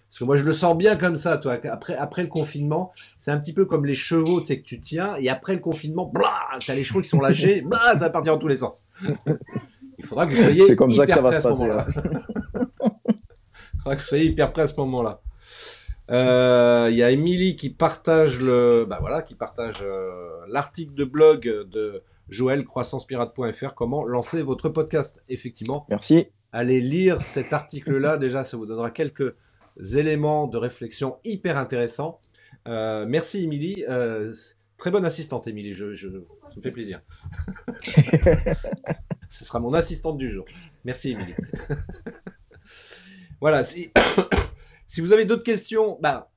Parce 0.09 0.17
que 0.17 0.23
moi, 0.23 0.35
je 0.35 0.43
le 0.43 0.51
sens 0.51 0.75
bien 0.75 0.95
comme 0.95 1.15
ça, 1.15 1.37
toi. 1.37 1.59
Après, 1.71 1.95
après 1.95 2.23
le 2.23 2.29
confinement, 2.29 2.91
c'est 3.15 3.29
un 3.29 3.37
petit 3.37 3.53
peu 3.53 3.65
comme 3.65 3.85
les 3.85 3.93
chevaux, 3.93 4.39
tu 4.41 4.47
sais, 4.47 4.59
que 4.59 4.65
tu 4.65 4.79
tiens, 4.79 5.15
et 5.19 5.29
après 5.29 5.53
le 5.53 5.59
confinement, 5.59 6.11
tu 6.59 6.71
as 6.71 6.75
les 6.75 6.83
chevaux 6.83 7.01
qui 7.01 7.09
sont 7.09 7.21
lâchés, 7.21 7.61
blah, 7.65 7.93
ça 7.93 7.99
va 7.99 8.09
partir 8.09 8.33
dans 8.33 8.39
tous 8.39 8.47
les 8.47 8.55
sens. 8.55 8.83
Il 9.99 10.03
faudra 10.05 10.25
que 10.25 10.31
vous 10.31 10.37
soyez 10.41 10.65
C'est 10.65 10.75
comme 10.75 10.89
ça 10.91 11.05
que 11.05 11.11
hyper 11.11 11.17
ça 11.17 11.21
va 11.21 11.29
prêt 11.29 11.41
se 11.41 11.47
à 11.47 11.51
ce 11.51 11.57
passer. 11.57 11.67
moment-là. 11.67 11.85
Il 13.75 13.79
faudra 13.81 13.95
que 13.95 14.01
vous 14.01 14.07
soyez 14.07 14.25
hyper 14.25 14.51
prêt 14.51 14.63
à 14.63 14.67
ce 14.67 14.75
moment-là. 14.77 15.21
Euh, 16.09 16.87
Il 16.89 16.97
y 16.97 17.03
a 17.03 17.11
Émilie 17.11 17.55
qui 17.55 17.69
partage 17.69 18.39
le, 18.39 18.85
bah 18.89 18.97
voilà, 18.99 19.21
qui 19.21 19.35
partage 19.35 19.77
euh, 19.83 20.39
l'article 20.47 20.95
de 20.95 21.03
blog 21.05 21.43
de 21.43 22.01
Joël 22.29 22.65
croissancepirate.fr. 22.65 23.73
Comment 23.75 24.03
lancer 24.03 24.41
votre 24.41 24.69
podcast 24.69 25.23
Effectivement, 25.29 25.85
Merci. 25.89 26.27
allez 26.51 26.81
lire 26.81 27.21
cet 27.21 27.53
article-là. 27.53 28.17
Déjà, 28.17 28.43
ça 28.43 28.57
vous 28.57 28.65
donnera 28.65 28.89
quelques 28.89 29.35
éléments 29.79 30.47
de 30.47 30.57
réflexion 30.57 31.19
hyper 31.23 31.57
intéressants. 31.57 32.21
Euh, 32.67 33.05
merci, 33.07 33.43
Émilie. 33.43 33.85
Euh, 33.87 34.33
très 34.77 34.91
bonne 34.91 35.05
assistante, 35.05 35.47
Émilie. 35.47 35.73
Je, 35.73 35.93
je, 35.93 36.07
ça 36.47 36.55
me 36.57 36.61
fait 36.61 36.71
plaisir. 36.71 37.01
Ce 39.29 39.45
sera 39.45 39.59
mon 39.59 39.73
assistante 39.73 40.17
du 40.17 40.29
jour. 40.29 40.45
Merci, 40.85 41.11
Émilie. 41.11 41.35
voilà. 43.41 43.63
Si, 43.63 43.91
si 44.87 45.01
vous 45.01 45.13
avez 45.13 45.25
d'autres 45.25 45.43
questions, 45.43 45.97
bah, 46.01 46.31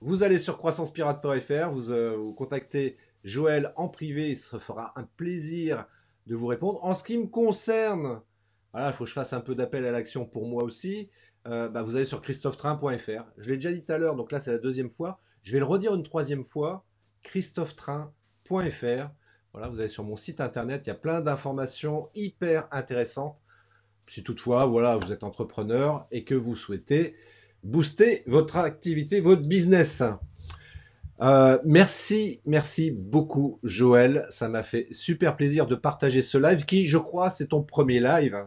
vous 0.00 0.22
allez 0.22 0.38
sur 0.38 0.58
croissancepirate.fr, 0.58 1.70
vous, 1.70 1.90
euh, 1.90 2.16
vous 2.16 2.34
contactez 2.34 2.96
Joël 3.24 3.72
en 3.76 3.88
privé, 3.88 4.30
il 4.30 4.36
se 4.36 4.58
fera 4.58 4.92
un 4.96 5.04
plaisir 5.04 5.86
de 6.26 6.34
vous 6.34 6.46
répondre. 6.46 6.84
En 6.84 6.94
ce 6.94 7.04
qui 7.04 7.16
me 7.18 7.26
concerne, 7.26 8.20
voilà, 8.72 8.88
il 8.88 8.92
faut 8.92 9.04
que 9.04 9.10
je 9.10 9.14
fasse 9.14 9.32
un 9.32 9.40
peu 9.40 9.54
d'appel 9.54 9.86
à 9.86 9.92
l'action 9.92 10.24
pour 10.26 10.46
moi 10.46 10.64
aussi. 10.64 11.08
Euh, 11.46 11.68
bah, 11.68 11.82
vous 11.82 11.96
allez 11.96 12.04
sur 12.04 12.20
christophetrain.fr. 12.20 13.24
Je 13.38 13.48
l'ai 13.48 13.56
déjà 13.56 13.72
dit 13.72 13.84
tout 13.84 13.92
à 13.92 13.98
l'heure, 13.98 14.16
donc 14.16 14.32
là 14.32 14.40
c'est 14.40 14.52
la 14.52 14.58
deuxième 14.58 14.90
fois. 14.90 15.20
Je 15.42 15.52
vais 15.52 15.58
le 15.58 15.64
redire 15.64 15.94
une 15.94 16.02
troisième 16.02 16.44
fois. 16.44 16.84
christophetrain.fr. 17.22 19.10
Voilà, 19.52 19.68
vous 19.68 19.80
allez 19.80 19.88
sur 19.88 20.04
mon 20.04 20.16
site 20.16 20.40
internet, 20.40 20.86
il 20.86 20.88
y 20.88 20.92
a 20.92 20.96
plein 20.96 21.20
d'informations 21.20 22.08
hyper 22.14 22.68
intéressantes. 22.70 23.38
Si 24.06 24.22
toutefois, 24.22 24.66
voilà, 24.66 24.96
vous 24.96 25.12
êtes 25.12 25.24
entrepreneur 25.24 26.06
et 26.10 26.24
que 26.24 26.34
vous 26.34 26.56
souhaitez 26.56 27.14
booster 27.62 28.22
votre 28.26 28.56
activité, 28.56 29.20
votre 29.20 29.42
business. 29.42 30.02
Euh, 31.20 31.58
merci, 31.64 32.40
merci 32.46 32.90
beaucoup 32.90 33.60
Joël. 33.62 34.26
Ça 34.28 34.48
m'a 34.48 34.62
fait 34.62 34.88
super 34.90 35.36
plaisir 35.36 35.66
de 35.66 35.74
partager 35.74 36.22
ce 36.22 36.38
live 36.38 36.64
qui, 36.64 36.86
je 36.86 36.98
crois, 36.98 37.30
c'est 37.30 37.48
ton 37.48 37.62
premier 37.62 38.00
live. 38.00 38.46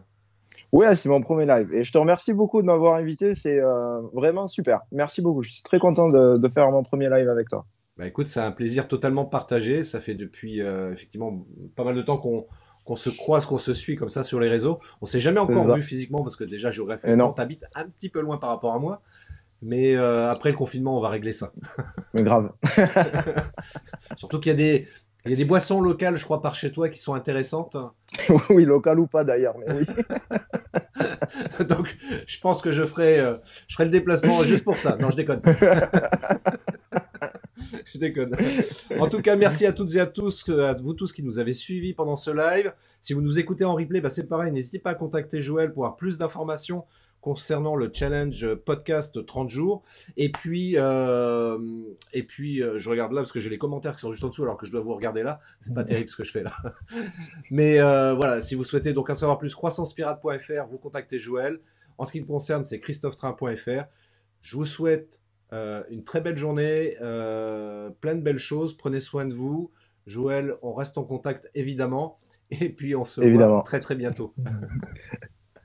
Ouais, 0.76 0.94
c'est 0.94 1.08
mon 1.08 1.22
premier 1.22 1.46
live. 1.46 1.74
Et 1.74 1.86
je 1.86 1.94
te 1.94 1.98
remercie 1.98 2.34
beaucoup 2.34 2.62
de 2.62 2.68
m'avoir 2.68 2.96
invité. 2.96 3.34
C'est 3.34 3.62
euh, 3.62 4.02
vraiment 4.14 4.50
super. 4.50 4.82
Merci 4.92 5.22
beaucoup. 5.22 5.42
Je 5.42 5.50
suis 5.50 5.64
très 5.64 5.80
content 5.80 6.10
de, 6.10 6.38
de 6.38 6.50
faire 6.50 6.70
mon 6.70 6.84
premier 6.84 7.10
live 7.10 7.30
avec 7.30 7.48
toi. 7.48 7.64
Bah 7.96 8.06
écoute, 8.06 8.28
c'est 8.28 8.42
un 8.42 8.52
plaisir 8.52 8.90
totalement 8.90 9.24
partagé. 9.24 9.84
Ça 9.84 10.02
fait 10.02 10.16
depuis 10.16 10.62
euh, 10.62 10.92
effectivement 10.92 11.46
pas 11.78 11.86
mal 11.86 11.96
de 11.96 12.02
temps 12.02 12.18
qu'on 12.18 12.46
qu'on 12.84 12.98
se 12.98 13.10
croise, 13.10 13.46
qu'on 13.46 13.58
se 13.58 13.74
suit 13.74 13.96
comme 13.96 14.10
ça 14.10 14.26
sur 14.26 14.38
les 14.42 14.50
réseaux. 14.50 14.78
On 15.02 15.06
s'est 15.06 15.22
jamais 15.22 15.40
encore 15.40 15.74
vu 15.74 15.82
physiquement 15.82 16.24
parce 16.24 16.36
que 16.36 16.44
déjà 16.44 16.72
géographiquement, 16.72 17.32
t'habites 17.32 17.64
un 17.76 17.86
petit 17.86 18.10
peu 18.10 18.20
loin 18.20 18.38
par 18.38 18.50
rapport 18.50 18.74
à 18.74 18.80
moi. 18.80 19.02
Mais 19.62 19.96
euh, 19.96 20.30
après 20.30 20.52
le 20.52 20.58
confinement, 20.58 20.98
on 20.98 21.02
va 21.02 21.08
régler 21.10 21.32
ça. 21.32 21.54
Mais 22.14 22.22
grave. 22.22 22.52
Surtout 24.18 24.40
qu'il 24.40 24.52
y 24.52 24.54
a 24.54 24.58
des 24.58 24.88
il 25.26 25.32
y 25.32 25.34
a 25.34 25.38
des 25.38 25.46
boissons 25.46 25.82
locales, 25.82 26.18
je 26.18 26.24
crois, 26.24 26.42
par 26.42 26.54
chez 26.56 26.72
toi 26.72 26.88
qui 26.88 27.00
sont 27.00 27.16
intéressantes. 27.16 27.76
oui, 28.50 28.66
local 28.66 29.00
ou 29.00 29.08
pas 29.08 29.24
d'ailleurs. 29.24 29.56
Mais 29.58 29.74
oui. 29.74 29.86
Donc, 31.68 31.98
je 32.28 32.40
pense 32.40 32.62
que 32.62 32.72
je 32.72 32.86
ferai, 32.86 33.20
euh, 33.20 33.38
je 33.68 33.74
ferai 33.74 33.86
le 33.86 33.92
déplacement 33.92 34.44
juste 34.44 34.64
pour 34.64 34.78
ça. 34.78 34.96
Non, 34.98 35.10
je 35.10 35.18
déconne. 35.18 35.42
je 37.86 37.98
déconne. 37.98 38.36
En 39.00 39.10
tout 39.10 39.22
cas, 39.22 39.36
merci 39.36 39.66
à 39.66 39.74
toutes 39.74 39.96
et 39.96 40.00
à 40.00 40.06
tous, 40.06 40.46
euh, 40.50 40.70
à 40.70 40.74
vous 40.74 40.94
tous 40.94 41.12
qui 41.12 41.24
nous 41.24 41.40
avez 41.40 41.54
suivis 41.54 41.94
pendant 41.94 42.16
ce 42.16 42.30
live. 42.30 42.72
Si 43.02 43.14
vous 43.14 43.22
nous 43.22 43.40
écoutez 43.40 43.66
en 43.66 43.74
replay, 43.74 44.02
bah, 44.02 44.12
c'est 44.12 44.28
pareil. 44.28 44.52
N'hésitez 44.52 44.78
pas 44.80 44.92
à 44.92 44.96
contacter 44.96 45.42
Joël 45.42 45.74
pour 45.74 45.86
avoir 45.86 45.98
plus 45.98 46.20
d'informations 46.20 46.86
concernant 47.26 47.76
le 47.76 47.90
challenge 47.92 48.54
podcast 48.54 49.26
30 49.26 49.50
jours. 49.50 49.82
Et 50.16 50.32
puis, 50.32 50.74
euh, 50.76 51.58
et 52.14 52.22
puis, 52.22 52.62
euh, 52.62 52.78
je 52.78 52.88
regarde 52.88 53.14
là 53.14 53.22
parce 53.22 53.32
que 53.32 53.40
j'ai 53.40 53.50
les 53.50 53.58
commentaires 53.58 53.96
qui 53.96 54.02
sont 54.02 54.12
juste 54.12 54.24
en 54.24 54.30
dessous 54.30 54.44
alors 54.44 54.58
que 54.58 54.68
je 54.68 54.72
dois 54.72 54.82
vous 54.82 54.94
regarder 54.94 55.24
là. 55.24 55.40
C'est 55.60 55.74
pas 55.74 55.84
terrible 55.84 56.08
ce 56.08 56.16
que 56.16 56.24
je 56.24 56.30
fais 56.30 56.44
là. 56.44 56.54
Mais 57.50 57.80
euh, 57.80 58.14
voilà, 58.14 58.42
si 58.42 58.54
vous 58.54 58.64
souhaitez 58.64 58.94
donc 58.94 59.10
en 59.10 59.16
savoir 59.16 59.40
plus, 59.40 59.56
croissancepirate.fr, 59.56 60.68
vous 60.70 60.78
contactez 60.78 61.18
Joël. 61.18 61.58
En 61.98 62.06
ce 62.06 62.12
qui 62.12 62.22
me 62.22 62.28
concerne, 62.28 62.64
c'est 62.64 62.80
christophetrain.fr. 62.80 63.86
Je 64.42 64.56
vous 64.56 64.68
souhaite 64.68 65.24
une 65.90 66.04
très 66.04 66.22
belle 66.22 66.38
journée, 66.38 66.94
plein 67.00 68.14
de 68.14 68.22
belles 68.22 68.38
choses. 68.38 68.78
Prenez 68.78 69.00
soin 69.00 69.26
de 69.26 69.34
vous. 69.34 69.72
Joël, 70.06 70.58
on 70.62 70.76
reste 70.76 71.00
en 71.00 71.04
contact 71.04 71.50
évidemment. 71.56 72.20
Et 72.52 72.70
puis 72.70 72.96
on 72.96 73.04
se 73.04 73.20
Évidemment. 73.22 73.56
voit 73.56 73.64
très 73.64 73.80
très 73.80 73.96
bientôt. 73.96 74.36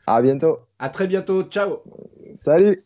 À 0.07 0.23
bientôt. 0.23 0.61
À 0.79 0.89
très 0.89 1.07
bientôt. 1.07 1.43
Ciao. 1.45 1.83
Salut. 2.37 2.85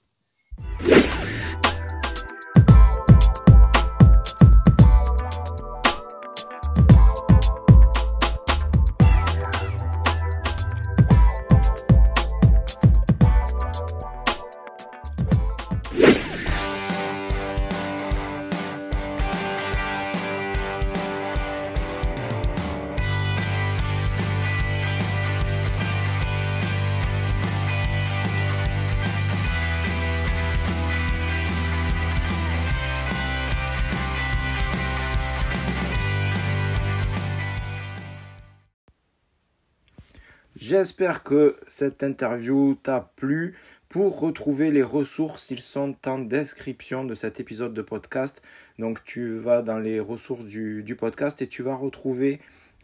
J'espère 40.77 41.23
que 41.23 41.55
cette 41.69 42.03
interview 42.03 42.75
t'a 42.75 43.13
plu. 43.15 43.55
Pour 43.89 44.19
retrouver 44.19 44.73
les 44.73 44.83
ressources, 44.83 45.53
ils 45.53 45.61
sont 45.61 45.95
en 46.05 46.19
description 46.19 47.05
de 47.05 47.15
cet 47.15 47.39
épisode 47.39 47.73
de 47.75 47.81
podcast. 47.81 48.43
Donc 48.81 49.05
tu 49.05 49.37
vas 49.37 49.63
dans 49.63 49.79
les 49.79 50.01
ressources 50.01 50.45
du, 50.47 50.97
podcast 50.99 51.41
et 51.43 51.47
tu 51.47 51.63
vas 51.63 51.77
retrouver 51.77 52.41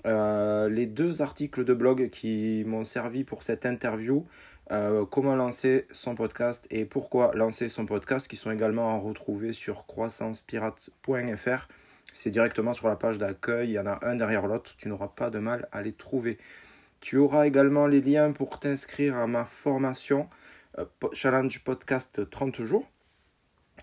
euh, 0.06 0.68
les 0.68 0.86
deux 0.86 1.20
articles 1.20 1.64
de 1.64 1.74
blog 1.74 2.10
qui 2.10 2.62
m'ont 2.64 2.84
servi 2.84 3.24
pour 3.24 3.42
cette 3.42 3.66
interview. 3.66 4.24
Euh, 4.70 5.04
comment 5.04 5.34
lancer 5.34 5.88
son 5.90 6.14
podcast 6.14 6.68
et 6.70 6.84
pourquoi 6.84 7.32
lancer 7.34 7.68
son 7.68 7.86
podcast 7.86 8.28
qui 8.28 8.36
sont 8.36 8.52
également 8.52 8.90
à 8.90 8.98
retrouver 8.98 9.52
sur 9.52 9.84
croissancepirate.fr. 9.86 11.66
C'est 12.12 12.30
directement 12.30 12.72
sur 12.72 12.86
la 12.86 12.94
page 12.94 13.18
d'accueil, 13.18 13.70
il 13.70 13.72
y 13.72 13.80
en 13.80 13.86
a 13.86 13.98
un 14.06 14.14
derrière 14.14 14.46
l'autre, 14.46 14.76
tu 14.78 14.88
n'auras 14.88 15.08
pas 15.08 15.30
de 15.30 15.40
mal 15.40 15.68
à 15.72 15.82
les 15.82 15.92
trouver. 15.92 16.38
Tu 17.00 17.16
auras 17.16 17.46
également 17.46 17.86
les 17.86 18.02
liens 18.02 18.32
pour 18.32 18.60
t'inscrire 18.60 19.16
à 19.16 19.26
ma 19.26 19.46
formation 19.46 20.28
euh, 20.78 20.84
Challenge 21.14 21.64
Podcast 21.64 22.28
30 22.28 22.62
jours. 22.62 22.90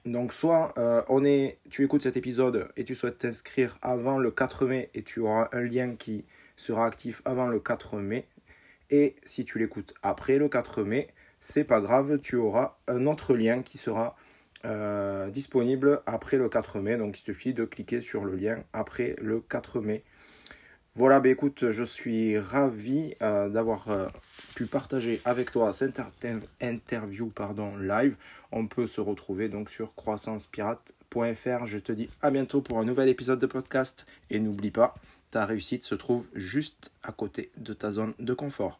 Donc 0.05 0.33
soit 0.33 0.73
euh, 0.77 1.01
tu 1.71 1.83
écoutes 1.83 2.03
cet 2.03 2.15
épisode 2.15 2.69
et 2.77 2.85
tu 2.85 2.93
souhaites 2.93 3.17
t'inscrire 3.17 3.79
avant 3.81 4.19
le 4.19 4.29
4 4.29 4.67
mai 4.67 4.91
et 4.93 5.01
tu 5.01 5.21
auras 5.21 5.49
un 5.51 5.61
lien 5.61 5.95
qui 5.95 6.25
sera 6.55 6.85
actif 6.85 7.23
avant 7.25 7.47
le 7.47 7.59
4 7.59 7.97
mai. 7.97 8.27
Et 8.91 9.15
si 9.25 9.45
tu 9.45 9.57
l'écoutes 9.57 9.95
après 10.03 10.37
le 10.37 10.47
4 10.47 10.83
mai, 10.83 11.07
c'est 11.39 11.63
pas 11.63 11.81
grave, 11.81 12.19
tu 12.21 12.35
auras 12.35 12.77
un 12.87 13.07
autre 13.07 13.35
lien 13.35 13.63
qui 13.63 13.79
sera 13.79 14.15
euh, 14.63 15.29
disponible 15.31 16.01
après 16.05 16.37
le 16.37 16.49
4 16.49 16.79
mai. 16.81 16.97
Donc 16.97 17.19
il 17.19 17.23
suffit 17.23 17.55
de 17.55 17.65
cliquer 17.65 17.99
sur 17.99 18.23
le 18.23 18.35
lien 18.35 18.63
après 18.73 19.15
le 19.19 19.41
4 19.41 19.81
mai. 19.81 20.03
Voilà, 20.97 21.19
bah 21.19 21.29
écoute, 21.29 21.69
je 21.69 21.83
suis 21.83 22.39
ravi 22.39 23.13
euh, 23.21 23.49
d'avoir 23.49 23.87
euh, 23.91 24.07
pu 24.55 24.65
partager 24.65 25.21
avec 25.25 25.51
toi 25.51 25.71
cette 25.71 25.99
inter- 25.99 26.39
interview 26.59 27.27
pardon, 27.27 27.77
live. 27.77 28.15
On 28.51 28.65
peut 28.65 28.87
se 28.87 28.99
retrouver 28.99 29.47
donc 29.47 29.69
sur 29.69 29.93
croissancepirate.fr. 29.93 31.67
Je 31.67 31.77
te 31.77 31.91
dis 31.91 32.09
à 32.23 32.31
bientôt 32.31 32.61
pour 32.61 32.79
un 32.79 32.83
nouvel 32.83 33.09
épisode 33.09 33.37
de 33.37 33.45
podcast. 33.45 34.07
Et 34.31 34.39
n'oublie 34.39 34.71
pas, 34.71 34.95
ta 35.29 35.45
réussite 35.45 35.83
se 35.83 35.93
trouve 35.93 36.25
juste 36.33 36.91
à 37.03 37.11
côté 37.11 37.51
de 37.57 37.73
ta 37.73 37.91
zone 37.91 38.15
de 38.17 38.33
confort. 38.33 38.79